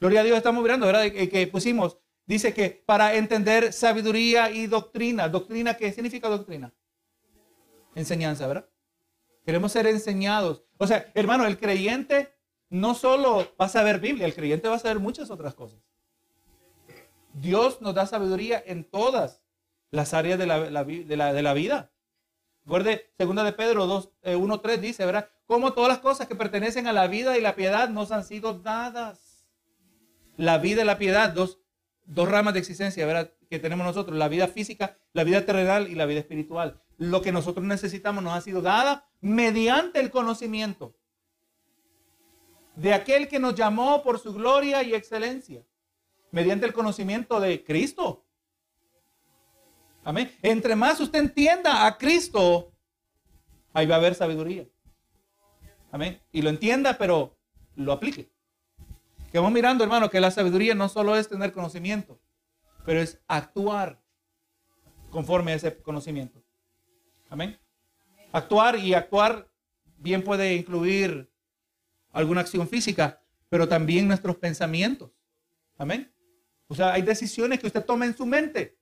Gloria 0.00 0.20
a 0.20 0.24
Dios, 0.24 0.36
estamos 0.36 0.62
mirando, 0.62 0.86
¿verdad? 0.86 1.10
Que, 1.10 1.46
pusimos, 1.46 1.98
dice 2.26 2.52
que 2.52 2.70
para 2.70 3.14
entender 3.14 3.72
sabiduría 3.72 4.50
y 4.50 4.66
doctrina. 4.66 5.28
¿Doctrina 5.28 5.74
qué 5.74 5.92
significa 5.92 6.28
doctrina? 6.28 6.72
Enseñanza, 7.94 8.46
¿verdad? 8.46 8.68
Queremos 9.44 9.72
ser 9.72 9.86
enseñados. 9.86 10.64
O 10.78 10.86
sea, 10.86 11.10
hermano, 11.14 11.46
el 11.46 11.58
creyente 11.58 12.34
no 12.70 12.94
solo 12.94 13.54
va 13.60 13.66
a 13.66 13.68
saber 13.68 14.00
Biblia, 14.00 14.26
el 14.26 14.34
creyente 14.34 14.68
va 14.68 14.76
a 14.76 14.80
saber 14.80 14.98
muchas 14.98 15.30
otras 15.30 15.54
cosas. 15.54 15.80
Dios 17.34 17.80
nos 17.80 17.94
da 17.94 18.06
sabiduría 18.06 18.62
en 18.64 18.84
todas 18.84 19.42
las 19.90 20.14
áreas 20.14 20.38
de 20.38 20.46
la, 20.46 20.60
de 20.60 21.42
la, 21.42 21.54
vida. 21.54 21.92
Recuerde, 22.64 23.12
segunda 23.16 23.44
de 23.44 23.52
Pedro 23.52 23.86
2, 23.86 24.10
1, 24.36 24.60
3 24.60 24.80
dice, 24.80 25.06
¿verdad? 25.06 25.28
Como 25.46 25.72
todas 25.72 25.88
las 25.88 25.98
cosas 25.98 26.26
que 26.26 26.34
pertenecen 26.34 26.86
a 26.86 26.92
la 26.92 27.06
vida 27.06 27.36
y 27.36 27.40
la 27.40 27.54
piedad 27.54 27.88
nos 27.88 28.10
han 28.10 28.24
sido 28.24 28.58
dadas. 28.58 29.23
La 30.36 30.58
vida 30.58 30.82
y 30.82 30.84
la 30.84 30.98
piedad, 30.98 31.30
dos, 31.30 31.60
dos 32.06 32.28
ramas 32.28 32.54
de 32.54 32.60
existencia. 32.60 33.32
Que 33.48 33.58
tenemos 33.58 33.86
nosotros, 33.86 34.16
la 34.16 34.28
vida 34.28 34.48
física, 34.48 34.98
la 35.12 35.24
vida 35.24 35.44
terrenal 35.44 35.88
y 35.88 35.94
la 35.94 36.06
vida 36.06 36.20
espiritual. 36.20 36.82
Lo 36.98 37.22
que 37.22 37.32
nosotros 37.32 37.64
necesitamos 37.64 38.22
nos 38.22 38.34
ha 38.34 38.40
sido 38.40 38.62
dada 38.62 39.08
mediante 39.20 40.00
el 40.00 40.10
conocimiento 40.10 40.96
de 42.76 42.92
aquel 42.92 43.28
que 43.28 43.38
nos 43.38 43.54
llamó 43.54 44.02
por 44.02 44.18
su 44.18 44.32
gloria 44.32 44.82
y 44.82 44.94
excelencia, 44.94 45.64
mediante 46.30 46.66
el 46.66 46.72
conocimiento 46.72 47.40
de 47.40 47.64
Cristo. 47.64 48.24
Amén. 50.02 50.30
Entre 50.42 50.76
más 50.76 51.00
usted 51.00 51.20
entienda 51.20 51.86
a 51.86 51.96
Cristo, 51.96 52.72
ahí 53.72 53.86
va 53.86 53.94
a 53.94 53.98
haber 53.98 54.14
sabiduría. 54.14 54.66
Amén. 55.92 56.20
Y 56.32 56.42
lo 56.42 56.50
entienda, 56.50 56.98
pero 56.98 57.38
lo 57.76 57.92
aplique. 57.92 58.33
Que 59.34 59.40
vamos 59.40 59.52
mirando, 59.52 59.82
hermano, 59.82 60.08
que 60.10 60.20
la 60.20 60.30
sabiduría 60.30 60.76
no 60.76 60.88
solo 60.88 61.16
es 61.16 61.28
tener 61.28 61.52
conocimiento, 61.52 62.20
pero 62.86 63.00
es 63.00 63.20
actuar 63.26 64.00
conforme 65.10 65.50
a 65.50 65.54
ese 65.56 65.76
conocimiento. 65.82 66.40
Amén. 67.28 67.58
Actuar 68.30 68.78
y 68.78 68.94
actuar 68.94 69.50
bien 69.98 70.22
puede 70.22 70.54
incluir 70.54 71.28
alguna 72.12 72.42
acción 72.42 72.68
física, 72.68 73.20
pero 73.48 73.66
también 73.66 74.06
nuestros 74.06 74.36
pensamientos. 74.36 75.10
Amén. 75.78 76.14
O 76.68 76.76
sea, 76.76 76.92
hay 76.92 77.02
decisiones 77.02 77.58
que 77.58 77.66
usted 77.66 77.84
toma 77.84 78.06
en 78.06 78.16
su 78.16 78.26
mente. 78.26 78.78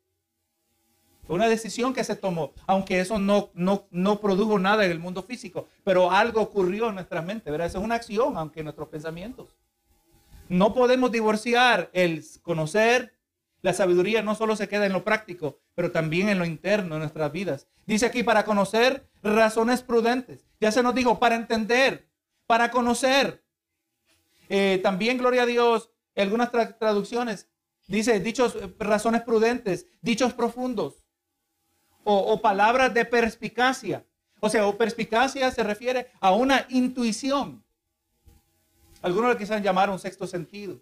Una 1.29 1.49
decisión 1.49 1.95
que 1.95 2.05
se 2.05 2.15
tomó, 2.15 2.53
aunque 2.67 3.01
eso 3.01 3.19
no, 3.19 3.53
no, 3.55 3.89
no 3.91 4.21
produjo 4.21 4.59
nada 4.59 4.85
en 4.85 4.91
el 4.91 4.99
mundo 4.99 5.23
físico, 5.23 5.71
pero 5.83 6.11
algo 6.11 6.43
ocurrió 6.43 6.91
en 6.91 6.97
nuestra 6.97 7.23
mente, 7.23 7.51
¿verdad? 7.51 7.69
Esa 7.69 7.79
es 7.79 7.85
una 7.85 7.95
acción, 7.95 8.37
aunque 8.37 8.61
en 8.61 8.65
nuestros 8.65 8.89
pensamientos. 8.89 9.57
No 10.49 10.75
podemos 10.75 11.11
divorciar 11.11 11.91
el 11.93 12.25
conocer, 12.43 13.17
la 13.63 13.73
sabiduría 13.73 14.23
no 14.23 14.35
solo 14.35 14.57
se 14.57 14.69
queda 14.69 14.87
en 14.87 14.93
lo 14.93 15.05
práctico, 15.05 15.61
pero 15.75 15.93
también 15.93 16.29
en 16.29 16.39
lo 16.39 16.45
interno 16.45 16.97
de 16.97 17.01
nuestras 17.01 17.33
vidas. 17.33 17.69
Dice 17.87 18.07
aquí 18.07 18.23
para 18.23 18.45
conocer 18.45 19.09
razones 19.23 19.83
prudentes. 19.83 20.47
Ya 20.61 20.73
se 20.73 20.83
nos 20.83 20.95
dijo, 20.95 21.19
para 21.19 21.37
entender, 21.37 22.09
para 22.47 22.71
conocer. 22.71 23.45
Eh, 24.49 24.81
también, 24.83 25.19
gloria 25.19 25.43
a 25.43 25.47
Dios, 25.47 25.91
algunas 26.15 26.51
traducciones 26.51 27.49
dice 27.93 28.21
dichos 28.21 28.57
eh, 28.57 28.75
razones 28.79 29.23
prudentes, 29.23 29.87
dichos 30.01 30.33
profundos 30.33 31.05
o, 32.05 32.41
palabras 32.41 32.93
de 32.93 33.05
perspicacia. 33.05 34.05
O 34.41 34.49
sea, 34.49 34.67
o 34.67 34.77
perspicacia 34.77 35.53
se 35.53 35.63
refiere 35.63 36.09
a 36.21 36.33
una 36.33 36.67
intuición. 36.69 37.62
Algunos 39.03 39.31
le 39.31 39.37
quisieran 39.37 39.63
llamar 39.63 39.91
un 39.91 39.99
sexto 39.99 40.27
sentido. 40.27 40.81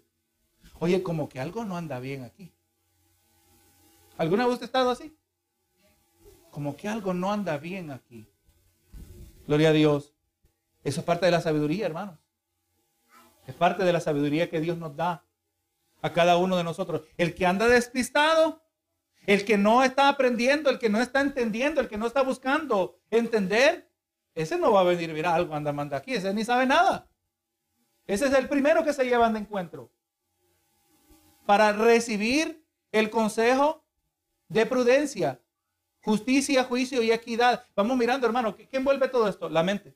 Oye, 0.79 1.03
como 1.03 1.27
que 1.27 1.39
algo 1.39 1.65
no 1.65 1.75
anda 1.75 1.99
bien 1.99 2.23
aquí. 2.23 2.53
¿Alguna 4.17 4.45
vez 4.45 4.53
usted 4.53 4.65
ha 4.65 4.67
estado 4.67 4.91
así? 4.91 5.17
Como 6.51 6.77
que 6.77 6.87
algo 6.87 7.13
no 7.13 7.31
anda 7.31 7.57
bien 7.57 7.91
aquí. 7.91 8.27
Gloria 9.47 9.69
a 9.69 9.73
Dios. 9.73 10.13
Eso 10.83 10.99
es 11.01 11.05
parte 11.05 11.25
de 11.25 11.31
la 11.31 11.41
sabiduría, 11.41 11.85
hermanos. 11.87 12.19
Es 13.47 13.55
parte 13.55 13.83
de 13.83 13.93
la 13.93 13.99
sabiduría 13.99 14.49
que 14.49 14.61
Dios 14.61 14.77
nos 14.77 14.95
da 14.95 15.25
a 16.01 16.13
cada 16.13 16.37
uno 16.37 16.57
de 16.57 16.63
nosotros. 16.63 17.01
El 17.17 17.33
que 17.33 17.45
anda 17.45 17.67
despistado, 17.67 18.61
el 19.25 19.45
que 19.45 19.57
no 19.57 19.83
está 19.83 20.09
aprendiendo, 20.09 20.69
el 20.69 20.79
que 20.79 20.89
no 20.89 21.01
está 21.01 21.21
entendiendo, 21.21 21.81
el 21.81 21.87
que 21.87 21.97
no 21.97 22.07
está 22.07 22.21
buscando 22.21 22.99
entender, 23.09 23.89
ese 24.33 24.57
no 24.57 24.71
va 24.71 24.81
a 24.81 24.83
venir, 24.83 25.13
mira, 25.13 25.33
algo 25.33 25.55
anda, 25.55 25.71
manda 25.71 25.97
aquí, 25.97 26.13
ese 26.13 26.33
ni 26.33 26.43
sabe 26.43 26.65
nada. 26.65 27.10
Ese 28.07 28.27
es 28.27 28.33
el 28.33 28.47
primero 28.47 28.83
que 28.83 28.93
se 28.93 29.05
llevan 29.05 29.33
de 29.33 29.39
encuentro. 29.39 29.91
Para 31.45 31.71
recibir 31.73 32.65
el 32.91 33.09
consejo 33.09 33.83
de 34.47 34.65
prudencia, 34.65 35.41
justicia, 36.01 36.63
juicio 36.63 37.01
y 37.01 37.11
equidad. 37.11 37.65
Vamos 37.75 37.97
mirando, 37.97 38.27
hermano, 38.27 38.55
¿qué, 38.55 38.67
envuelve 38.71 39.07
todo 39.07 39.27
esto? 39.27 39.49
La 39.49 39.63
mente. 39.63 39.95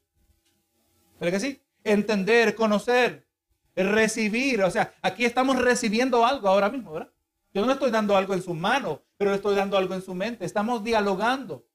¿Pero 1.20 1.32
que 1.32 1.40
sí? 1.40 1.62
Entender, 1.84 2.56
conocer, 2.56 3.28
recibir. 3.76 4.64
O 4.64 4.72
sea, 4.72 4.94
aquí 5.02 5.26
estamos 5.26 5.62
recibiendo 5.62 6.26
algo 6.26 6.48
ahora 6.48 6.70
mismo, 6.70 6.94
¿verdad? 6.94 7.12
Yo 7.54 7.66
no 7.66 7.72
estoy 7.72 7.92
dando 7.92 8.18
algo 8.18 8.34
en 8.34 8.42
su 8.42 8.54
mano, 8.54 9.02
pero 9.18 9.34
estoy 9.34 9.56
dando 9.56 9.78
algo 9.78 9.94
en 9.94 10.02
su 10.02 10.14
mente. 10.14 10.46
Estamos 10.46 10.84
dialogando. 10.84 11.66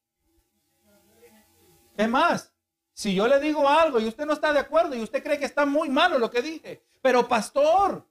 Es 1.97 2.09
más, 2.09 2.50
si 2.93 3.13
yo 3.13 3.27
le 3.27 3.39
digo 3.39 3.67
algo 3.67 3.99
y 3.99 4.07
usted 4.07 4.25
no 4.25 4.33
está 4.33 4.53
de 4.53 4.59
acuerdo 4.59 4.95
y 4.95 5.01
usted 5.01 5.23
cree 5.23 5.39
que 5.39 5.45
está 5.45 5.65
muy 5.65 5.89
malo 5.89 6.19
lo 6.19 6.29
que 6.29 6.41
dije, 6.41 6.83
pero 7.01 7.27
pastor, 7.27 8.05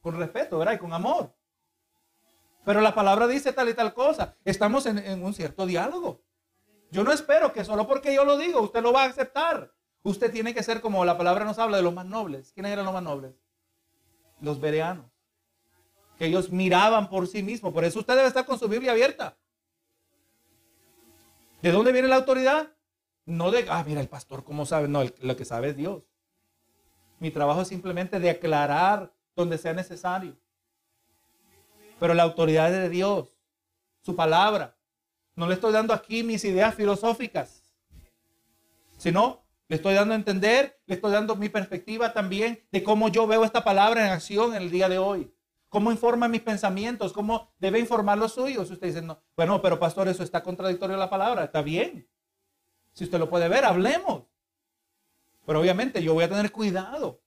con 0.00 0.18
respeto, 0.18 0.58
¿verdad? 0.58 0.74
Y 0.74 0.78
con 0.78 0.92
amor. 0.92 1.32
Pero 2.64 2.80
la 2.80 2.94
palabra 2.94 3.26
dice 3.28 3.52
tal 3.52 3.68
y 3.68 3.74
tal 3.74 3.94
cosa. 3.94 4.34
Estamos 4.44 4.86
en, 4.86 5.22
un 5.22 5.34
cierto 5.34 5.66
diálogo. 5.66 6.20
Yo 6.90 7.04
no 7.04 7.12
espero 7.12 7.52
que 7.52 7.64
solo 7.64 7.86
porque 7.86 8.14
yo 8.14 8.24
lo 8.24 8.36
digo, 8.36 8.60
usted 8.60 8.82
lo 8.82 8.92
va 8.92 9.04
a 9.04 9.06
aceptar. 9.06 9.72
Usted 10.02 10.32
tiene 10.32 10.54
que 10.54 10.62
ser 10.62 10.80
como 10.80 11.04
la 11.04 11.16
palabra 11.16 11.44
nos 11.44 11.58
habla 11.58 11.76
de 11.76 11.82
los 11.82 11.94
más 11.94 12.06
nobles. 12.06 12.52
¿Quiénes 12.52 12.72
eran 12.72 12.84
los 12.84 12.94
más 12.94 13.02
nobles? 13.02 13.34
Los 14.40 14.60
bereanos 14.60 15.06
que 16.16 16.26
ellos 16.26 16.50
miraban 16.50 17.08
por 17.08 17.26
sí 17.26 17.42
mismos. 17.42 17.72
Por 17.72 17.84
eso 17.84 18.00
usted 18.00 18.16
debe 18.16 18.28
estar 18.28 18.46
con 18.46 18.58
su 18.58 18.68
Biblia 18.68 18.92
abierta. 18.92 19.36
¿De 21.62 21.70
dónde 21.70 21.92
viene 21.92 22.08
la 22.08 22.16
autoridad? 22.16 22.72
No 23.26 23.50
de, 23.50 23.66
ah, 23.68 23.84
mira, 23.86 24.00
el 24.00 24.08
pastor, 24.08 24.44
¿cómo 24.44 24.64
sabe? 24.66 24.86
No, 24.86 25.02
lo 25.20 25.36
que 25.36 25.44
sabe 25.44 25.70
es 25.70 25.76
Dios. 25.76 26.04
Mi 27.18 27.32
trabajo 27.32 27.62
es 27.62 27.68
simplemente 27.68 28.20
de 28.20 28.30
aclarar 28.30 29.12
donde 29.34 29.58
sea 29.58 29.72
necesario. 29.72 30.36
Pero 31.98 32.14
la 32.14 32.22
autoridad 32.22 32.72
es 32.72 32.82
de 32.82 32.88
Dios, 32.88 33.36
su 34.02 34.14
palabra. 34.14 34.76
No 35.34 35.48
le 35.48 35.54
estoy 35.54 35.72
dando 35.72 35.92
aquí 35.92 36.22
mis 36.22 36.44
ideas 36.44 36.74
filosóficas, 36.74 37.62
sino 38.96 39.44
le 39.68 39.76
estoy 39.76 39.94
dando 39.94 40.14
a 40.14 40.16
entender, 40.16 40.80
le 40.86 40.94
estoy 40.94 41.12
dando 41.12 41.34
mi 41.34 41.48
perspectiva 41.48 42.12
también 42.12 42.64
de 42.70 42.84
cómo 42.84 43.08
yo 43.08 43.26
veo 43.26 43.44
esta 43.44 43.64
palabra 43.64 44.06
en 44.06 44.12
acción 44.12 44.54
en 44.54 44.62
el 44.62 44.70
día 44.70 44.88
de 44.88 44.98
hoy. 44.98 45.32
¿Cómo 45.68 45.90
informa 45.90 46.28
mis 46.28 46.42
pensamientos? 46.42 47.12
¿Cómo 47.12 47.52
debe 47.58 47.80
informar 47.80 48.18
los 48.18 48.34
suyos? 48.34 48.70
Usted 48.70 48.86
dice, 48.86 49.02
no, 49.02 49.20
bueno, 49.36 49.60
pero 49.60 49.78
pastor, 49.78 50.06
eso 50.06 50.22
está 50.22 50.42
contradictorio 50.42 50.94
a 50.94 51.00
la 51.00 51.10
palabra. 51.10 51.44
Está 51.44 51.60
bien. 51.60 52.08
Si 52.96 53.04
usted 53.04 53.18
lo 53.18 53.28
puede 53.28 53.46
ver, 53.48 53.66
hablemos. 53.66 54.24
Pero 55.44 55.60
obviamente 55.60 56.02
yo 56.02 56.14
voy 56.14 56.24
a 56.24 56.28
tener 56.30 56.50
cuidado. 56.50 57.20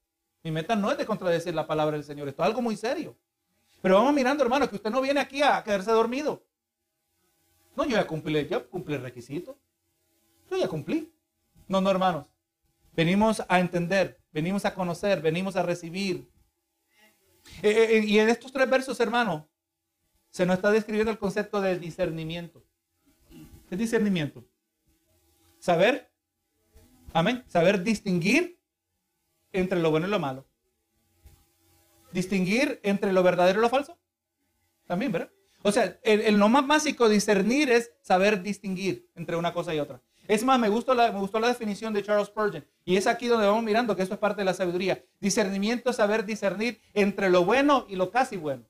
Mi 0.43 0.49
meta 0.49 0.76
no 0.76 0.91
es 0.91 0.97
de 0.97 1.05
contradecir 1.05 1.53
la 1.53 1.67
palabra 1.67 1.95
del 1.95 2.03
Señor. 2.03 2.28
Esto 2.28 2.41
es 2.41 2.47
algo 2.47 2.63
muy 2.63 2.76
serio. 2.76 3.15
Pero 3.80 3.95
vamos 3.95 4.13
mirando, 4.13 4.43
hermano, 4.43 4.67
que 4.67 4.78
usted 4.78 4.89
no 4.89 4.99
viene 4.99 5.20
aquí 5.20 5.43
a 5.43 5.63
quedarse 5.63 5.91
dormido. 5.91 6.43
No, 7.76 7.86
yo 7.86 7.91
ya 7.91 8.07
cumplí, 8.07 8.47
ya 8.47 8.65
cumplí 8.65 8.95
el 8.95 9.03
requisito. 9.03 9.59
Yo 10.49 10.57
ya 10.57 10.67
cumplí. 10.67 11.13
No, 11.67 11.82
no, 11.82 11.91
hermanos. 11.91 12.26
Venimos 12.93 13.43
a 13.47 13.59
entender, 13.59 14.20
venimos 14.32 14.65
a 14.65 14.74
conocer, 14.74 15.22
venimos 15.22 15.55
a 15.55 15.61
recibir, 15.61 16.28
eh, 17.61 17.70
eh, 17.70 17.97
eh, 17.97 18.05
y 18.05 18.20
en 18.20 18.30
estos 18.30 18.51
tres 18.51 18.67
versos, 18.67 18.99
hermano, 18.99 19.47
se 20.32 20.45
nos 20.47 20.55
está 20.55 20.72
describiendo 20.72 21.11
el 21.11 21.20
concepto 21.20 21.61
de 21.61 21.78
discernimiento. 21.78 22.65
¿Qué 23.30 23.76
es 23.76 23.78
discernimiento? 23.78 24.49
Saber, 25.60 26.12
amén, 27.14 27.43
saber 27.47 27.84
distinguir 27.84 28.60
entre 29.51 29.80
lo 29.80 29.91
bueno 29.91 30.07
y 30.07 30.10
lo 30.10 30.20
malo. 30.20 30.45
Distinguir 32.12 32.80
entre 32.84 33.14
lo 33.14 33.22
verdadero 33.24 33.60
y 33.60 33.62
lo 33.62 33.70
falso. 33.70 33.97
También, 34.88 35.12
¿verdad? 35.12 35.32
O 35.62 35.72
sea, 35.72 35.99
el, 36.03 36.22
el 36.22 36.38
más 36.38 36.66
básico 36.66 37.10
discernir 37.10 37.70
es 37.70 37.91
saber 38.01 38.41
distinguir 38.41 39.10
entre 39.16 39.36
una 39.36 39.53
cosa 39.53 39.76
y 39.76 39.80
otra. 39.80 40.01
Es 40.28 40.43
más, 40.43 40.60
me 40.60 40.70
gustó, 40.70 40.93
la, 40.93 41.12
me 41.12 41.20
gustó 41.20 41.39
la 41.39 41.47
definición 41.47 41.91
de 41.91 42.03
Charles 42.03 42.28
Spurgeon. 42.28 42.64
Y 42.86 42.97
es 42.97 43.07
aquí 43.07 43.28
donde 43.28 43.47
vamos 43.47 43.64
mirando 43.64 43.95
que 43.95 44.03
eso 44.03 44.14
es 44.14 44.20
parte 44.20 44.41
de 44.41 44.45
la 44.45 44.53
sabiduría. 44.53 45.03
Discernimiento 45.20 45.89
es 45.89 45.95
saber 45.95 46.24
discernir 46.24 46.80
entre 46.93 47.30
lo 47.30 47.43
bueno 47.43 47.86
y 47.89 47.95
lo 47.95 48.12
casi 48.12 48.38
bueno. 48.38 48.64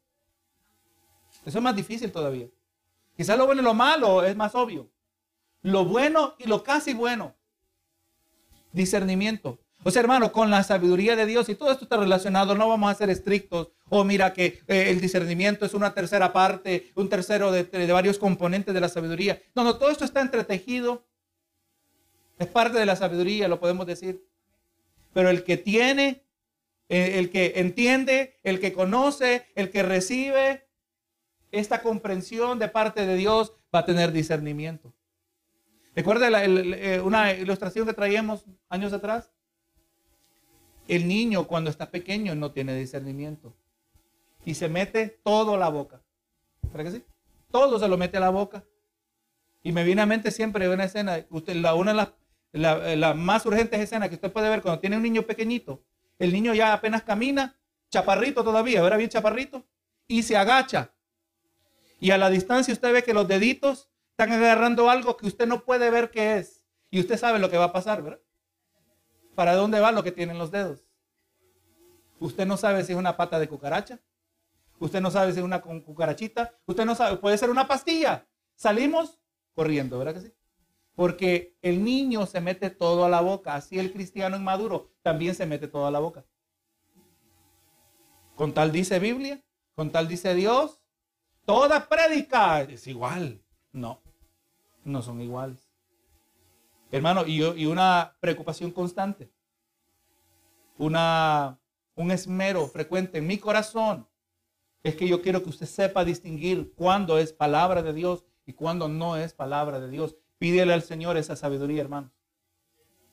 Eso 1.46 1.58
es 1.58 1.64
más 1.64 1.76
difícil 1.76 2.12
todavía. 2.12 2.48
Quizás 3.16 3.38
lo 3.38 3.46
bueno 3.46 3.62
y 3.62 3.66
lo 3.66 3.74
malo 3.74 4.24
es 4.24 4.36
más 4.38 4.56
obvio. 4.56 4.90
Lo 5.62 5.86
bueno 5.86 6.36
y 6.38 6.47
lo 6.47 6.64
casi 6.64 6.93
bueno. 6.93 7.36
Discernimiento. 8.72 9.60
O 9.84 9.91
sea, 9.91 10.01
hermano, 10.01 10.32
con 10.32 10.49
la 10.49 10.64
sabiduría 10.64 11.16
de 11.16 11.26
Dios 11.26 11.47
y 11.47 11.55
todo 11.55 11.72
esto 11.72 11.86
está 11.86 11.97
relacionado, 11.97 12.53
no 12.53 12.68
vamos 12.68 12.91
a 12.91 12.95
ser 12.95 13.10
estrictos. 13.10 13.70
O 13.88 14.03
mira 14.03 14.34
que 14.34 14.62
eh, 14.68 14.89
el 14.89 14.99
discernimiento 14.99 15.66
es 15.66 15.74
una 15.74 15.93
tercera 15.93 16.34
parte, 16.34 16.91
un 16.95 17.10
tercero 17.10 17.51
de, 17.51 17.64
de, 17.64 17.91
varios 17.91 18.20
componentes 18.20 18.74
de 18.74 18.82
la 18.82 18.89
sabiduría. 18.89 19.41
No, 19.55 19.64
no, 19.64 19.78
todo 19.78 19.89
esto 19.89 20.05
está 20.05 20.22
entretejido 20.22 21.10
es 22.39 22.47
parte 22.47 22.80
de 22.80 22.86
la 22.86 22.95
sabiduría, 22.95 23.47
lo 23.49 23.60
podemos 23.60 23.86
decir. 23.86 24.26
Pero 25.14 25.30
el 25.30 25.43
que 25.43 25.57
tiene, 25.57 26.24
eh, 26.88 27.20
el 27.20 27.30
que 27.30 27.53
entiende, 27.57 28.39
el 28.43 28.60
que 28.62 28.74
conoce, 28.74 29.45
el 29.55 29.70
que 29.70 29.84
recibe, 29.84 30.66
esta 31.51 31.82
comprensión 31.82 32.57
de 32.57 32.70
parte 32.70 33.05
de 33.05 33.16
Dios, 33.16 33.53
va 33.76 33.80
a 33.80 33.86
tener 33.86 34.14
discernimiento. 34.14 34.93
Recuerda 36.00 36.45
eh, 36.45 37.02
una 37.02 37.34
ilustración 37.34 37.86
que 37.86 37.91
traíamos 37.91 38.45
años 38.70 38.93
atrás. 38.93 39.34
El 40.88 41.10
niño 41.10 41.45
cuando 41.45 41.70
está 41.70 41.91
pequeño 41.91 42.36
no 42.36 42.54
tiene 42.54 42.74
discernimiento 42.74 43.54
y 44.45 44.54
se 44.54 44.70
mete 44.70 45.20
todo 45.22 45.56
a 45.56 45.58
la 45.58 45.68
boca. 45.68 46.02
¿Para 46.72 46.86
que 46.86 46.91
sí? 46.91 47.04
Todo 47.52 47.78
se 47.80 47.89
lo 47.89 47.97
mete 47.97 48.16
a 48.16 48.22
la 48.22 48.30
boca. 48.30 48.64
Y 49.62 49.74
me 49.74 49.84
viene 49.84 50.02
a 50.02 50.06
mente 50.06 50.32
siempre 50.32 50.70
una 50.70 50.86
escena, 50.86 51.26
usted, 51.32 51.58
la, 51.58 51.74
una 51.74 51.91
de 51.91 51.97
las 51.97 52.14
la, 52.97 53.14
más 53.14 53.45
urgentes 53.45 53.82
escenas 53.82 54.08
que 54.08 54.16
usted 54.16 54.32
puede 54.32 54.47
ver 54.47 54.62
cuando 54.62 54.80
tiene 54.80 54.95
un 54.95 55.04
niño 55.04 55.24
pequeñito. 55.24 55.84
El 56.18 56.32
niño 56.32 56.54
ya 56.54 56.72
apenas 56.72 57.04
camina, 57.04 57.60
chaparrito 57.89 58.41
todavía, 58.41 58.82
¿verdad? 58.82 59.00
Bien 59.00 59.10
chaparrito, 59.10 59.66
y 60.08 60.24
se 60.24 60.38
agacha. 60.38 60.93
Y 62.00 62.12
a 62.12 62.18
la 62.18 62.30
distancia 62.30 62.74
usted 62.74 62.93
ve 62.93 63.04
que 63.04 63.14
los 63.14 63.28
deditos 63.28 63.89
están 64.20 64.34
agarrando 64.34 64.90
algo 64.90 65.16
que 65.16 65.28
usted 65.28 65.48
no 65.48 65.64
puede 65.64 65.90
ver 65.90 66.12
qué 66.12 66.40
es. 66.40 66.62
Y 66.92 67.00
usted 67.00 67.18
sabe 67.18 67.40
lo 67.40 67.50
que 67.50 67.58
va 67.58 67.66
a 67.66 67.72
pasar, 67.72 68.04
¿verdad? 68.04 68.20
¿Para 69.34 69.56
dónde 69.56 69.80
va 69.80 69.94
lo 69.94 70.04
que 70.04 70.12
tienen 70.12 70.38
los 70.38 70.52
dedos? 70.52 70.84
Usted 72.20 72.46
no 72.46 72.58
sabe 72.58 72.84
si 72.84 72.92
es 72.92 72.98
una 72.98 73.16
pata 73.16 73.40
de 73.40 73.48
cucaracha. 73.48 74.02
Usted 74.78 75.00
no 75.00 75.10
sabe 75.10 75.32
si 75.32 75.40
es 75.40 75.46
una 75.46 75.62
cucarachita. 75.62 76.54
Usted 76.66 76.84
no 76.86 76.96
sabe, 76.96 77.16
puede 77.16 77.38
ser 77.38 77.50
una 77.50 77.66
pastilla. 77.66 78.28
Salimos 78.56 79.22
corriendo, 79.54 79.98
¿verdad 79.98 80.16
que 80.16 80.22
sí? 80.28 80.34
Porque 80.96 81.58
el 81.62 81.82
niño 81.82 82.26
se 82.26 82.42
mete 82.42 82.70
todo 82.70 83.06
a 83.06 83.10
la 83.10 83.22
boca. 83.22 83.56
Así 83.56 83.80
el 83.80 83.94
cristiano 83.94 84.36
inmaduro 84.36 84.92
también 85.02 85.34
se 85.34 85.46
mete 85.46 85.70
todo 85.70 85.88
a 85.88 85.92
la 85.92 86.00
boca. 86.00 86.26
Con 88.36 88.54
tal 88.54 88.74
dice 88.74 89.00
Biblia, 89.00 89.42
con 89.76 89.94
tal 89.94 90.10
dice 90.10 90.34
Dios, 90.34 90.82
toda 91.46 91.88
prédica 91.88 92.64
es 92.64 92.86
igual. 92.86 93.42
No, 93.72 94.02
no 94.90 95.02
son 95.02 95.22
iguales. 95.22 95.70
Hermano, 96.92 97.26
y, 97.26 97.44
y 97.44 97.66
una 97.66 98.16
preocupación 98.20 98.72
constante, 98.72 99.32
una, 100.78 101.60
un 101.96 102.12
esmero 102.12 102.68
frecuente 102.68 103.18
en 103.20 103.28
mi 103.28 103.38
corazón 103.38 104.08
es 104.84 104.96
que 104.96 105.08
yo 105.08 105.22
quiero 105.22 105.44
que 105.44 105.50
usted 105.50 105.66
sepa 105.66 106.06
distinguir 106.06 106.74
cuándo 106.76 107.18
es 107.18 107.34
palabra 107.34 107.84
de 107.84 107.94
Dios 107.94 108.26
y 108.46 108.54
cuándo 108.54 108.88
no 108.88 109.18
es 109.18 109.34
palabra 109.34 109.80
de 109.80 109.90
Dios. 109.90 110.16
Pídele 110.38 110.74
al 110.74 110.82
Señor 110.82 111.18
esa 111.18 111.36
sabiduría, 111.36 111.82
hermano. 111.82 112.12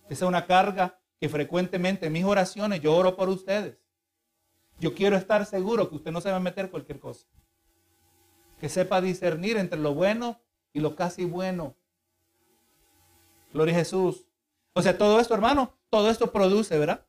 Esa 0.09 0.25
es 0.25 0.29
una 0.29 0.47
carga 0.47 1.01
que 1.21 1.29
frecuentemente 1.29 2.07
en 2.07 2.13
mis 2.13 2.25
oraciones 2.25 2.81
yo 2.81 2.95
oro 2.95 3.17
por 3.17 3.29
ustedes. 3.29 3.79
Yo 4.79 4.95
quiero 4.95 5.17
estar 5.17 5.45
seguro 5.47 5.89
que 5.89 5.97
usted 5.97 6.13
no 6.13 6.21
se 6.21 6.31
va 6.31 6.37
a 6.37 6.41
meter 6.41 6.71
cualquier 6.71 7.01
cosa. 7.01 7.27
Que 8.61 8.69
sepa 8.69 9.01
discernir 9.01 9.57
entre 9.57 9.81
lo 9.81 9.95
bueno 9.95 10.41
y 10.77 10.81
lo 10.81 10.95
casi 10.95 11.25
bueno. 11.25 11.75
Gloria 13.51 13.75
a 13.75 13.79
Jesús. 13.79 14.27
O 14.75 14.83
sea, 14.83 14.99
todo 14.99 15.19
esto, 15.21 15.33
hermano, 15.33 15.73
todo 15.89 16.11
esto 16.11 16.31
produce, 16.31 16.79
¿verdad? 16.79 17.07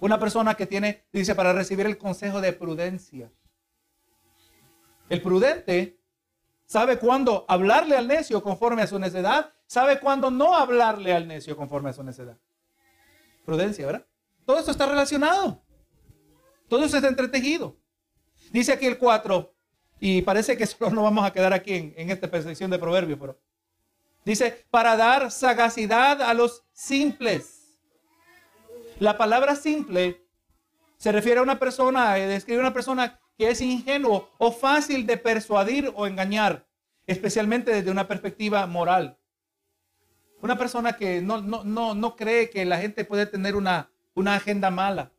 Una 0.00 0.18
persona 0.18 0.54
que 0.54 0.66
tiene, 0.66 1.04
dice, 1.12 1.34
para 1.34 1.52
recibir 1.52 1.84
el 1.84 1.98
consejo 1.98 2.40
de 2.40 2.54
prudencia. 2.54 3.30
El 5.10 5.20
prudente 5.20 6.00
Sabe 6.64 6.98
cuándo 6.98 7.44
hablarle 7.48 7.98
al 7.98 8.08
necio 8.08 8.42
conforme 8.42 8.80
a 8.80 8.86
su 8.86 8.98
necedad. 8.98 9.52
Sabe 9.66 10.00
cuándo 10.00 10.30
no 10.30 10.54
hablarle 10.54 11.12
al 11.12 11.28
necio 11.28 11.58
conforme 11.58 11.90
a 11.90 11.92
su 11.92 12.02
necedad. 12.02 12.38
Prudencia, 13.44 13.84
¿verdad? 13.84 14.06
Todo 14.46 14.58
esto 14.58 14.70
está 14.70 14.86
relacionado. 14.86 15.62
Todo 16.66 16.82
eso 16.82 16.96
está 16.96 17.08
entretejido. 17.08 17.76
Dice 18.50 18.72
aquí 18.72 18.86
el 18.86 18.96
4, 18.96 19.53
y 20.00 20.22
parece 20.22 20.56
que 20.56 20.66
solo 20.66 20.90
no 20.90 21.02
vamos 21.02 21.24
a 21.24 21.32
quedar 21.32 21.52
aquí 21.52 21.94
en, 21.96 22.10
esta 22.10 22.30
percepción 22.30 22.70
de 22.70 22.78
proverbio, 22.78 23.18
pero 23.18 23.38
dice, 24.24 24.64
para 24.70 24.96
dar 24.96 25.30
sagacidad 25.30 26.22
a 26.22 26.34
los 26.34 26.64
simples. 26.72 27.78
La 28.98 29.16
palabra 29.18 29.56
simple 29.56 30.24
se 30.96 31.12
refiere 31.12 31.40
a 31.40 31.42
una 31.42 31.58
persona, 31.58 32.16
eh, 32.18 32.26
describe 32.26 32.58
a 32.58 32.66
una 32.66 32.72
persona 32.72 33.20
que 33.36 33.50
es 33.50 33.60
ingenuo 33.60 34.30
o 34.38 34.52
fácil 34.52 35.06
de 35.06 35.16
persuadir 35.16 35.92
o 35.96 36.06
engañar, 36.06 36.66
especialmente 37.06 37.72
desde 37.72 37.90
una 37.90 38.06
perspectiva 38.06 38.66
moral. 38.66 39.18
Una 40.40 40.58
persona 40.58 40.92
que 40.94 41.22
no, 41.22 41.40
no, 41.40 41.94
no, 41.94 42.16
cree 42.16 42.50
que 42.50 42.64
la 42.64 42.78
gente 42.78 43.04
puede 43.04 43.26
tener 43.26 43.56
una, 43.56 43.90
una 44.14 44.34
agenda 44.34 44.70
mala. 44.70 45.10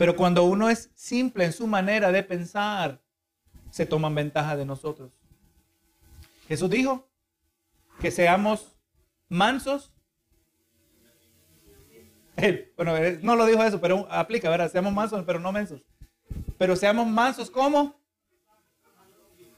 Pero 0.00 0.16
cuando 0.16 0.44
uno 0.44 0.70
es 0.70 0.90
simple 0.94 1.44
en 1.44 1.52
su 1.52 1.66
manera 1.66 2.10
de 2.10 2.22
pensar, 2.22 3.02
se 3.70 3.84
toman 3.84 4.14
ventaja 4.14 4.56
de 4.56 4.64
nosotros. 4.64 5.12
Jesús 6.48 6.70
dijo 6.70 7.06
que 8.00 8.10
seamos 8.10 8.78
mansos 9.28 9.92
bueno, 12.78 12.94
no 13.20 13.36
lo 13.36 13.44
dijo 13.44 13.62
eso, 13.62 13.78
pero 13.78 14.10
aplica, 14.10 14.48
¿verdad? 14.48 14.72
Seamos 14.72 14.94
mansos, 14.94 15.22
pero 15.26 15.38
no 15.38 15.52
mensos. 15.52 15.82
Pero 16.56 16.76
seamos 16.76 17.06
mansos 17.06 17.50
como 17.50 18.00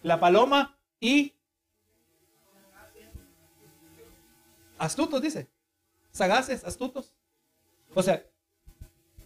la 0.02 0.18
paloma 0.18 0.76
y 0.98 1.36
astutos, 4.76 5.22
dice. 5.22 5.48
Sagaces, 6.10 6.64
astutos. 6.64 7.14
O 7.94 8.02
sea, 8.02 8.26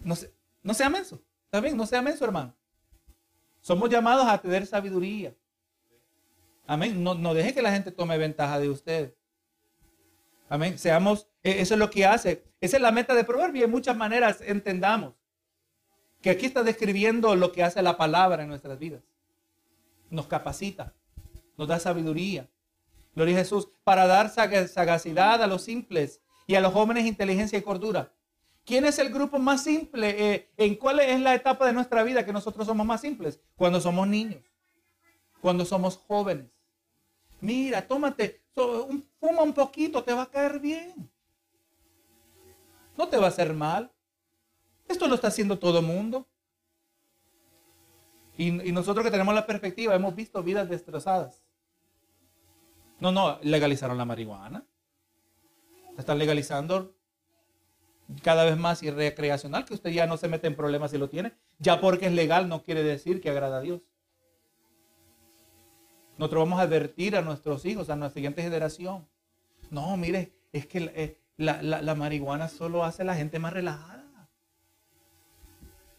no, 0.05 0.14
no 0.67 0.75
sea 0.75 0.91
menso. 0.91 1.23
Está 1.45 1.61
bien, 1.61 1.77
no 1.77 1.87
sea 1.87 2.03
menso, 2.03 2.25
hermano. 2.25 2.53
Somos 3.61 3.89
llamados 3.89 4.27
a 4.27 4.37
tener 4.37 4.67
sabiduría. 4.67 5.33
Amén. 6.67 7.05
No, 7.05 7.14
no 7.14 7.35
deje 7.35 7.55
que 7.55 7.62
la 7.62 7.71
gente 7.71 7.93
tome 7.93 8.19
ventaja 8.19 8.59
de 8.59 8.69
usted. 8.69 9.14
Amén. 10.49 10.77
Seamos, 10.77 11.29
e, 11.45 11.61
eso 11.61 11.75
es 11.75 11.79
lo 11.79 11.89
que 11.89 12.05
hace. 12.05 12.45
Esa 12.61 12.79
es 12.79 12.83
la 12.83 12.91
meta 12.91 13.14
de 13.14 13.23
Proverbio. 13.23 13.64
En 13.64 13.71
muchas 13.71 13.97
maneras 13.97 14.41
entendamos 14.41 15.14
que 16.21 16.31
aquí 16.31 16.47
está 16.47 16.64
describiendo 16.64 17.37
lo 17.37 17.53
que 17.53 17.62
hace 17.62 17.81
la 17.81 17.97
palabra 17.97 18.43
en 18.43 18.49
nuestras 18.49 18.77
vidas. 18.77 19.05
Nos 20.11 20.27
capacita, 20.27 20.95
nos 21.57 21.69
da 21.69 21.79
sabiduría. 21.79 22.49
Gloria 23.14 23.37
a 23.37 23.39
Jesús. 23.39 23.69
Para 23.85 24.09
dar 24.09 24.31
sagacidad 24.31 25.41
a 25.45 25.47
los 25.47 25.62
simples 25.62 26.21
y 26.49 26.57
a 26.57 26.61
los 26.61 26.73
jóvenes 26.73 27.07
inteligencia 27.07 27.57
y 27.57 27.62
cordura. 27.62 28.16
¿Quién 28.67 28.85
es 28.85 28.99
el 28.99 29.11
grupo 29.11 29.39
más 29.39 29.62
simple? 29.62 30.35
Eh, 30.35 30.51
¿En 30.57 30.75
cuál 30.75 30.99
es 30.99 31.21
la 31.21 31.37
etapa 31.37 31.67
de 31.67 31.73
nuestra 31.73 32.03
vida 32.03 32.27
que 32.27 32.33
nosotros 32.33 32.67
somos 32.67 32.85
más 32.85 33.01
simples? 33.01 33.41
Cuando 33.55 33.81
somos 33.81 34.09
niños, 34.09 34.43
cuando 35.41 35.64
somos 35.64 35.97
jóvenes. 35.97 36.51
Mira, 37.41 37.87
tómate, 37.87 38.43
fuma 39.21 39.43
un 39.43 39.53
poquito, 39.53 40.03
te 40.03 40.12
va 40.12 40.23
a 40.23 40.31
caer 40.31 40.59
bien. 40.59 41.09
No 42.99 43.07
te 43.07 43.17
va 43.19 43.27
a 43.27 43.29
hacer 43.29 43.55
mal. 43.55 43.93
Esto 44.89 45.07
lo 45.07 45.14
está 45.14 45.29
haciendo 45.29 45.61
todo 45.61 45.79
el 45.79 45.87
mundo. 45.87 46.27
Y, 48.37 48.51
nosotros 48.51 49.05
que 49.05 49.12
tenemos 49.12 49.33
la 49.33 49.47
perspectiva, 49.47 49.95
hemos 49.95 50.17
visto 50.17 50.43
vidas 50.43 50.69
destrozadas. 50.69 51.41
No, 52.99 53.12
no, 53.12 53.39
legalizaron 53.43 53.97
la 53.97 54.05
marihuana. 54.05 54.67
están 55.97 56.19
legalizando 56.19 56.95
cada 58.22 58.44
vez 58.44 58.57
más 58.57 58.82
y 58.82 58.90
recreacional, 58.90 59.64
que 59.64 59.74
usted 59.74 59.90
ya 59.90 60.07
no 60.07 60.16
se 60.16 60.28
mete 60.28 60.46
en 60.46 60.57
problemas 60.57 60.90
si 60.90 60.98
lo 60.98 61.09
tiene. 61.09 61.32
Ya 61.59 61.80
porque 61.80 62.07
es 62.07 62.12
legal 62.12 62.48
no 62.48 62.62
quiere 62.62 62.82
decir 62.82 63.20
que 63.20 63.30
agrada 63.30 63.59
a 63.59 63.61
Dios. 63.61 63.80
Nosotros 66.18 66.44
vamos 66.44 66.61
a 66.61 66.62
advertir 66.62 67.16
a 67.16 67.22
nuestros 67.22 67.64
hijos, 67.66 67.90
a 67.90 67.96
nuestra 67.96 68.14
siguiente 68.14 68.42
generación. 68.42 69.07
No, 69.70 69.96
mire, 69.96 70.32
es 70.52 70.66
que 70.66 70.90
eh, 70.94 71.20
la, 71.36 71.94
marihuana 71.94 72.48
solo 72.48 72.84
hace 72.84 73.02
a 73.02 73.07
la 73.07 73.14
gente 73.14 73.38
más 73.38 73.52
relajada. 73.52 74.04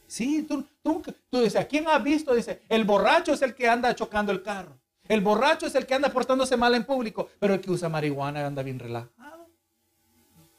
Sí, 0.07 0.43
tú, 0.43 0.65
tú, 0.81 1.03
tú 1.29 1.41
dices, 1.41 1.61
¿a 1.61 1.67
quién 1.67 1.87
has 1.87 2.01
visto? 2.01 2.33
Dice, 2.33 2.61
el 2.69 2.85
borracho 2.85 3.33
es 3.33 3.41
el 3.41 3.53
que 3.53 3.67
anda 3.67 3.93
chocando 3.93 4.31
el 4.31 4.41
carro. 4.41 4.79
El 5.07 5.21
borracho 5.21 5.67
es 5.67 5.75
el 5.75 5.85
que 5.85 5.93
anda 5.93 6.09
portándose 6.09 6.57
mal 6.57 6.73
en 6.75 6.85
público, 6.85 7.29
pero 7.39 7.53
el 7.53 7.61
que 7.61 7.71
usa 7.71 7.89
marihuana 7.89 8.45
anda 8.45 8.63
bien 8.63 8.79
relajado. 8.79 9.47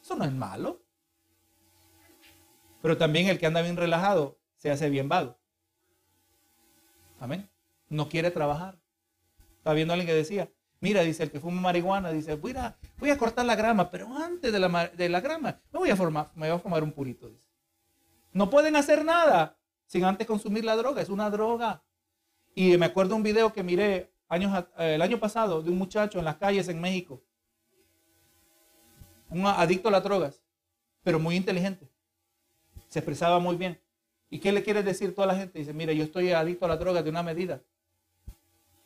Eso 0.01 0.17
no 0.17 0.25
es 0.25 0.33
malo. 0.33 0.81
Pero 2.83 2.97
también 2.97 3.29
el 3.29 3.39
que 3.39 3.47
anda 3.47 3.63
bien 3.63 3.77
relajado 3.77 4.39
se 4.57 4.71
hace 4.71 4.91
bien 4.91 5.09
vago. 5.09 5.39
Amén. 7.21 7.49
No 7.89 8.09
quiere 8.09 8.31
trabajar. 8.31 8.79
Estaba 9.57 9.75
viendo 9.75 9.93
a 9.93 9.95
alguien 9.95 10.07
que 10.07 10.15
decía, 10.15 10.51
mira, 10.81 11.03
dice 11.03 11.25
el 11.25 11.31
que 11.31 11.41
fuma 11.41 11.61
marihuana, 11.61 12.11
dice, 12.11 12.37
voy 12.37 12.53
a, 12.53 12.77
voy 12.99 13.11
a 13.11 13.19
cortar 13.19 13.45
la 13.45 13.57
grama, 13.57 13.91
pero 13.91 14.15
antes 14.17 14.53
de 14.53 14.59
la, 14.59 15.21
grama 15.21 15.61
me 15.73 15.79
voy, 15.79 15.91
a 15.91 15.97
formar, 15.97 16.31
me 16.35 16.49
voy 16.49 16.57
a 16.57 16.61
fumar 16.61 16.83
un 16.83 16.93
purito. 16.93 17.31
No 18.33 18.51
pueden 18.51 18.77
hacer 18.77 19.05
nada 19.05 19.59
sin 19.87 20.05
antes 20.05 20.27
consumir 20.27 20.65
la 20.65 20.77
droga, 20.77 21.03
es 21.03 21.09
una 21.09 21.31
droga. 21.31 21.83
Y 22.55 22.77
me 22.77 22.87
acuerdo 22.87 23.17
un 23.17 23.23
video 23.23 23.53
que 23.53 23.63
miré 23.63 24.13
años, 24.29 24.65
eh, 24.79 24.95
el 24.95 25.03
año 25.03 25.19
pasado 25.19 25.63
de 25.63 25.71
un 25.71 25.79
muchacho 25.79 26.19
en 26.19 26.25
las 26.25 26.37
calles 26.37 26.69
en 26.69 26.81
México, 26.81 27.23
un 29.31 29.47
adicto 29.47 29.89
a 29.89 29.93
las 29.93 30.03
drogas, 30.03 30.43
pero 31.03 31.19
muy 31.19 31.37
inteligente. 31.37 31.91
Se 32.89 32.99
expresaba 32.99 33.39
muy 33.39 33.57
bien. 33.57 33.81
¿Y 34.31 34.41
qué 34.41 34.53
le 34.53 34.63
quieres 34.63 34.85
decir 34.85 35.15
toda 35.15 35.27
la 35.27 35.37
gente? 35.37 35.59
Dice, 35.59 35.73
mira, 35.73 35.93
yo 35.93 36.05
estoy 36.05 36.33
adicto 36.33 36.67
a 36.67 36.69
la 36.69 36.77
droga 36.77 37.03
de 37.03 37.11
una 37.11 37.23
medida. 37.23 37.63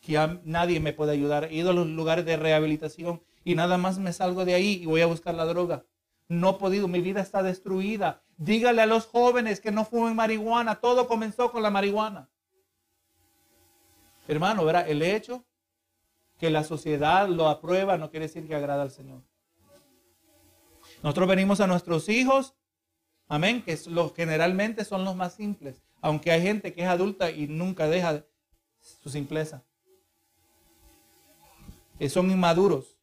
Que 0.01 0.41
nadie 0.45 0.81
me 0.81 0.93
puede 0.93 1.13
ayudar. 1.13 1.45
He 1.45 1.55
ido 1.55 1.71
a 1.71 1.75
los 1.75 1.87
lugares 1.87 2.25
de 2.25 2.37
rehabilitación 2.37 3.23
y 3.45 3.55
nada 3.55 3.79
más 3.79 3.99
me 3.99 4.13
salgo 4.13 4.45
de 4.45 4.55
ahí 4.55 4.81
y 4.83 4.87
voy 4.87 5.01
a 5.01 5.07
buscar 5.07 5.35
la 5.35 5.45
droga. 5.45 5.85
No 6.29 6.51
he 6.51 6.55
podido, 6.55 6.89
mi 6.89 7.01
vida 7.01 7.21
está 7.21 7.43
destruida. 7.43 8.23
Dígale 8.37 8.83
a 8.83 8.87
los 8.87 9.07
jóvenes 9.07 9.61
que 9.61 9.71
no 9.71 9.85
fumen 9.85 10.17
marihuana. 10.17 10.81
Todo 10.81 11.07
comenzó 11.07 11.51
con 11.53 11.63
la 11.63 11.71
marihuana. 11.71 12.29
Hermano, 14.29 14.65
verá, 14.65 14.81
el 14.83 15.03
hecho 15.03 15.45
que 16.39 16.51
la 16.51 16.65
sociedad 16.65 17.29
lo 17.29 17.49
aprueba 17.49 17.99
no 17.99 18.11
quiere 18.11 18.27
decir 18.27 18.47
que 18.47 18.55
agrada 18.55 18.83
al 18.83 18.91
Señor. 18.91 19.23
Nosotros 21.03 21.29
venimos 21.29 21.61
a 21.61 21.67
nuestros 21.67 22.09
hijos, 22.09 22.55
amén, 23.33 23.63
que 23.63 23.79
los, 23.89 24.13
generalmente 24.15 24.85
son 24.85 25.07
los 25.07 25.17
más 25.17 25.33
simples, 25.33 25.81
aunque 26.03 26.31
hay 26.31 26.43
gente 26.43 26.75
que 26.75 26.83
es 26.83 26.87
adulta 26.87 27.31
y 27.31 27.49
nunca 27.49 27.89
deja 27.89 28.27
su 28.79 29.09
simpleza. 29.09 29.65
Que 31.99 32.11
son 32.11 32.31
inmaduros. 32.31 32.99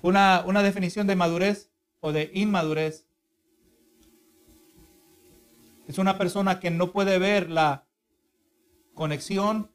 Una, 0.00 0.42
una 0.46 0.62
definición 0.62 1.06
de 1.06 1.16
madurez 1.16 1.70
o 2.00 2.12
de 2.12 2.30
inmadurez 2.32 3.06
es 5.86 5.98
una 5.98 6.16
persona 6.16 6.60
que 6.60 6.70
no 6.70 6.90
puede 6.90 7.18
ver 7.18 7.50
la 7.50 7.86
conexión 8.94 9.70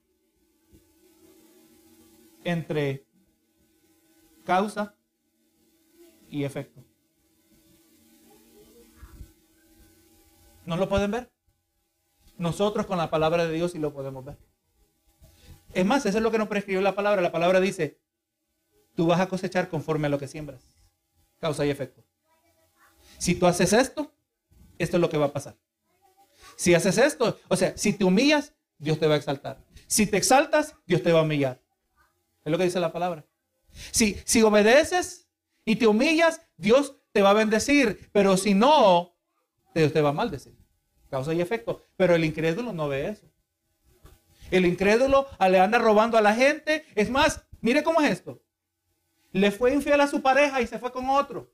entre 2.44 3.06
causa 4.44 4.96
y 6.30 6.46
efecto. 6.46 6.89
¿No 10.70 10.78
lo 10.78 10.88
pueden 10.88 11.10
ver? 11.10 11.32
Nosotros 12.38 12.86
con 12.86 13.00
la 13.00 13.10
palabra 13.10 13.48
de 13.48 13.54
Dios 13.56 13.72
sí 13.72 13.80
lo 13.80 13.92
podemos 13.92 14.24
ver. 14.24 14.38
Es 15.74 15.84
más, 15.84 16.06
eso 16.06 16.20
es 16.20 16.24
lo 16.24 16.30
que 16.30 16.38
nos 16.38 16.48
prescribió 16.48 16.80
la 16.80 16.94
palabra. 16.94 17.24
La 17.24 17.32
palabra 17.32 17.60
dice, 17.60 18.00
tú 18.94 19.08
vas 19.08 19.20
a 19.20 19.28
cosechar 19.28 19.68
conforme 19.68 20.06
a 20.06 20.10
lo 20.12 20.20
que 20.20 20.28
siembras. 20.28 20.62
Causa 21.40 21.66
y 21.66 21.72
efecto. 21.72 22.04
Si 23.18 23.34
tú 23.34 23.48
haces 23.48 23.74
esto, 23.74 24.14
esto 24.78 24.98
es 24.98 25.02
lo 25.02 25.10
que 25.10 25.18
va 25.18 25.26
a 25.26 25.34
pasar. 25.34 25.58
Si 26.56 26.76
haces 26.76 27.00
esto, 27.00 27.40
o 27.48 27.56
sea, 27.56 27.76
si 27.76 27.94
te 27.94 28.04
humillas, 28.04 28.54
Dios 28.78 29.00
te 29.00 29.08
va 29.08 29.16
a 29.16 29.18
exaltar. 29.18 29.66
Si 29.88 30.06
te 30.06 30.18
exaltas, 30.18 30.76
Dios 30.86 31.02
te 31.02 31.12
va 31.12 31.22
a 31.22 31.24
humillar. 31.24 31.60
Es 32.46 32.52
lo 32.52 32.60
que 32.60 32.66
dice 32.66 32.80
la 32.80 32.94
palabra. 32.94 33.26
Si, 33.90 34.22
si 34.24 34.44
obedeces 34.44 35.28
y 35.66 35.78
te 35.78 35.88
humillas, 35.88 36.44
Dios 36.58 36.96
te 37.12 37.24
va 37.24 37.32
a 37.32 37.34
bendecir. 37.34 38.08
Pero 38.12 38.38
si 38.38 38.54
no, 38.54 39.16
Dios 39.74 39.92
te 39.92 40.02
va 40.02 40.10
a 40.10 40.14
maldecir. 40.14 40.59
Causa 41.10 41.34
y 41.34 41.42
efecto. 41.42 41.86
Pero 41.98 42.16
el 42.16 42.26
incrédulo 42.26 42.74
no 42.74 42.88
ve 42.88 43.08
eso. 43.08 43.26
El 44.52 44.66
incrédulo 44.66 45.28
le 45.50 45.60
anda 45.60 45.78
robando 45.78 46.18
a 46.18 46.22
la 46.22 46.34
gente. 46.34 46.86
Es 46.96 47.10
más, 47.10 47.44
mire 47.62 47.84
cómo 47.84 48.02
es 48.02 48.12
esto. 48.12 48.42
Le 49.32 49.52
fue 49.52 49.74
infiel 49.74 50.02
a 50.02 50.08
su 50.08 50.22
pareja 50.22 50.62
y 50.62 50.68
se 50.68 50.80
fue 50.80 50.92
con 50.92 51.10
otro. 51.10 51.52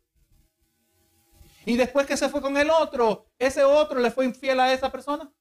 Y 1.66 1.78
después 1.78 2.06
que 2.06 2.16
se 2.16 2.30
fue 2.30 2.42
con 2.42 2.56
el 2.58 2.70
otro, 2.70 3.28
ese 3.40 3.64
otro 3.64 4.00
le 4.00 4.12
fue 4.12 4.26
infiel 4.26 4.60
a 4.60 4.72
esa 4.72 4.92
persona. 4.92 5.32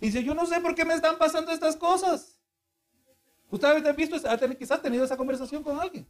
Y 0.00 0.06
dice, 0.06 0.24
yo 0.24 0.34
no 0.34 0.46
sé 0.46 0.60
por 0.60 0.74
qué 0.74 0.84
me 0.84 0.94
están 0.94 1.18
pasando 1.18 1.52
estas 1.52 1.76
cosas. 1.76 2.40
Usted 3.50 3.86
ha 3.86 3.92
visto, 3.92 4.16
quizás 4.58 4.78
ha 4.78 4.82
tenido 4.82 5.04
esa 5.04 5.16
conversación 5.16 5.62
con 5.62 5.78
alguien. 5.78 6.08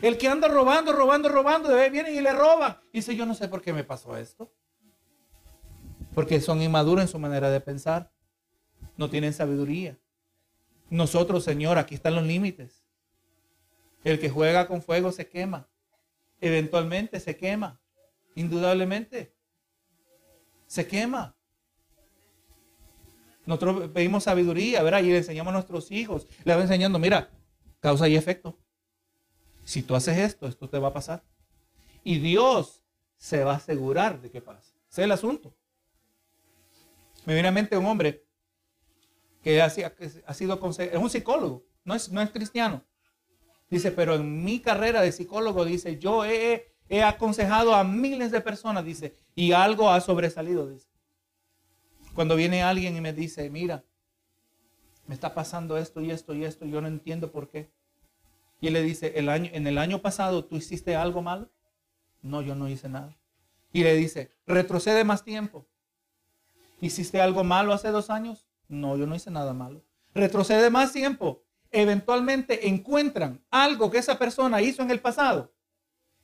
El 0.00 0.16
que 0.16 0.28
anda 0.28 0.48
robando, 0.48 0.92
robando, 0.92 1.28
robando, 1.28 1.68
viene 1.90 2.12
y 2.12 2.20
le 2.20 2.32
roba. 2.32 2.80
Y 2.92 2.98
dice, 2.98 3.14
yo 3.14 3.26
no 3.26 3.34
sé 3.34 3.48
por 3.48 3.60
qué 3.60 3.72
me 3.72 3.84
pasó 3.84 4.16
esto. 4.16 4.50
Porque 6.14 6.40
son 6.40 6.62
inmaduros 6.62 7.02
en 7.02 7.08
su 7.08 7.18
manera 7.18 7.50
de 7.50 7.60
pensar. 7.60 8.12
No 8.96 9.10
tienen 9.10 9.32
sabiduría. 9.32 9.98
Nosotros, 10.90 11.44
Señor, 11.44 11.78
aquí 11.78 11.94
están 11.94 12.14
los 12.14 12.24
límites. 12.24 12.84
El 14.04 14.20
que 14.20 14.30
juega 14.30 14.68
con 14.68 14.82
fuego 14.82 15.10
se 15.12 15.28
quema. 15.28 15.68
Eventualmente 16.40 17.18
se 17.20 17.36
quema. 17.36 17.80
Indudablemente. 18.34 19.34
Se 20.66 20.86
quema. 20.86 21.36
Nosotros 23.46 23.90
pedimos 23.90 24.24
sabiduría, 24.24 24.82
¿verdad? 24.82 25.02
Y 25.02 25.08
le 25.08 25.18
enseñamos 25.18 25.50
a 25.50 25.54
nuestros 25.54 25.90
hijos. 25.90 26.26
Le 26.44 26.54
va 26.54 26.62
enseñando, 26.62 26.98
mira, 26.98 27.30
causa 27.80 28.08
y 28.08 28.16
efecto. 28.16 28.58
Si 29.64 29.82
tú 29.82 29.94
haces 29.94 30.18
esto, 30.18 30.46
esto 30.46 30.68
te 30.68 30.78
va 30.78 30.88
a 30.88 30.92
pasar. 30.92 31.24
Y 32.02 32.18
Dios 32.18 32.84
se 33.16 33.42
va 33.44 33.52
a 33.52 33.56
asegurar 33.56 34.20
de 34.20 34.30
que 34.30 34.40
pase. 34.40 34.74
Ese 34.90 35.02
es 35.02 35.04
el 35.04 35.12
asunto. 35.12 35.54
Me 37.26 37.34
viene 37.34 37.48
a 37.48 37.52
mente 37.52 37.76
un 37.76 37.86
hombre 37.86 38.24
que 39.42 39.60
ha, 39.60 39.68
sido 39.70 39.92
es 39.98 40.96
un 40.96 41.10
psicólogo, 41.10 41.66
no 41.84 41.94
es, 41.94 42.10
no 42.10 42.20
es 42.20 42.30
cristiano. 42.30 42.82
Dice, 43.68 43.90
pero 43.90 44.14
en 44.14 44.44
mi 44.44 44.60
carrera 44.60 45.02
de 45.02 45.12
psicólogo, 45.12 45.64
dice, 45.64 45.98
yo 45.98 46.24
he, 46.24 46.74
he 46.88 47.02
aconsejado 47.02 47.74
a 47.74 47.84
miles 47.84 48.30
de 48.30 48.40
personas, 48.40 48.84
dice, 48.84 49.18
y 49.34 49.52
algo 49.52 49.90
ha 49.90 50.00
sobresalido, 50.00 50.68
dice. 50.68 50.88
Cuando 52.14 52.36
viene 52.36 52.62
alguien 52.62 52.96
y 52.96 53.00
me 53.00 53.12
dice, 53.12 53.50
mira, 53.50 53.84
me 55.06 55.14
está 55.14 55.34
pasando 55.34 55.76
esto 55.76 56.00
y 56.00 56.10
esto 56.10 56.34
y 56.34 56.44
esto, 56.44 56.64
yo 56.64 56.80
no 56.80 56.88
entiendo 56.88 57.30
por 57.30 57.50
qué. 57.50 57.70
Y 58.60 58.68
él 58.68 58.74
le 58.74 58.82
dice, 58.82 59.12
el 59.16 59.28
año, 59.28 59.50
en 59.52 59.66
el 59.66 59.76
año 59.78 60.00
pasado 60.00 60.44
tú 60.44 60.56
hiciste 60.56 60.96
algo 60.96 61.20
malo. 61.20 61.50
No, 62.22 62.40
yo 62.40 62.54
no 62.54 62.68
hice 62.68 62.88
nada. 62.88 63.14
Y 63.72 63.82
le 63.82 63.94
dice, 63.94 64.30
retrocede 64.46 65.04
más 65.04 65.24
tiempo. 65.24 65.66
¿Hiciste 66.84 67.18
algo 67.18 67.44
malo 67.44 67.72
hace 67.72 67.88
dos 67.88 68.10
años? 68.10 68.46
No, 68.68 68.94
yo 68.98 69.06
no 69.06 69.14
hice 69.14 69.30
nada 69.30 69.54
malo. 69.54 69.82
Retrocede 70.14 70.68
más 70.68 70.92
tiempo. 70.92 71.42
Eventualmente 71.70 72.68
encuentran 72.68 73.42
algo 73.50 73.90
que 73.90 73.96
esa 73.96 74.18
persona 74.18 74.60
hizo 74.60 74.82
en 74.82 74.90
el 74.90 75.00
pasado 75.00 75.50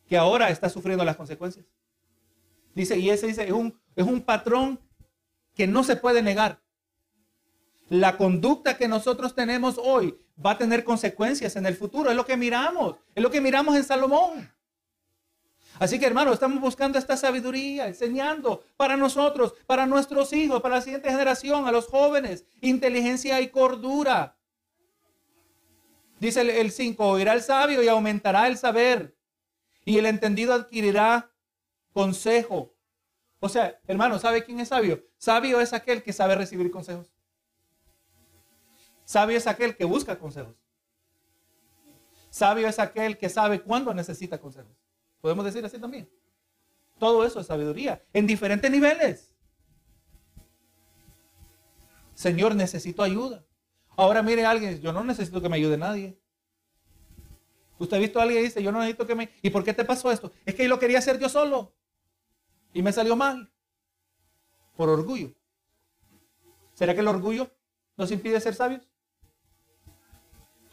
que 0.06 0.18
ahora 0.18 0.50
está 0.50 0.68
sufriendo 0.68 1.02
las 1.02 1.16
consecuencias. 1.16 1.64
Dice, 2.74 2.98
y 2.98 3.08
ese 3.08 3.28
dice, 3.28 3.44
es 3.44 3.52
un, 3.52 3.80
es 3.96 4.04
un 4.04 4.20
patrón 4.20 4.78
que 5.54 5.66
no 5.66 5.82
se 5.82 5.96
puede 5.96 6.20
negar. 6.20 6.60
La 7.88 8.18
conducta 8.18 8.76
que 8.76 8.86
nosotros 8.86 9.34
tenemos 9.34 9.80
hoy 9.82 10.20
va 10.44 10.50
a 10.50 10.58
tener 10.58 10.84
consecuencias 10.84 11.56
en 11.56 11.64
el 11.64 11.74
futuro. 11.74 12.10
Es 12.10 12.16
lo 12.16 12.26
que 12.26 12.36
miramos. 12.36 12.96
Es 13.14 13.22
lo 13.22 13.30
que 13.30 13.40
miramos 13.40 13.76
en 13.76 13.84
Salomón. 13.84 14.52
Así 15.80 15.98
que 15.98 16.04
hermano, 16.04 16.34
estamos 16.34 16.60
buscando 16.60 16.98
esta 16.98 17.16
sabiduría, 17.16 17.88
enseñando 17.88 18.62
para 18.76 18.98
nosotros, 18.98 19.54
para 19.66 19.86
nuestros 19.86 20.30
hijos, 20.34 20.60
para 20.60 20.74
la 20.74 20.82
siguiente 20.82 21.08
generación, 21.08 21.66
a 21.66 21.72
los 21.72 21.86
jóvenes, 21.86 22.44
inteligencia 22.60 23.40
y 23.40 23.48
cordura. 23.48 24.36
Dice 26.18 26.42
el 26.60 26.70
5, 26.70 27.08
oirá 27.08 27.32
el 27.32 27.40
sabio 27.40 27.82
y 27.82 27.88
aumentará 27.88 28.46
el 28.46 28.58
saber, 28.58 29.16
y 29.86 29.96
el 29.96 30.04
entendido 30.04 30.52
adquirirá 30.52 31.32
consejo. 31.94 32.74
O 33.38 33.48
sea, 33.48 33.80
hermano, 33.88 34.18
¿sabe 34.18 34.44
quién 34.44 34.60
es 34.60 34.68
sabio? 34.68 35.02
Sabio 35.16 35.62
es 35.62 35.72
aquel 35.72 36.02
que 36.02 36.12
sabe 36.12 36.34
recibir 36.34 36.70
consejos. 36.70 37.10
Sabio 39.06 39.38
es 39.38 39.46
aquel 39.46 39.78
que 39.78 39.86
busca 39.86 40.18
consejos. 40.18 40.56
Sabio 42.28 42.68
es 42.68 42.78
aquel 42.78 43.16
que 43.16 43.30
sabe 43.30 43.62
cuándo 43.62 43.94
necesita 43.94 44.38
consejos. 44.38 44.79
Podemos 45.20 45.44
decir 45.44 45.64
así 45.64 45.78
también. 45.78 46.08
Todo 46.98 47.24
eso 47.24 47.40
es 47.40 47.46
sabiduría 47.46 48.04
en 48.12 48.26
diferentes 48.26 48.70
niveles. 48.70 49.34
Señor, 52.14 52.54
necesito 52.54 53.02
ayuda. 53.02 53.44
Ahora 53.96 54.22
mire 54.22 54.44
alguien, 54.44 54.80
yo 54.80 54.92
no 54.92 55.02
necesito 55.04 55.40
que 55.40 55.48
me 55.48 55.56
ayude 55.56 55.78
nadie. 55.78 56.18
Usted 57.78 57.96
ha 57.96 58.00
visto 58.00 58.18
a 58.18 58.22
alguien 58.24 58.40
y 58.40 58.44
dice, 58.44 58.62
yo 58.62 58.72
no 58.72 58.80
necesito 58.80 59.06
que 59.06 59.14
me... 59.14 59.30
¿Y 59.40 59.48
por 59.48 59.64
qué 59.64 59.72
te 59.72 59.86
pasó 59.86 60.12
esto? 60.12 60.30
Es 60.44 60.54
que 60.54 60.68
lo 60.68 60.78
quería 60.78 60.98
hacer 60.98 61.18
yo 61.18 61.30
solo. 61.30 61.74
Y 62.74 62.82
me 62.82 62.92
salió 62.92 63.16
mal. 63.16 63.50
Por 64.76 64.90
orgullo. 64.90 65.32
¿Será 66.74 66.94
que 66.94 67.00
el 67.00 67.08
orgullo 67.08 67.50
nos 67.96 68.10
impide 68.10 68.40
ser 68.40 68.54
sabios? 68.54 68.86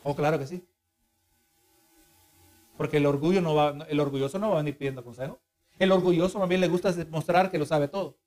Oh, 0.03 0.15
claro 0.15 0.37
que 0.37 0.47
sí. 0.47 0.67
Porque 2.77 2.97
el 2.97 3.05
orgullo 3.05 3.41
no 3.41 3.55
va, 3.55 3.85
el 3.89 3.99
orgulloso 3.99 4.39
no 4.39 4.49
va 4.49 4.55
a 4.55 4.57
venir 4.59 4.77
pidiendo 4.77 5.03
consejo. 5.03 5.41
El 5.79 5.91
orgulloso 5.91 6.39
también 6.39 6.61
le 6.61 6.67
gusta 6.67 6.91
demostrar 6.91 7.51
que 7.51 7.57
lo 7.57 7.65
sabe 7.65 7.87
todo. 7.87 8.17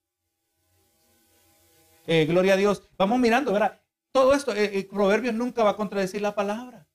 Eh, 2.07 2.25
gloria 2.25 2.53
a 2.53 2.57
Dios. 2.57 2.83
Vamos 2.97 3.19
mirando, 3.19 3.53
¿verdad? 3.53 3.81
Todo 4.11 4.33
esto, 4.33 4.51
el 4.51 4.57
eh, 4.57 4.79
eh, 4.79 4.87
Proverbios 4.89 5.33
nunca 5.33 5.63
va 5.63 5.71
a 5.71 5.75
contradecir 5.75 6.21
la 6.21 6.35
palabra. 6.35 6.87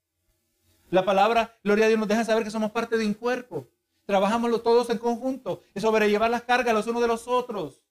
La 0.90 1.04
palabra, 1.04 1.57
gloria 1.64 1.86
a 1.86 1.88
Dios, 1.88 1.98
nos 1.98 2.09
deja 2.09 2.24
saber 2.24 2.44
que 2.44 2.50
somos 2.50 2.70
parte 2.70 2.96
de 2.96 3.07
un 3.07 3.14
cuerpo. 3.14 3.68
Trabajamos 4.04 4.62
todos 4.62 4.88
en 4.90 4.98
conjunto 4.98 5.62
y 5.74 5.80
sobrellevar 5.80 6.30
las 6.30 6.42
cargas 6.42 6.74
los 6.74 6.86
unos 6.86 7.02
de 7.02 7.09
los 7.09 7.26
otros. 7.26 7.82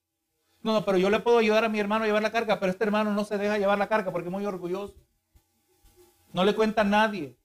No, 0.61 0.74
no, 0.74 0.86
pero 0.86 0.97
yo 0.97 1.09
le 1.09 1.20
puedo 1.20 1.38
ayudar 1.38 1.66
a 1.66 1.70
mi 1.70 1.80
hermano 1.80 2.03
a 2.03 2.07
llevar 2.07 2.24
la 2.24 2.32
carga, 2.32 2.59
pero 2.59 2.72
este 2.72 2.84
hermano 2.86 3.13
no 3.13 3.26
se 3.26 3.38
deja 3.38 3.57
llevar 3.57 3.78
la 3.78 3.88
carga 3.88 4.11
porque 4.11 4.30
es 4.30 4.32
muy 4.32 4.45
orgulloso. 4.45 4.95
No 6.32 6.43
le 6.43 6.55
cuenta 6.55 6.82
a 6.82 6.86
nadie. 6.86 7.38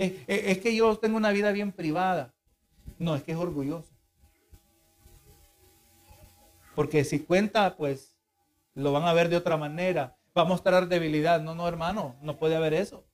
Es, 0.00 0.58
que 0.58 0.74
yo 0.74 0.96
tengo 0.96 1.18
una 1.18 1.30
vida 1.30 1.52
bien 1.52 1.72
privada. 1.72 2.32
No, 2.98 3.14
es 3.14 3.22
que 3.22 3.32
es 3.32 3.38
orgulloso. 3.38 3.90
Porque 6.74 7.04
si 7.04 7.20
cuenta, 7.20 7.76
pues 7.76 8.16
lo 8.74 8.92
van 8.92 9.04
a 9.04 9.12
ver 9.12 9.28
de 9.28 9.36
otra 9.36 9.58
manera. 9.58 10.16
Va 10.36 10.42
a 10.42 10.46
mostrar 10.46 10.88
debilidad. 10.88 11.42
No, 11.42 11.54
no, 11.54 11.68
hermano, 11.68 12.16
no 12.22 12.38
puede 12.38 12.56
haber 12.56 12.72
eso. 12.72 13.04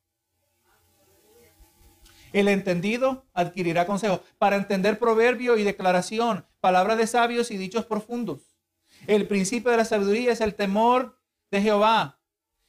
El 2.33 2.47
entendido 2.47 3.25
adquirirá 3.35 3.85
consejo 3.85 4.21
para 4.39 4.55
entender 4.55 5.01
proverbio 5.01 5.57
y 5.57 5.65
declaración, 5.65 6.47
palabra 6.61 6.95
de 6.95 7.09
sabios 7.09 7.51
y 7.51 7.57
dichos 7.57 7.85
profundos. 7.85 8.57
El 9.09 9.27
principio 9.27 9.73
de 9.73 9.79
la 9.79 9.85
sabiduría 9.85 10.33
es 10.33 10.41
el 10.41 10.55
temor 10.55 11.19
de 11.51 11.63
Jehová. 11.63 12.21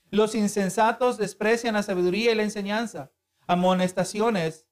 Los 0.09 0.33
insensatos 0.33 1.17
desprecian 1.17 1.75
la 1.75 1.83
sabiduría 1.83 2.31
y 2.31 2.35
la 2.35 2.43
enseñanza. 2.43 3.11
Amonestaciones 3.47 4.67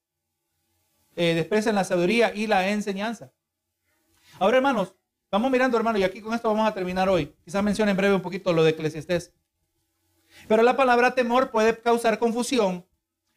eh, 1.16 1.34
desprecian 1.34 1.74
la 1.74 1.84
sabiduría 1.84 2.32
y 2.34 2.46
la 2.46 2.68
enseñanza. 2.68 3.32
Ahora, 4.38 4.58
hermanos, 4.58 4.94
vamos 5.30 5.50
mirando, 5.50 5.78
hermanos, 5.78 6.00
y 6.00 6.04
aquí 6.04 6.20
con 6.20 6.34
esto 6.34 6.48
vamos 6.48 6.68
a 6.68 6.74
terminar 6.74 7.08
hoy. 7.08 7.34
Quizás 7.44 7.64
mencione 7.64 7.90
en 7.90 7.96
breve 7.96 8.14
un 8.14 8.22
poquito 8.22 8.52
lo 8.52 8.62
de 8.62 8.70
Eclesiastés. 8.70 9.32
Pero 10.46 10.62
la 10.62 10.76
palabra 10.76 11.14
temor 11.14 11.50
puede 11.50 11.80
causar 11.80 12.18
confusión 12.18 12.86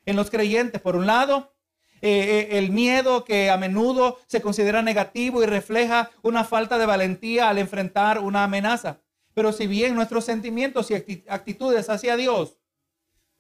en 0.06 0.18
los 0.18 0.30
creyentes. 0.30 0.82
Por 0.82 0.98
un 0.98 1.08
lado, 1.08 1.54
eh, 2.02 2.50
eh, 2.52 2.58
el 2.58 2.72
miedo 2.72 3.24
que 3.24 3.50
a 3.50 3.58
menudo 3.58 4.20
se 4.28 4.42
considera 4.42 4.82
negativo 4.82 5.42
y 5.42 5.46
refleja 5.46 6.12
una 6.22 6.44
falta 6.44 6.78
de 6.78 6.86
valentía 6.86 7.50
al 7.50 7.58
enfrentar 7.58 8.20
una 8.20 8.44
amenaza. 8.44 9.02
Pero 9.34 9.54
si 9.54 9.68
bien 9.68 9.96
nuestros 9.96 10.26
sentimientos 10.26 10.92
y 10.92 10.96
actitudes 11.30 11.90
hacia 11.90 12.18
Dios 12.18 12.59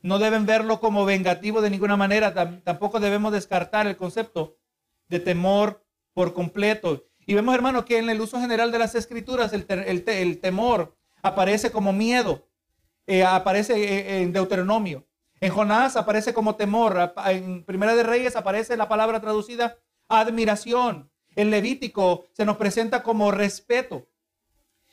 no 0.01 0.19
deben 0.19 0.45
verlo 0.45 0.79
como 0.79 1.05
vengativo 1.05 1.61
de 1.61 1.69
ninguna 1.69 1.97
manera, 1.97 2.33
tampoco 2.63 2.99
debemos 2.99 3.31
descartar 3.31 3.87
el 3.87 3.97
concepto 3.97 4.57
de 5.07 5.19
temor 5.19 5.83
por 6.13 6.33
completo. 6.33 7.05
Y 7.25 7.33
vemos, 7.33 7.53
hermano, 7.53 7.85
que 7.85 7.97
en 7.97 8.09
el 8.09 8.21
uso 8.21 8.39
general 8.39 8.71
de 8.71 8.79
las 8.79 8.95
escrituras 8.95 9.53
el, 9.53 10.39
temor 10.39 10.95
aparece 11.21 11.71
como 11.71 11.93
miedo, 11.93 12.47
eh, 13.07 13.23
aparece 13.23 14.21
en 14.21 14.31
Deuteronomio. 14.31 15.05
En 15.41 15.51
Jonás 15.51 15.95
aparece 15.95 16.33
como 16.33 16.55
temor. 16.55 17.13
En 17.27 17.63
Primera 17.63 17.95
de 17.95 18.03
Reyes 18.03 18.35
aparece 18.35 18.77
la 18.77 18.89
palabra 18.89 19.19
traducida 19.21 19.77
admiración. 20.07 21.11
En 21.35 21.51
Levítico 21.51 22.25
se 22.33 22.45
nos 22.45 22.57
presenta 22.57 23.03
como 23.03 23.31
respeto. 23.31 24.07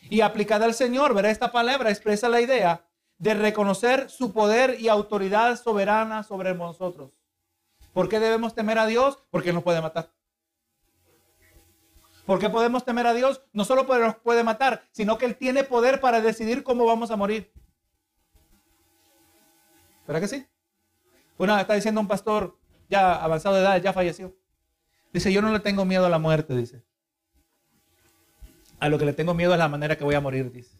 Y 0.09 0.21
aplicada 0.21 0.67
al 0.67 0.75
Señor, 0.75 1.15
verá 1.15 1.31
esta 1.31 1.51
palabra 1.51 1.91
expresa 1.91 2.29
la 2.29 2.41
idea 2.41 2.86
de 3.19 3.35
reconocer 3.35 4.11
su 4.11 4.33
poder 4.33 4.81
y 4.81 4.89
autoridad 4.89 5.57
soberana 5.61 6.23
sobre 6.23 6.55
nosotros. 6.55 7.13
¿Por 7.93 8.09
qué 8.09 8.21
debemos 8.21 8.55
temer 8.55 8.79
a 8.79 8.87
Dios? 8.87 9.25
Porque 9.31 9.53
nos 9.53 9.63
puede 9.63 9.81
matar. 9.81 10.13
¿Por 12.27 12.39
qué 12.41 12.51
podemos 12.51 12.85
temer 12.85 13.07
a 13.07 13.15
Dios? 13.15 13.43
No 13.53 13.65
solo 13.65 13.85
nos 13.85 14.17
puede 14.17 14.43
matar, 14.43 14.83
sino 14.91 15.17
que 15.17 15.27
Él 15.27 15.37
tiene 15.37 15.65
poder 15.65 16.01
para 16.01 16.21
decidir 16.21 16.63
cómo 16.63 16.85
vamos 16.85 17.11
a 17.11 17.17
morir. 17.17 17.53
¿Verdad 20.07 20.21
que 20.21 20.29
sí? 20.29 20.47
Una 21.39 21.61
está 21.61 21.75
diciendo 21.75 22.01
un 22.01 22.09
pastor 22.09 22.59
ya 22.89 23.15
avanzado 23.15 23.55
de 23.55 23.63
edad, 23.63 23.81
ya 23.81 23.93
falleció. 23.93 24.37
Dice, 25.13 25.33
yo 25.33 25.41
no 25.41 25.53
le 25.53 25.61
tengo 25.61 25.85
miedo 25.85 26.05
a 26.05 26.11
la 26.11 26.19
muerte, 26.19 26.55
dice. 26.55 26.85
A 28.79 28.89
lo 28.89 28.99
que 28.99 29.07
le 29.07 29.13
tengo 29.13 29.33
miedo 29.33 29.53
es 29.53 29.59
la 29.59 29.69
manera 29.69 29.97
que 29.97 30.05
voy 30.05 30.15
a 30.15 30.21
morir, 30.21 30.51
dice. 30.53 30.77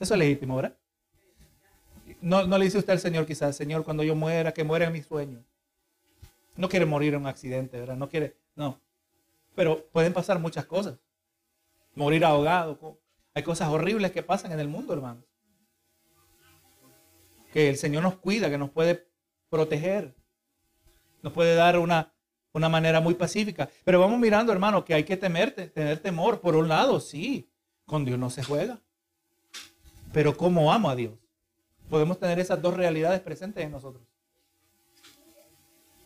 Eso 0.00 0.14
es 0.14 0.18
legítimo, 0.18 0.56
¿verdad? 0.56 0.76
No, 2.22 2.46
le 2.46 2.64
dice 2.64 2.78
usted 2.78 2.94
al 2.94 3.00
Señor 3.00 3.26
quizás, 3.26 3.54
Señor, 3.54 3.84
cuando 3.84 4.02
yo 4.02 4.14
muera, 4.14 4.52
que 4.52 4.64
muera 4.64 4.86
en 4.86 4.92
mi 4.92 5.02
sueño. 5.02 5.44
No 6.56 6.68
quiere 6.68 6.86
morir 6.86 7.14
en 7.14 7.20
un 7.20 7.26
accidente, 7.26 7.78
¿verdad? 7.78 7.96
No 7.96 8.08
quiere, 8.08 8.36
no. 8.54 8.80
Pero 9.54 9.84
pueden 9.92 10.14
pasar 10.14 10.38
muchas 10.38 10.64
cosas. 10.64 10.98
Morir 11.94 12.24
ahogado. 12.24 12.98
Hay 13.34 13.42
cosas 13.42 13.68
horribles 13.68 14.12
que 14.12 14.22
pasan 14.22 14.52
en 14.52 14.60
el 14.60 14.68
mundo, 14.68 14.94
hermanos 14.94 15.24
que 17.52 17.68
el 17.68 17.76
Señor 17.76 18.02
nos 18.02 18.16
cuida, 18.16 18.50
que 18.50 18.58
nos 18.58 18.70
puede 18.70 19.06
proteger, 19.50 20.14
nos 21.22 21.32
puede 21.32 21.54
dar 21.54 21.78
una, 21.78 22.12
una 22.52 22.68
manera 22.68 23.00
muy 23.00 23.14
pacífica. 23.14 23.68
Pero 23.84 24.00
vamos 24.00 24.18
mirando, 24.18 24.52
hermano, 24.52 24.84
que 24.84 24.94
hay 24.94 25.04
que 25.04 25.16
temerte, 25.16 25.68
tener 25.68 25.98
temor. 25.98 26.40
Por 26.40 26.56
un 26.56 26.68
lado, 26.68 26.98
sí, 26.98 27.50
con 27.84 28.04
Dios 28.04 28.18
no 28.18 28.30
se 28.30 28.42
juega. 28.42 28.80
Pero 30.12 30.36
¿cómo 30.36 30.72
amo 30.72 30.88
a 30.88 30.96
Dios? 30.96 31.12
Podemos 31.92 32.18
tener 32.18 32.40
esas 32.40 32.62
dos 32.62 32.72
realidades 32.72 33.20
presentes 33.20 33.62
en 33.62 33.70
nosotros. 33.70 34.02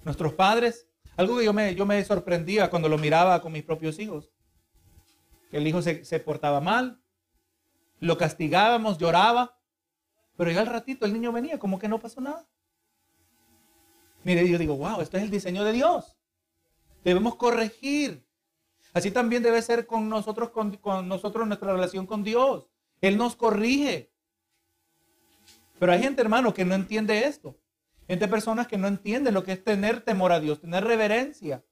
Nuestros 0.02 0.32
padres, 0.32 0.88
algo 1.16 1.38
que 1.38 1.44
yo 1.44 1.52
me, 1.52 1.76
yo 1.76 1.86
me 1.86 2.04
sorprendía 2.04 2.68
cuando 2.70 2.88
lo 2.88 2.98
miraba 2.98 3.40
con 3.40 3.52
mis 3.52 3.62
propios 3.62 4.00
hijos, 4.00 4.32
el 5.52 5.64
hijo 5.64 5.82
se, 5.82 6.04
se 6.04 6.18
portaba 6.18 6.60
mal, 6.60 7.00
lo 8.00 8.18
castigábamos, 8.18 8.98
lloraba, 8.98 9.60
pero 10.36 10.50
ya 10.50 10.62
al 10.62 10.66
ratito 10.66 11.06
el 11.06 11.12
niño 11.12 11.30
venía 11.30 11.56
como 11.60 11.78
que 11.78 11.86
no 11.86 12.00
pasó 12.00 12.20
nada. 12.20 12.48
Mire, 14.24 14.48
yo 14.48 14.58
digo, 14.58 14.76
wow, 14.76 15.00
esto 15.00 15.18
es 15.18 15.22
el 15.22 15.30
diseño 15.30 15.62
de 15.62 15.70
Dios. 15.70 16.16
Debemos 17.04 17.36
corregir. 17.36 18.26
Así 18.92 19.12
también 19.12 19.44
debe 19.44 19.62
ser 19.62 19.86
con 19.86 20.08
nosotros, 20.08 20.50
con, 20.50 20.80
nosotros 21.06 21.46
nuestra 21.46 21.72
relación 21.72 22.08
con 22.08 22.24
Dios. 22.24 22.68
Él 23.00 23.16
nos 23.16 23.36
corrige. 23.36 24.15
Pero 25.78 25.92
hay 25.92 26.00
gente, 26.00 26.22
hermano, 26.22 26.54
que 26.54 26.64
no 26.64 26.74
entiende 26.74 27.26
esto. 27.26 27.56
Gente, 28.08 28.28
personas 28.28 28.66
que 28.66 28.78
no 28.78 28.86
entienden 28.86 29.34
lo 29.34 29.42
que 29.44 29.52
es 29.52 29.64
tener 29.64 30.00
temor 30.00 30.32
a 30.32 30.40
Dios, 30.40 30.60
tener 30.60 30.84
reverencia. 30.84 31.64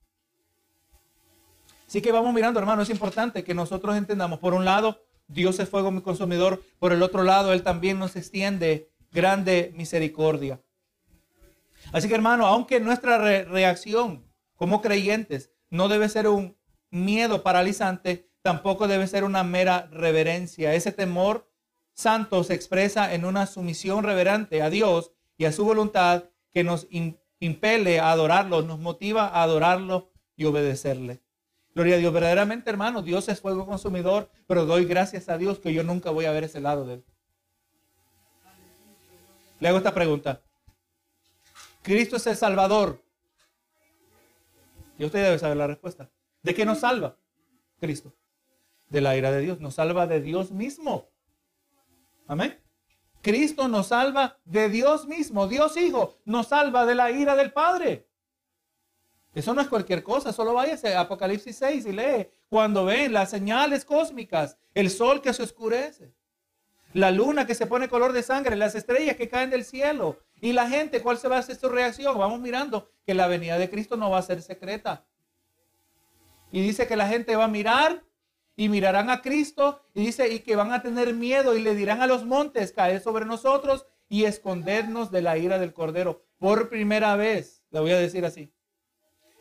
Así 1.86 2.02
que 2.02 2.12
vamos 2.12 2.34
mirando, 2.34 2.58
hermano, 2.58 2.82
es 2.82 2.90
importante 2.90 3.44
que 3.44 3.54
nosotros 3.54 3.96
entendamos, 3.96 4.40
por 4.40 4.54
un 4.54 4.64
lado, 4.64 5.04
Dios 5.28 5.58
es 5.60 5.68
fuego 5.68 5.90
mi 5.90 6.02
consumidor. 6.02 6.62
Por 6.78 6.92
el 6.92 7.02
otro 7.02 7.22
lado, 7.22 7.52
Él 7.52 7.62
también 7.62 7.98
nos 7.98 8.16
extiende 8.16 8.90
grande 9.12 9.72
misericordia. 9.76 10.60
Así 11.92 12.08
que 12.08 12.14
hermano, 12.14 12.46
aunque 12.46 12.80
nuestra 12.80 13.18
reacción 13.18 14.26
como 14.56 14.80
creyentes 14.80 15.50
no 15.70 15.88
debe 15.88 16.08
ser 16.08 16.28
un 16.28 16.56
miedo 16.90 17.42
paralizante, 17.42 18.28
tampoco 18.42 18.88
debe 18.88 19.06
ser 19.06 19.24
una 19.24 19.44
mera 19.44 19.88
reverencia. 19.92 20.74
Ese 20.74 20.92
temor 20.92 21.50
santo 21.94 22.44
se 22.44 22.54
expresa 22.54 23.14
en 23.14 23.24
una 23.24 23.46
sumisión 23.46 24.04
reverente 24.04 24.62
a 24.62 24.70
Dios 24.70 25.12
y 25.38 25.46
a 25.46 25.52
su 25.52 25.64
voluntad 25.64 26.24
que 26.52 26.64
nos 26.64 26.86
impele 27.40 28.00
a 28.00 28.10
adorarlo, 28.10 28.62
nos 28.62 28.78
motiva 28.78 29.28
a 29.28 29.42
adorarlo 29.42 30.10
y 30.36 30.44
obedecerle. 30.44 31.22
Gloria 31.74 31.96
a 31.96 31.98
Dios, 31.98 32.12
verdaderamente 32.12 32.70
hermano, 32.70 33.02
Dios 33.02 33.28
es 33.28 33.40
fuego 33.40 33.66
consumidor, 33.66 34.30
pero 34.46 34.64
doy 34.64 34.84
gracias 34.84 35.28
a 35.28 35.38
Dios 35.38 35.58
que 35.58 35.72
yo 35.72 35.82
nunca 35.82 36.10
voy 36.10 36.26
a 36.26 36.32
ver 36.32 36.44
ese 36.44 36.60
lado 36.60 36.86
de 36.86 36.94
él. 36.94 37.04
Le 39.58 39.68
hago 39.68 39.78
esta 39.78 39.94
pregunta. 39.94 40.42
Cristo 41.82 42.16
es 42.16 42.26
el 42.26 42.36
Salvador. 42.36 43.02
Y 44.98 45.04
usted 45.04 45.24
debe 45.24 45.38
saber 45.38 45.56
la 45.56 45.66
respuesta. 45.66 46.10
¿De 46.42 46.54
qué 46.54 46.64
nos 46.64 46.80
salva? 46.80 47.16
Cristo. 47.80 48.14
De 48.88 49.00
la 49.00 49.16
ira 49.16 49.32
de 49.32 49.40
Dios. 49.40 49.60
Nos 49.60 49.74
salva 49.74 50.06
de 50.06 50.20
Dios 50.20 50.52
mismo. 50.52 51.08
Amén. 52.26 52.58
Cristo 53.22 53.68
nos 53.68 53.88
salva 53.88 54.38
de 54.44 54.68
Dios 54.68 55.06
mismo. 55.06 55.46
Dios 55.46 55.76
Hijo 55.76 56.18
nos 56.24 56.48
salva 56.48 56.84
de 56.84 56.94
la 56.94 57.10
ira 57.10 57.34
del 57.36 57.52
Padre. 57.52 58.06
Eso 59.34 59.52
no 59.52 59.60
es 59.60 59.68
cualquier 59.68 60.04
cosa, 60.04 60.32
solo 60.32 60.54
váyase 60.54 60.94
a 60.94 61.00
Apocalipsis 61.00 61.56
6 61.56 61.86
y 61.86 61.92
lee. 61.92 62.28
Cuando 62.48 62.84
ven 62.84 63.12
las 63.12 63.30
señales 63.30 63.84
cósmicas, 63.84 64.58
el 64.74 64.90
sol 64.90 65.20
que 65.20 65.32
se 65.32 65.42
oscurece, 65.42 66.14
la 66.92 67.10
luna 67.10 67.44
que 67.44 67.56
se 67.56 67.66
pone 67.66 67.88
color 67.88 68.12
de 68.12 68.22
sangre, 68.22 68.54
las 68.54 68.76
estrellas 68.76 69.16
que 69.16 69.28
caen 69.28 69.50
del 69.50 69.64
cielo. 69.64 70.20
Y 70.40 70.52
la 70.52 70.68
gente, 70.68 71.02
¿cuál 71.02 71.18
se 71.18 71.26
va 71.26 71.36
a 71.36 71.40
hacer 71.40 71.56
su 71.56 71.68
reacción? 71.68 72.16
Vamos 72.16 72.40
mirando 72.40 72.88
que 73.04 73.14
la 73.14 73.26
venida 73.26 73.58
de 73.58 73.68
Cristo 73.68 73.96
no 73.96 74.10
va 74.10 74.18
a 74.18 74.22
ser 74.22 74.40
secreta. 74.40 75.04
Y 76.52 76.60
dice 76.60 76.86
que 76.86 76.94
la 76.94 77.08
gente 77.08 77.34
va 77.34 77.44
a 77.44 77.48
mirar 77.48 78.04
y 78.56 78.68
mirarán 78.68 79.10
a 79.10 79.20
Cristo 79.20 79.82
y 79.94 80.06
dice 80.06 80.32
y 80.32 80.40
que 80.40 80.56
van 80.56 80.72
a 80.72 80.82
tener 80.82 81.14
miedo 81.14 81.56
y 81.56 81.62
le 81.62 81.74
dirán 81.74 82.02
a 82.02 82.06
los 82.06 82.24
montes 82.24 82.72
caer 82.72 83.00
sobre 83.00 83.24
nosotros 83.24 83.86
y 84.08 84.24
escondernos 84.24 85.10
de 85.10 85.22
la 85.22 85.38
ira 85.38 85.58
del 85.58 85.72
Cordero. 85.72 86.24
Por 86.38 86.68
primera 86.68 87.16
vez, 87.16 87.62
le 87.70 87.80
voy 87.80 87.90
a 87.90 87.98
decir 87.98 88.24
así, 88.24 88.52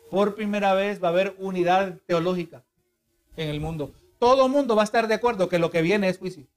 por 0.09 0.36
primera 0.36 0.74
vez 0.74 1.03
va 1.03 1.09
a 1.09 1.11
haber 1.11 1.36
unidad 1.38 1.99
teológica 2.05 2.64
en 3.36 3.49
el 3.49 3.59
mundo. 3.59 3.93
Todo 4.20 4.47
mundo 4.47 4.76
va 4.76 4.84
a 4.84 4.86
estar 4.86 5.07
de 5.07 5.16
acuerdo 5.16 5.49
que 5.49 5.59
lo 5.59 5.70
que 5.70 5.82
viene 5.82 6.07
es 6.09 6.18
juicio. 6.18 6.47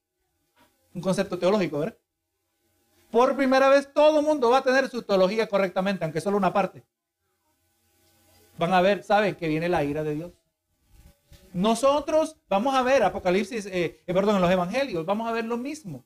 Un 0.95 1.03
concepto 1.03 1.39
teológico, 1.39 1.81
¿verdad? 1.81 1.99
Por 3.11 3.37
primera 3.37 3.69
vez 3.69 3.93
todo 3.93 4.23
mundo 4.23 4.51
va 4.51 4.59
a 4.59 4.63
tener 4.63 4.89
su 4.89 5.03
teología 5.03 5.49
correctamente, 5.49 6.05
aunque 6.05 6.21
solo 6.21 6.37
una 6.37 6.53
parte. 6.53 6.85
Van 8.59 8.73
a 8.73 8.81
ver, 8.81 9.03
saben 9.03 9.35
que 9.35 9.49
viene 9.49 9.69
la 9.69 9.85
ira 9.85 10.03
de 10.03 10.15
Dios. 10.15 10.33
Nosotros 11.57 12.37
vamos 12.51 12.75
a 12.75 12.83
ver 12.83 13.03
Apocalipsis, 13.03 13.65
eh, 13.65 14.03
eh, 14.07 14.13
perdón, 14.13 14.37
en 14.37 14.43
los 14.43 14.51
evangelios, 14.51 15.07
vamos 15.07 15.27
a 15.27 15.33
ver 15.33 15.47
lo 15.47 15.57
mismo. 15.57 16.05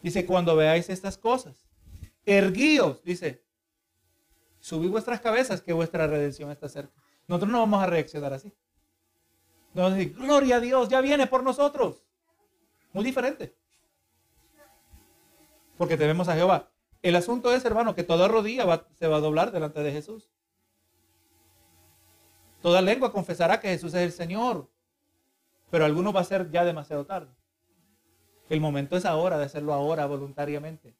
Dice, 0.00 0.24
cuando 0.24 0.54
veáis 0.54 0.88
estas 0.90 1.18
cosas, 1.18 1.66
erguíos, 2.24 3.02
dice, 3.02 3.44
subid 4.60 4.90
vuestras 4.90 5.20
cabezas 5.20 5.60
que 5.60 5.72
vuestra 5.72 6.06
redención 6.06 6.52
está 6.52 6.68
cerca. 6.68 6.94
Nosotros 7.26 7.50
no 7.50 7.58
vamos 7.58 7.82
a 7.82 7.86
reaccionar 7.86 8.32
así. 8.32 8.54
No 9.74 9.90
decir, 9.90 10.14
gloria 10.14 10.58
a 10.58 10.60
Dios, 10.60 10.88
ya 10.88 11.00
viene 11.00 11.26
por 11.26 11.42
nosotros. 11.42 12.04
Muy 12.92 13.02
diferente. 13.02 13.56
Porque 15.76 15.96
tenemos 15.96 16.28
a 16.28 16.36
Jehová. 16.36 16.70
El 17.02 17.16
asunto 17.16 17.52
es, 17.52 17.64
hermano, 17.64 17.96
que 17.96 18.04
toda 18.04 18.28
rodilla 18.28 18.86
se 18.94 19.08
va 19.08 19.16
a 19.16 19.20
doblar 19.20 19.50
delante 19.50 19.82
de 19.82 19.90
Jesús. 19.90 20.30
Toda 22.62 22.82
lengua 22.82 23.12
confesará 23.12 23.60
que 23.60 23.68
Jesús 23.68 23.94
es 23.94 24.02
el 24.02 24.12
Señor. 24.12 24.70
Pero 25.70 25.84
alguno 25.84 26.12
va 26.12 26.20
a 26.20 26.24
ser 26.24 26.50
ya 26.50 26.64
demasiado 26.64 27.04
tarde. 27.04 27.32
El 28.48 28.60
momento 28.60 28.96
es 28.96 29.04
ahora 29.04 29.38
de 29.38 29.44
hacerlo 29.44 29.74
ahora 29.74 30.06
voluntariamente. 30.06 30.96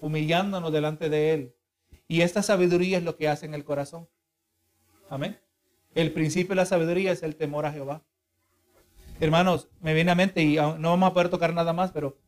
Humillándonos 0.00 0.72
delante 0.72 1.08
de 1.08 1.32
Él. 1.32 1.54
Y 2.06 2.22
esta 2.22 2.42
sabiduría 2.42 2.98
es 2.98 3.04
lo 3.04 3.16
que 3.16 3.28
hace 3.28 3.46
en 3.46 3.54
el 3.54 3.64
corazón. 3.64 4.08
Amén. 5.08 5.40
El 5.94 6.12
principio 6.12 6.50
de 6.50 6.56
la 6.56 6.66
sabiduría 6.66 7.12
es 7.12 7.22
el 7.22 7.36
temor 7.36 7.66
a 7.66 7.72
Jehová. 7.72 8.02
Hermanos, 9.18 9.68
me 9.80 9.94
viene 9.94 10.12
a 10.12 10.14
mente 10.14 10.42
y 10.42 10.56
no 10.56 10.90
vamos 10.90 11.10
a 11.10 11.12
poder 11.12 11.28
tocar 11.28 11.52
nada 11.52 11.72
más, 11.72 11.92
pero 11.92 12.18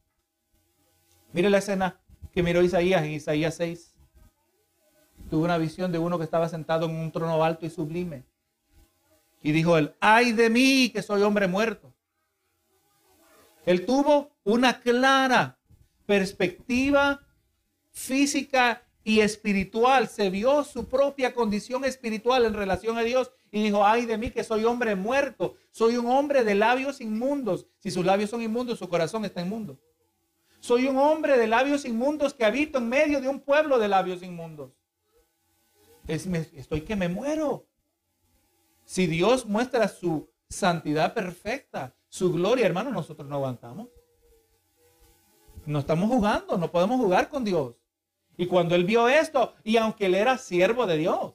mire 1.32 1.48
la 1.48 1.58
escena 1.58 2.00
que 2.32 2.42
miró 2.42 2.62
Isaías 2.62 3.02
en 3.02 3.12
Isaías 3.12 3.54
6. 3.56 3.91
Tuvo 5.32 5.46
una 5.46 5.56
visión 5.56 5.90
de 5.90 5.98
uno 5.98 6.18
que 6.18 6.24
estaba 6.24 6.46
sentado 6.46 6.84
en 6.84 6.94
un 6.94 7.10
trono 7.10 7.42
alto 7.42 7.64
y 7.64 7.70
sublime. 7.70 8.22
Y 9.42 9.52
dijo 9.52 9.78
él, 9.78 9.94
ay 9.98 10.32
de 10.32 10.50
mí 10.50 10.90
que 10.90 11.00
soy 11.00 11.22
hombre 11.22 11.48
muerto. 11.48 11.94
Él 13.64 13.86
tuvo 13.86 14.30
una 14.44 14.80
clara 14.80 15.56
perspectiva 16.04 17.22
física 17.92 18.82
y 19.04 19.20
espiritual. 19.20 20.06
Se 20.08 20.28
vio 20.28 20.64
su 20.64 20.86
propia 20.86 21.32
condición 21.32 21.86
espiritual 21.86 22.44
en 22.44 22.52
relación 22.52 22.98
a 22.98 23.02
Dios 23.02 23.30
y 23.50 23.62
dijo, 23.62 23.86
ay 23.86 24.04
de 24.04 24.18
mí 24.18 24.32
que 24.32 24.44
soy 24.44 24.66
hombre 24.66 24.96
muerto. 24.96 25.54
Soy 25.70 25.96
un 25.96 26.10
hombre 26.10 26.44
de 26.44 26.56
labios 26.56 27.00
inmundos. 27.00 27.66
Si 27.78 27.90
sus 27.90 28.04
labios 28.04 28.28
son 28.28 28.42
inmundos, 28.42 28.78
su 28.78 28.86
corazón 28.86 29.24
está 29.24 29.40
inmundo. 29.40 29.78
Soy 30.60 30.88
un 30.88 30.98
hombre 30.98 31.38
de 31.38 31.46
labios 31.46 31.86
inmundos 31.86 32.34
que 32.34 32.44
habito 32.44 32.76
en 32.76 32.90
medio 32.90 33.22
de 33.22 33.30
un 33.30 33.40
pueblo 33.40 33.78
de 33.78 33.88
labios 33.88 34.22
inmundos. 34.22 34.72
Estoy 36.06 36.82
que 36.82 36.96
me 36.96 37.08
muero. 37.08 37.66
Si 38.84 39.06
Dios 39.06 39.46
muestra 39.46 39.88
su 39.88 40.30
santidad 40.48 41.14
perfecta, 41.14 41.94
su 42.08 42.32
gloria, 42.32 42.66
hermano, 42.66 42.90
nosotros 42.90 43.28
no 43.28 43.36
aguantamos. 43.36 43.88
No 45.64 45.78
estamos 45.78 46.10
jugando, 46.10 46.58
no 46.58 46.70
podemos 46.70 47.00
jugar 47.00 47.28
con 47.28 47.44
Dios. 47.44 47.76
Y 48.36 48.46
cuando 48.46 48.74
él 48.74 48.84
vio 48.84 49.08
esto, 49.08 49.54
y 49.62 49.76
aunque 49.76 50.06
él 50.06 50.14
era 50.14 50.38
siervo 50.38 50.86
de 50.86 50.96
Dios, 50.96 51.34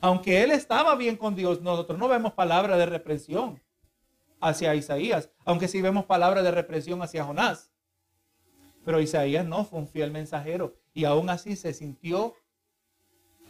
aunque 0.00 0.42
él 0.42 0.50
estaba 0.50 0.94
bien 0.94 1.16
con 1.16 1.34
Dios, 1.34 1.60
nosotros 1.60 1.98
no 1.98 2.08
vemos 2.08 2.32
palabra 2.32 2.76
de 2.76 2.86
represión 2.86 3.60
hacia 4.40 4.74
Isaías, 4.74 5.30
aunque 5.44 5.68
sí 5.68 5.82
vemos 5.82 6.06
palabra 6.06 6.42
de 6.42 6.50
represión 6.50 7.02
hacia 7.02 7.24
Jonás. 7.24 7.70
Pero 8.84 9.00
Isaías 9.00 9.44
no 9.44 9.64
fue 9.64 9.80
un 9.80 9.88
fiel 9.88 10.10
mensajero 10.10 10.74
y 10.94 11.04
aún 11.04 11.28
así 11.28 11.54
se 11.56 11.74
sintió, 11.74 12.34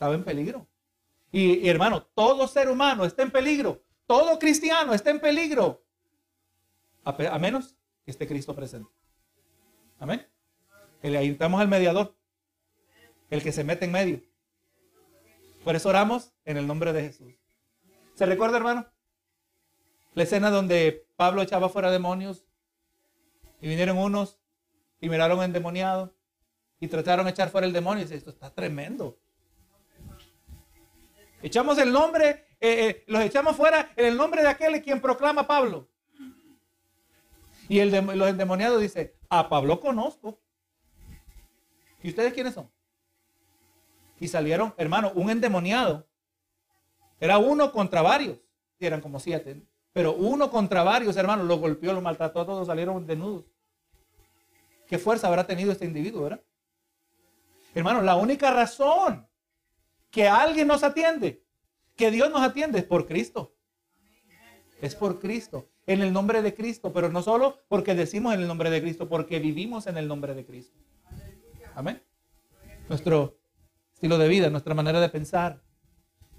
estaba 0.01 0.15
en 0.15 0.25
peligro. 0.25 0.67
Y, 1.31 1.69
hermano, 1.69 2.03
todo 2.15 2.49
ser 2.49 2.71
humano 2.71 3.05
está 3.05 3.23
en 3.23 3.31
peligro, 3.31 3.85
todo 4.07 4.39
cristiano 4.39 4.95
está 4.95 5.11
en 5.11 5.21
peligro, 5.21 5.85
a, 7.05 7.39
menos 7.39 7.77
que 8.03 8.11
esté 8.11 8.27
Cristo 8.27 8.57
presente. 8.57 8.91
Amén. 9.99 10.27
Ahí 11.03 11.29
estamos 11.29 11.61
al 11.61 11.69
mediador, 11.69 12.17
el 13.29 13.43
que 13.43 13.53
se 13.53 13.63
mete 13.63 13.85
en 13.85 13.93
medio. 13.93 14.23
Por 15.65 15.77
eso 15.77 15.91
oramos 15.91 16.33
en 16.47 16.57
el 16.57 16.67
nombre 16.67 16.95
de 16.95 17.03
Jesús. 17.03 17.35
¿Se 18.15 18.25
recuerda, 18.25 18.57
hermano? 18.57 18.87
La 20.15 20.23
escena 20.23 20.51
donde 20.51 21.07
Pablo 21.17 21.43
echaba 21.43 21.69
fuera 21.69 21.91
demonios 21.91 22.47
y 23.61 23.69
vinieron 23.69 23.99
unos 23.99 24.41
y 24.99 25.11
miraron 25.11 25.43
endemoniado 25.43 26.15
y 26.81 26.89
trataron 26.89 27.27
de 27.27 27.33
echar 27.33 27.51
fuera 27.51 27.67
el 27.67 27.75
demonio 27.75 28.01
y 28.01 28.05
dice, 28.05 28.17
esto 28.17 28.31
está 28.31 28.51
tremendo. 28.55 29.21
Echamos 31.43 31.79
el 31.79 31.93
nombre, 31.93 32.47
eh, 32.61 32.87
eh, 32.87 33.05
los 33.07 33.23
echamos 33.23 33.57
fuera 33.57 33.93
en 33.97 34.07
el 34.07 34.17
nombre 34.17 34.43
de 34.43 34.49
aquel 34.49 34.83
quien 34.83 35.01
proclama 35.01 35.47
Pablo. 35.47 35.89
Y 37.69 37.79
el 37.79 37.91
los 37.91 38.29
endemoniados 38.29 38.81
dice, 38.81 39.17
a 39.29 39.49
Pablo 39.49 39.81
conozco. 39.81 40.41
¿Y 42.03 42.09
ustedes 42.09 42.33
quiénes 42.33 42.55
son? 42.55 42.71
Y 44.19 44.29
salieron, 44.29 44.75
hermano, 44.77 45.13
un 45.15 45.31
endemoniado. 45.31 46.07
Era 47.21 47.39
uno 47.39 47.73
contra 47.73 48.03
varios. 48.03 48.39
Eran 48.79 49.01
como 49.01 49.21
siete. 49.21 49.63
Pero 49.93 50.15
uno 50.15 50.51
contra 50.51 50.83
varios, 50.83 51.17
hermano, 51.17 51.45
lo 51.45 51.59
golpeó, 51.59 51.93
lo 51.93 52.01
maltrató 52.01 52.41
a 52.41 52.47
todos, 52.47 52.67
salieron 52.67 53.07
desnudos. 53.07 53.45
¿Qué 54.87 54.99
fuerza 54.99 55.29
habrá 55.29 55.47
tenido 55.47 55.73
este 55.73 55.85
individuo? 55.85 56.29
Hermano, 57.75 58.03
la 58.03 58.17
única 58.17 58.51
razón 58.51 59.30
que 60.11 60.29
alguien 60.29 60.69
nos 60.69 60.83
atiende, 60.83 61.45
que 61.97 62.11
Dios 62.11 62.31
nos 62.31 62.43
atiende 62.43 62.79
es 62.79 62.85
por 62.85 63.07
Cristo. 63.07 63.55
Es 64.81 64.95
por 64.95 65.21
Cristo, 65.21 65.69
en 65.87 66.01
el 66.01 66.13
nombre 66.13 66.41
de 66.41 66.55
Cristo, 66.55 66.93
pero 66.93 67.11
no 67.11 67.23
solo 67.23 67.59
porque 67.69 67.95
decimos 67.95 68.33
en 68.35 68.41
el 68.41 68.47
nombre 68.47 68.71
de 68.71 68.81
Cristo, 68.81 69.09
porque 69.09 69.39
vivimos 69.39 69.87
en 69.87 69.99
el 69.99 70.09
nombre 70.09 70.35
de 70.35 70.47
Cristo. 70.47 70.79
Amén. 71.75 72.03
Nuestro 72.89 73.39
estilo 73.93 74.17
de 74.17 74.29
vida, 74.29 74.49
nuestra 74.49 74.75
manera 74.75 75.01
de 75.01 75.11
pensar, 75.11 75.63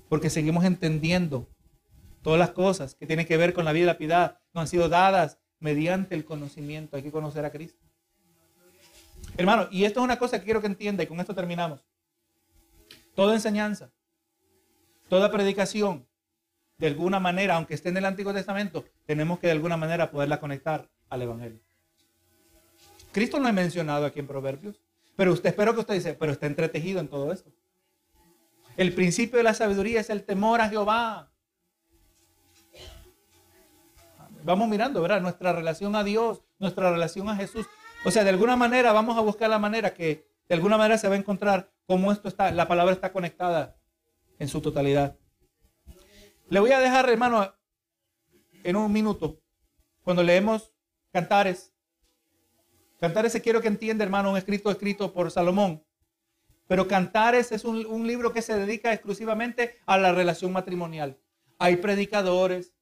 porque 0.09 0.31
seguimos 0.31 0.65
entendiendo 0.65 1.47
todas 2.23 2.39
las 2.39 2.51
cosas 2.51 2.95
que 2.95 3.05
tienen 3.05 3.27
que 3.27 3.37
ver 3.37 3.53
con 3.53 3.63
la 3.63 3.71
vida 3.71 3.83
y 3.83 3.87
la 3.87 3.97
piedad, 3.97 4.39
nos 4.53 4.63
han 4.63 4.67
sido 4.67 4.89
dadas 4.89 5.37
mediante 5.59 6.15
el 6.15 6.25
conocimiento. 6.25 6.97
Hay 6.97 7.03
que 7.03 7.11
conocer 7.11 7.45
a 7.45 7.51
Cristo. 7.51 7.79
Hermano, 9.37 9.67
y 9.71 9.85
esto 9.85 9.99
es 9.99 10.03
una 10.03 10.17
cosa 10.17 10.39
que 10.39 10.45
quiero 10.45 10.61
que 10.61 10.67
entienda 10.67 11.03
y 11.03 11.07
con 11.07 11.19
esto 11.19 11.35
terminamos. 11.35 11.85
Toda 13.15 13.33
enseñanza, 13.33 13.91
toda 15.09 15.31
predicación, 15.31 16.07
de 16.77 16.87
alguna 16.87 17.19
manera, 17.19 17.55
aunque 17.57 17.75
esté 17.75 17.89
en 17.89 17.97
el 17.97 18.05
Antiguo 18.05 18.33
Testamento, 18.33 18.85
tenemos 19.05 19.39
que 19.39 19.47
de 19.47 19.53
alguna 19.53 19.77
manera 19.77 20.09
poderla 20.09 20.39
conectar 20.39 20.89
al 21.09 21.21
Evangelio. 21.21 21.59
Cristo 23.11 23.39
no 23.39 23.47
ha 23.47 23.51
mencionado 23.51 24.05
aquí 24.05 24.19
en 24.19 24.27
Proverbios, 24.27 24.81
pero 25.15 25.33
usted 25.33 25.49
espero 25.49 25.73
que 25.73 25.81
usted 25.81 25.93
dice, 25.93 26.13
pero 26.13 26.31
está 26.31 26.47
entretejido 26.47 26.99
en 26.99 27.07
todo 27.07 27.31
esto. 27.31 27.51
El 28.77 28.93
principio 28.93 29.37
de 29.37 29.43
la 29.43 29.53
sabiduría 29.53 29.99
es 29.99 30.09
el 30.09 30.23
temor 30.23 30.61
a 30.61 30.69
Jehová. 30.69 31.31
Vamos 34.43 34.67
mirando, 34.67 35.01
¿verdad? 35.01 35.21
Nuestra 35.21 35.53
relación 35.53 35.95
a 35.95 36.03
Dios, 36.03 36.41
nuestra 36.57 36.91
relación 36.91 37.29
a 37.29 37.35
Jesús. 37.35 37.67
O 38.05 38.11
sea, 38.11 38.23
de 38.23 38.31
alguna 38.31 38.55
manera 38.55 38.91
vamos 38.91 39.17
a 39.17 39.21
buscar 39.21 39.49
la 39.49 39.59
manera 39.59 39.93
que 39.93 40.25
de 40.47 40.55
alguna 40.55 40.77
manera 40.77 40.97
se 40.97 41.07
va 41.07 41.13
a 41.15 41.17
encontrar 41.19 41.71
cómo 41.85 42.11
esto 42.11 42.27
está, 42.27 42.51
la 42.51 42.67
palabra 42.67 42.93
está 42.93 43.11
conectada 43.11 43.77
en 44.39 44.47
su 44.47 44.61
totalidad. 44.61 45.17
Le 46.49 46.59
voy 46.59 46.71
a 46.71 46.79
dejar, 46.79 47.09
hermano, 47.09 47.53
en 48.63 48.75
un 48.75 48.91
minuto, 48.91 49.41
cuando 50.03 50.23
leemos 50.23 50.73
Cantares. 51.11 51.73
Cantares 52.99 53.31
se 53.31 53.41
quiero 53.41 53.61
que 53.61 53.67
entienda, 53.67 54.03
hermano, 54.03 54.31
un 54.31 54.37
escrito 54.37 54.71
escrito 54.71 55.13
por 55.13 55.31
Salomón. 55.31 55.83
Pero 56.67 56.87
Cantares 56.87 57.51
es 57.51 57.65
un, 57.65 57.85
un 57.85 58.07
libro 58.07 58.31
que 58.31 58.41
se 58.41 58.57
dedica 58.57 58.93
exclusivamente 58.93 59.79
a 59.85 59.97
la 59.97 60.13
relación 60.13 60.53
matrimonial. 60.53 61.19
Hay 61.57 61.77
predicadores, 61.77 62.73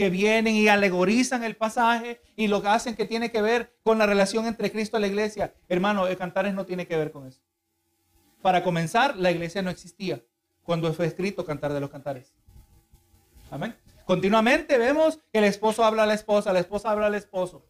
que 0.00 0.08
vienen 0.08 0.54
y 0.54 0.68
alegorizan 0.68 1.44
el 1.44 1.56
pasaje 1.56 2.22
y 2.36 2.48
lo 2.48 2.62
que 2.62 2.68
hacen 2.68 2.94
que 2.94 3.04
tiene 3.04 3.30
que 3.30 3.42
ver 3.42 3.76
con 3.82 3.98
la 3.98 4.06
relación 4.06 4.46
entre 4.46 4.70
Cristo 4.70 4.96
y 4.96 5.02
la 5.02 5.06
iglesia. 5.08 5.54
Hermano, 5.68 6.06
el 6.06 6.16
Cantares 6.16 6.54
no 6.54 6.64
tiene 6.64 6.86
que 6.86 6.96
ver 6.96 7.10
con 7.10 7.26
eso. 7.26 7.42
Para 8.42 8.62
comenzar, 8.62 9.16
la 9.16 9.30
iglesia 9.30 9.62
no 9.62 9.70
existía 9.70 10.22
cuando 10.62 10.92
fue 10.94 11.06
escrito 11.06 11.44
Cantar 11.44 11.72
de 11.72 11.80
los 11.80 11.90
Cantares. 11.90 12.32
Amén. 13.50 13.76
Continuamente 14.04 14.78
vemos 14.78 15.20
que 15.32 15.38
el 15.38 15.44
esposo 15.44 15.84
habla 15.84 16.04
a 16.04 16.06
la 16.06 16.14
esposa, 16.14 16.52
la 16.52 16.60
esposa 16.60 16.90
habla 16.90 17.06
al 17.06 17.14
esposo. 17.14 17.66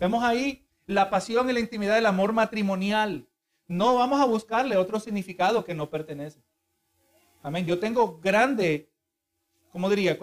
Vemos 0.00 0.24
ahí 0.24 0.66
la 0.86 1.10
pasión 1.10 1.48
y 1.48 1.52
la 1.52 1.60
intimidad 1.60 1.94
del 1.94 2.06
amor 2.06 2.32
matrimonial. 2.32 3.28
No 3.68 3.94
vamos 3.94 4.20
a 4.20 4.24
buscarle 4.24 4.76
otro 4.76 5.00
significado 5.00 5.64
que 5.64 5.74
no 5.74 5.90
pertenece. 5.90 6.42
Amén. 7.42 7.66
Yo 7.66 7.78
tengo 7.78 8.18
grande, 8.20 8.90
¿cómo 9.70 9.88
diría? 9.88 10.18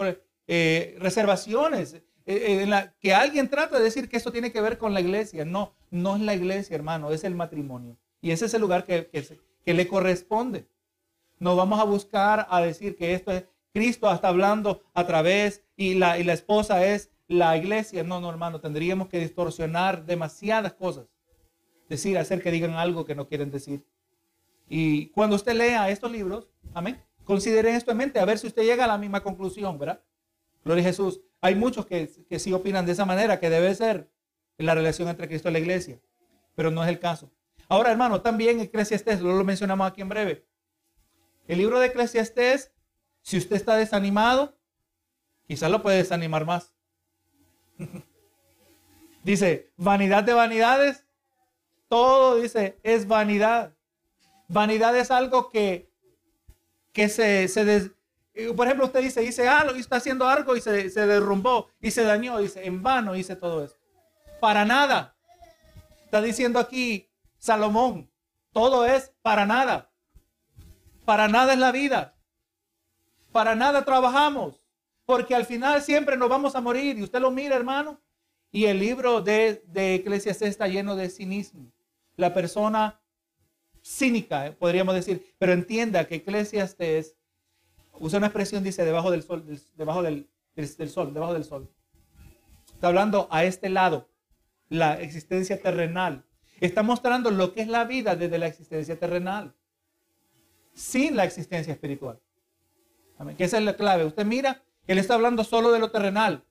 Eh, 0.46 0.96
reservaciones, 0.98 1.94
eh, 1.94 2.02
eh, 2.26 2.62
en 2.62 2.70
la 2.70 2.92
que 2.98 3.14
alguien 3.14 3.48
trata 3.48 3.78
de 3.78 3.84
decir 3.84 4.08
que 4.08 4.16
esto 4.16 4.32
tiene 4.32 4.52
que 4.52 4.60
ver 4.60 4.78
con 4.78 4.94
la 4.94 5.00
iglesia. 5.00 5.44
No, 5.44 5.74
no 5.90 6.16
es 6.16 6.22
la 6.22 6.34
iglesia, 6.34 6.76
hermano, 6.76 7.10
es 7.10 7.24
el 7.24 7.34
matrimonio. 7.34 7.96
Y 8.20 8.30
ese 8.30 8.46
es 8.46 8.54
el 8.54 8.60
lugar 8.60 8.84
que, 8.84 9.10
le 9.64 9.88
corresponde. 9.88 10.66
No 11.38 11.56
vamos 11.56 11.80
a 11.80 11.84
buscar 11.84 12.46
a 12.50 12.60
decir 12.60 12.96
que 12.96 13.14
esto 13.14 13.32
es 13.32 13.44
Cristo 13.72 14.12
está 14.12 14.28
hablando 14.28 14.82
a 14.94 15.06
través 15.06 15.62
y 15.76 15.94
la, 15.94 16.18
y 16.18 16.24
la 16.24 16.32
esposa 16.32 16.84
es 16.84 17.10
la 17.28 17.56
iglesia. 17.56 18.02
No, 18.02 18.20
no, 18.20 18.28
hermano, 18.28 18.60
tendríamos 18.60 19.08
que 19.08 19.20
distorsionar 19.20 20.04
demasiadas 20.04 20.72
cosas. 20.72 21.06
Decir, 21.88 22.18
hacer 22.18 22.42
que 22.42 22.50
digan 22.50 22.72
algo 22.74 23.04
que 23.04 23.14
no 23.14 23.28
quieren 23.28 23.50
decir. 23.50 23.84
Y 24.68 25.06
cuando 25.08 25.36
usted 25.36 25.54
lea 25.54 25.88
estos 25.88 26.10
libros, 26.10 26.48
amén, 26.74 27.00
Consideren 27.30 27.76
esto 27.76 27.92
en 27.92 27.96
mente, 27.96 28.18
a 28.18 28.24
ver 28.24 28.38
si 28.38 28.48
usted 28.48 28.64
llega 28.64 28.82
a 28.82 28.88
la 28.88 28.98
misma 28.98 29.22
conclusión, 29.22 29.78
¿verdad? 29.78 30.02
Gloria 30.64 30.82
a 30.82 30.86
Jesús. 30.88 31.20
Hay 31.40 31.54
muchos 31.54 31.86
que, 31.86 32.10
que 32.28 32.40
sí 32.40 32.52
opinan 32.52 32.86
de 32.86 32.90
esa 32.90 33.04
manera, 33.04 33.38
que 33.38 33.48
debe 33.48 33.72
ser 33.72 34.10
la 34.58 34.74
relación 34.74 35.08
entre 35.08 35.28
Cristo 35.28 35.48
y 35.48 35.52
la 35.52 35.60
iglesia, 35.60 36.00
pero 36.56 36.72
no 36.72 36.82
es 36.82 36.88
el 36.88 36.98
caso. 36.98 37.30
Ahora, 37.70 37.92
hermano, 37.92 38.20
también 38.20 38.58
Eclesiastés, 38.58 39.20
lo, 39.20 39.44
mencionamos 39.44 39.88
aquí 39.88 40.00
en 40.00 40.08
breve. 40.08 40.44
El 41.46 41.58
libro 41.58 41.78
de 41.78 41.86
Eclesiastés, 41.86 42.72
si 43.22 43.38
usted 43.38 43.54
está 43.54 43.76
desanimado, 43.76 44.58
quizás 45.46 45.70
lo 45.70 45.80
puede 45.80 45.98
desanimar 45.98 46.44
más. 46.44 46.74
dice, 49.22 49.70
vanidad 49.76 50.24
de 50.24 50.32
vanidades, 50.32 51.06
todo 51.88 52.40
dice, 52.40 52.80
es 52.82 53.06
vanidad. 53.06 53.72
Vanidad 54.48 54.96
es 54.96 55.12
algo 55.12 55.48
que, 55.48 55.92
que 56.92 57.08
se, 57.08 57.46
se 57.46 57.92
por 58.56 58.66
ejemplo, 58.66 58.86
usted 58.86 59.00
dice, 59.00 59.22
hice 59.22 59.46
algo, 59.46 59.76
y 59.76 59.80
está 59.80 59.96
haciendo 59.96 60.26
algo 60.26 60.56
y 60.56 60.60
se, 60.60 60.90
se 60.90 61.06
derrumbó 61.06 61.68
y 61.80 61.92
se 61.92 62.02
dañó, 62.02 62.38
dice, 62.38 62.66
en 62.66 62.82
vano 62.82 63.14
hice 63.14 63.36
todo 63.36 63.64
esto. 63.64 63.78
Para 64.40 64.64
nada. 64.64 65.14
Está 66.06 66.20
diciendo 66.20 66.58
aquí 66.58 67.09
Salomón, 67.40 68.10
todo 68.52 68.84
es 68.84 69.12
para 69.22 69.46
nada. 69.46 69.90
Para 71.06 71.26
nada 71.26 71.54
es 71.54 71.58
la 71.58 71.72
vida. 71.72 72.14
Para 73.32 73.56
nada 73.56 73.84
trabajamos. 73.84 74.60
Porque 75.06 75.34
al 75.34 75.46
final 75.46 75.82
siempre 75.82 76.16
nos 76.16 76.28
vamos 76.28 76.54
a 76.54 76.60
morir. 76.60 76.98
Y 76.98 77.02
usted 77.02 77.18
lo 77.18 77.30
mira, 77.30 77.56
hermano. 77.56 77.98
Y 78.52 78.66
el 78.66 78.78
libro 78.78 79.22
de, 79.22 79.64
de 79.66 79.96
Eclesiastes 79.96 80.50
está 80.50 80.68
lleno 80.68 80.96
de 80.96 81.08
cinismo. 81.08 81.72
La 82.16 82.34
persona 82.34 83.00
cínica, 83.82 84.46
eh, 84.46 84.52
podríamos 84.52 84.94
decir. 84.94 85.34
Pero 85.38 85.52
entienda 85.52 86.06
que 86.06 86.16
Eclesiastes 86.16 87.16
usa 87.98 88.18
una 88.18 88.26
expresión, 88.26 88.62
dice, 88.62 88.84
debajo 88.84 89.10
del 89.10 89.22
sol, 89.22 89.44
debajo 89.76 90.02
del, 90.02 90.28
del 90.54 90.90
sol, 90.90 91.14
debajo 91.14 91.32
del 91.32 91.44
sol. 91.44 91.72
Está 92.74 92.88
hablando 92.88 93.28
a 93.30 93.44
este 93.44 93.70
lado, 93.70 94.10
la 94.68 95.00
existencia 95.00 95.60
terrenal. 95.60 96.26
Está 96.60 96.82
mostrando 96.82 97.30
lo 97.30 97.52
que 97.52 97.62
es 97.62 97.68
la 97.68 97.84
vida 97.84 98.16
desde 98.16 98.38
la 98.38 98.46
existencia 98.46 98.98
terrenal, 98.98 99.54
sin 100.74 101.16
la 101.16 101.24
existencia 101.24 101.72
espiritual. 101.72 102.20
Que 103.36 103.44
esa 103.44 103.58
es 103.58 103.64
la 103.64 103.76
clave. 103.76 104.04
Usted 104.04 104.24
mira, 104.24 104.62
él 104.86 104.98
está 104.98 105.14
hablando 105.14 105.44
solo 105.44 105.72
de 105.72 105.78
lo 105.78 105.90
terrenal. 105.90 106.44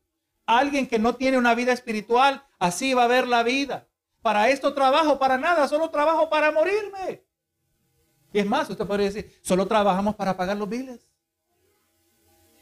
Alguien 0.45 0.88
que 0.88 0.99
no 0.99 1.16
tiene 1.16 1.38
una 1.38 1.55
vida 1.55 1.74
espiritual, 1.74 2.43
así 2.57 2.93
va 2.93 3.03
a 3.03 3.07
ver 3.07 3.28
la 3.28 3.43
vida. 3.43 3.88
Para 4.22 4.49
esto 4.49 4.74
trabajo, 4.74 5.20
para 5.20 5.38
nada, 5.38 5.68
solo 5.68 5.89
trabajo 5.89 6.30
para 6.30 6.51
morirme. 6.51 7.24
Y 8.34 8.39
es 8.39 8.45
más, 8.45 8.70
usted 8.70 8.86
podría 8.86 9.07
decir, 9.07 9.39
solo 9.41 9.68
trabajamos 9.68 10.16
para 10.16 10.36
pagar 10.38 10.57
los 10.57 10.70
biles. 10.70 11.09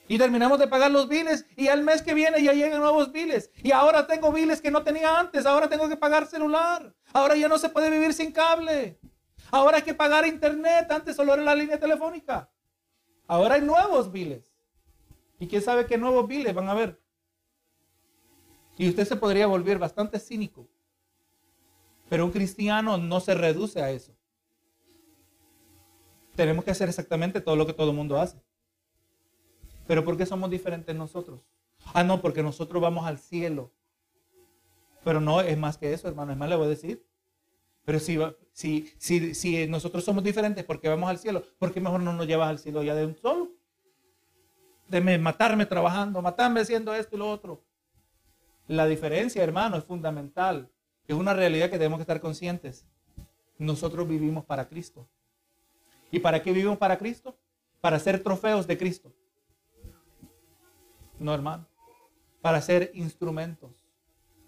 Y 0.08 0.18
terminamos 0.18 0.58
de 0.60 0.68
pagar 0.68 0.90
los 0.90 1.10
biles 1.10 1.46
y 1.58 1.68
al 1.68 1.84
mes 1.84 2.02
que 2.02 2.14
viene 2.14 2.42
ya 2.42 2.54
llegan 2.54 2.80
nuevos 2.80 3.12
biles. 3.12 3.52
Y 3.62 3.72
ahora 3.72 4.08
tengo 4.08 4.32
biles 4.32 4.62
que 4.62 4.72
no 4.72 4.84
tenía 4.84 5.20
antes. 5.20 5.46
Ahora 5.46 5.68
tengo 5.68 5.90
que 5.90 5.98
pagar 5.98 6.28
celular. 6.28 6.96
Ahora 7.12 7.36
ya 7.36 7.50
no 7.50 7.58
se 7.58 7.70
puede 7.70 7.90
vivir 7.90 8.14
sin 8.14 8.32
cable. 8.32 9.00
Ahora 9.52 9.78
hay 9.78 9.84
que 9.84 9.94
pagar 9.94 10.26
internet. 10.26 10.90
Antes 10.92 11.16
solo 11.16 11.34
era 11.34 11.44
la 11.44 11.56
línea 11.56 11.78
telefónica. 11.78 12.50
Ahora 13.28 13.56
hay 13.56 13.62
nuevos 13.62 14.12
biles. 14.12 14.54
Y 15.40 15.48
quién 15.48 15.62
sabe 15.62 15.86
qué 15.86 15.98
nuevos 15.98 16.26
biles 16.26 16.54
van 16.54 16.70
a 16.70 16.72
haber. 16.72 17.02
Y 18.78 18.88
usted 18.88 19.06
se 19.06 19.16
podría 19.18 19.48
volver 19.48 19.78
bastante 19.78 20.20
cínico. 20.20 20.70
Pero 22.10 22.24
un 22.24 22.32
cristiano 22.32 22.98
no 22.98 23.20
se 23.20 23.34
reduce 23.34 23.82
a 23.82 23.92
eso. 23.92 24.16
Tenemos 26.36 26.64
que 26.64 26.72
hacer 26.72 26.88
exactamente 26.88 27.42
todo 27.42 27.56
lo 27.56 27.66
que 27.66 27.74
todo 27.74 27.90
el 27.90 27.96
mundo 27.96 28.20
hace. 28.22 28.42
Pero 29.88 30.04
¿por 30.04 30.18
qué 30.18 30.26
somos 30.26 30.50
diferentes 30.50 30.96
nosotros? 30.96 31.42
Ah, 31.94 32.04
no, 32.04 32.22
porque 32.22 32.44
nosotros 32.44 32.82
vamos 32.82 33.06
al 33.06 33.18
cielo. 33.18 33.72
Pero 35.04 35.22
no, 35.22 35.40
es 35.42 35.58
más 35.58 35.78
que 35.78 35.94
eso, 35.94 36.08
hermano. 36.08 36.34
Es 36.34 36.38
más, 36.38 36.50
le 36.50 36.56
voy 36.58 36.66
a 36.66 36.70
decir. 36.70 37.06
Pero 37.86 38.00
si, 38.00 38.20
si, 38.52 38.94
si, 38.98 39.34
si 39.34 39.68
nosotros 39.68 40.04
somos 40.04 40.22
diferentes 40.22 40.66
porque 40.66 40.90
vamos 40.90 41.10
al 41.10 41.18
cielo, 41.18 41.44
¿por 41.58 41.72
qué 41.72 41.80
mejor 41.80 42.02
no 42.02 42.12
nos 42.12 42.28
llevas 42.28 42.50
al 42.50 42.60
cielo 42.60 42.84
ya 42.84 42.94
de 42.94 43.06
un 43.06 43.16
solo? 43.16 43.54
De 44.90 45.18
matarme 45.18 45.66
trabajando, 45.66 46.22
matarme 46.22 46.60
haciendo 46.60 46.94
esto 46.94 47.16
y 47.16 47.20
lo 47.20 47.32
otro. 47.32 47.64
La 48.68 48.86
diferencia, 48.86 49.42
hermano, 49.42 49.78
es 49.78 49.86
fundamental. 49.86 50.70
Es 51.08 51.16
una 51.16 51.34
realidad 51.34 51.70
que 51.70 51.78
tenemos 51.78 52.00
que 52.00 52.02
estar 52.02 52.20
conscientes. 52.20 52.86
Nosotros 53.58 54.06
vivimos 54.06 54.44
para 54.44 54.68
Cristo. 54.68 55.08
¿Y 56.12 56.20
para 56.20 56.42
qué 56.42 56.52
vivimos 56.52 56.78
para 56.78 56.98
Cristo? 56.98 57.38
Para 57.80 58.00
ser 58.00 58.22
trofeos 58.22 58.68
de 58.68 58.78
Cristo. 58.78 59.14
No, 61.20 61.34
hermano. 61.34 61.68
Para 62.42 62.62
ser 62.62 62.92
instrumentos 62.94 63.72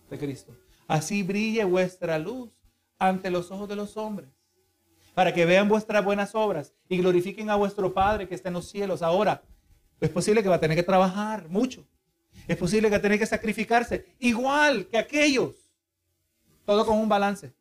de 0.09 0.17
Cristo. 0.17 0.55
Así 0.88 1.24
brille 1.24 1.63
vuestra 1.63 2.17
luz 2.17 2.51
ante 2.97 3.30
los 3.30 3.51
ojos 3.51 3.67
de 3.70 3.76
los 3.76 3.97
hombres. 3.97 4.30
Para 5.13 5.34
que 5.34 5.45
vean 5.45 5.67
vuestras 5.67 6.03
buenas 6.03 6.36
obras 6.36 6.74
y 6.88 6.97
glorifiquen 6.97 7.49
a 7.49 7.55
vuestro 7.55 7.93
Padre 7.93 8.28
que 8.28 8.36
está 8.36 8.49
en 8.49 8.55
los 8.55 8.70
cielos. 8.70 9.01
Ahora, 9.01 9.43
es 9.99 10.09
posible 10.09 10.41
que 10.41 10.49
va 10.49 10.55
a 10.55 10.59
tener 10.59 10.78
que 10.78 10.84
trabajar 10.84 11.49
mucho. 11.49 11.86
Es 12.47 12.57
posible 12.57 12.88
que 12.88 12.95
va 12.95 12.97
a 12.97 13.01
tener 13.01 13.20
que 13.20 13.26
sacrificarse 13.26 14.05
igual 14.20 14.88
que 14.88 14.97
aquellos. 14.97 15.55
Todo 16.65 16.86
con 16.86 16.97
un 16.97 17.09
balance. 17.09 17.53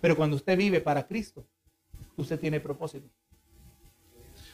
Pero 0.00 0.16
cuando 0.16 0.36
usted 0.36 0.56
vive 0.56 0.80
para 0.80 1.06
Cristo, 1.06 1.44
usted 2.16 2.38
tiene 2.38 2.60
propósito. 2.60 3.08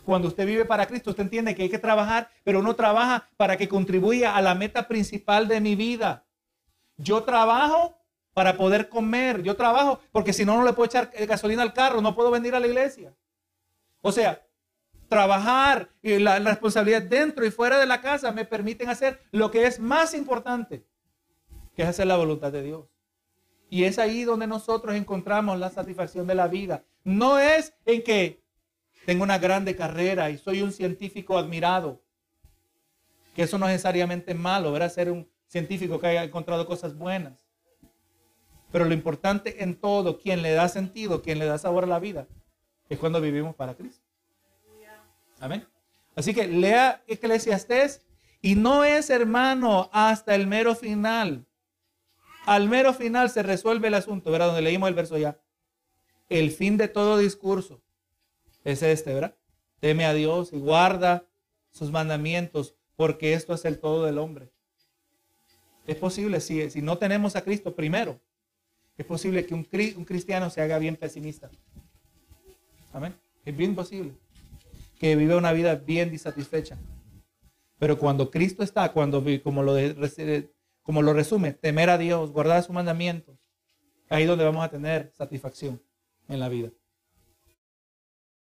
Cuando 0.05 0.29
usted 0.29 0.47
vive 0.47 0.65
para 0.65 0.87
Cristo, 0.87 1.11
usted 1.11 1.25
entiende 1.25 1.55
que 1.55 1.63
hay 1.63 1.69
que 1.69 1.79
trabajar, 1.79 2.31
pero 2.45 2.63
no 2.63 2.75
trabaja 2.75 3.29
para 3.37 3.57
que 3.57 3.69
contribuya 3.69 4.37
a 4.37 4.43
la 4.43 4.55
meta 4.55 4.89
principal 4.89 5.49
de 5.49 5.61
mi 5.61 5.75
vida. 5.77 6.25
Yo 6.97 7.23
trabajo 7.23 8.01
para 8.35 8.57
poder 8.57 8.89
comer. 8.89 9.43
Yo 9.43 9.57
trabajo 9.57 10.01
porque 10.13 10.33
si 10.33 10.45
no, 10.45 10.57
no 10.57 10.65
le 10.65 10.73
puedo 10.73 10.87
echar 10.87 11.11
gasolina 11.27 11.63
al 11.63 11.73
carro, 11.73 12.01
no 12.01 12.15
puedo 12.15 12.31
venir 12.31 12.55
a 12.55 12.61
la 12.61 12.67
iglesia. 12.67 13.15
O 14.01 14.13
sea, 14.13 14.43
trabajar 15.09 15.91
y 16.03 16.19
la, 16.19 16.39
la, 16.39 16.51
responsabilidad 16.51 17.03
dentro 17.03 17.45
y 17.45 17.51
fuera 17.51 17.79
de 17.79 17.87
la 17.87 18.01
casa 18.01 18.33
me 18.33 18.45
permiten 18.45 18.89
hacer 18.89 19.21
lo 19.33 19.51
que 19.51 19.67
es 19.67 19.79
más 19.81 20.15
importante, 20.15 20.87
que 21.75 21.83
es 21.83 21.89
hacer 21.89 22.07
la 22.07 22.17
voluntad 22.17 22.53
de 22.53 22.63
Dios. 22.63 22.87
Y 23.69 23.85
es 23.85 23.99
ahí 23.99 24.25
donde 24.25 24.47
nosotros 24.47 24.97
encontramos 24.97 25.59
la 25.59 25.71
satisfacción 25.71 26.27
de 26.27 26.35
la 26.35 26.49
vida. 26.49 26.85
No 27.05 27.39
es 27.39 27.75
en 27.85 28.03
que 28.03 28.43
tengo 29.07 29.23
una 29.23 29.39
grande 29.39 29.77
carrera 29.77 30.31
y 30.31 30.39
soy 30.39 30.63
un 30.63 30.73
científico 30.73 31.39
admirado. 31.39 32.03
Que 33.35 33.43
eso 33.43 33.59
no 33.59 33.67
es 33.67 33.73
necesariamente 33.73 34.35
malo, 34.35 34.73
¿verdad? 34.73 34.93
Ser 34.93 35.11
un 35.11 35.29
científico 35.47 35.99
que 35.99 36.09
haya 36.09 36.25
encontrado 36.25 36.67
cosas 36.67 36.97
buenas. 36.97 37.47
Pero 38.71 38.85
lo 38.85 38.95
importante 38.95 39.63
en 39.63 39.75
todo, 39.75 40.19
quien 40.19 40.43
le 40.43 40.53
da 40.53 40.69
sentido, 40.69 41.23
quien 41.23 41.39
le 41.39 41.47
da 41.47 41.59
sabor 41.59 41.85
a 41.85 41.89
la 41.89 41.99
vida, 41.99 42.27
es 42.89 42.99
cuando 42.99 43.21
vivimos 43.21 43.55
para 43.55 43.75
Cristo. 43.75 44.05
Amén. 45.41 45.67
Así 46.15 46.35
que 46.35 46.47
lea 46.47 47.03
Eclesiastés 47.07 48.03
y 48.43 48.55
no 48.55 48.85
es 48.85 49.11
hermano 49.11 49.89
hasta 49.93 50.35
el 50.35 50.47
mero 50.47 50.75
final. 50.75 51.47
Al 52.47 52.69
mero 52.69 52.93
final 52.93 53.31
se 53.31 53.43
resuelve 53.43 53.89
el 53.89 53.95
asunto, 53.95 54.31
¿verdad? 54.31 54.49
Donde 54.49 54.63
leímos 54.63 54.89
el 54.89 54.95
verso 54.95 55.19
ya. 55.19 55.39
El 56.29 56.51
fin 56.51 56.77
de 56.77 56.89
todo 56.89 57.19
discurso 57.19 57.81
es 58.65 58.83
este, 58.83 59.15
¿verdad? 59.15 59.37
Teme 59.81 60.05
a 60.05 60.15
Dios 60.15 60.53
y 60.53 60.59
guarda 60.59 61.27
sus 61.71 61.91
mandamientos, 61.91 62.75
porque 62.97 63.35
esto 63.35 63.55
es 63.55 63.65
el 63.65 63.79
todo 63.79 64.05
del 64.05 64.19
hombre. 64.19 64.51
Es 65.87 65.97
posible, 65.97 66.41
si, 66.41 66.71
si 66.71 66.83
no 66.83 66.99
tenemos 66.99 67.37
a 67.37 67.43
Cristo 67.43 67.75
primero, 67.75 68.21
es 68.97 69.07
posible 69.07 69.47
que 69.47 69.55
un, 69.55 69.67
un 69.97 70.05
cristiano 70.05 70.51
se 70.51 70.61
haga 70.61 70.79
bien 70.79 70.97
pesimista. 70.97 71.51
Amén. 72.93 73.15
Es 73.45 73.57
bien 73.57 73.75
posible 73.75 74.13
que 74.99 75.17
viva 75.17 75.37
una 75.37 75.53
vida 75.53 75.75
bien 75.75 76.11
disatisfecha. 76.11 76.77
Pero 77.79 77.99
cuando 77.99 78.31
Cristo 78.31 78.63
está, 78.63 78.93
cuando, 78.93 79.25
como 79.43 79.63
lo, 79.63 79.75
como 80.83 81.01
lo 81.01 81.15
resume, 81.15 81.55
temer 81.55 81.89
a 81.89 81.97
Dios, 81.97 82.31
guardar 82.31 82.63
sus 82.63 82.75
mandamientos, 82.75 83.39
ahí 84.11 84.25
es 84.25 84.29
donde 84.29 84.45
vamos 84.45 84.63
a 84.63 84.69
tener 84.69 85.11
satisfacción 85.17 85.81
en 86.29 86.39
la 86.39 86.51
vida. 86.51 86.71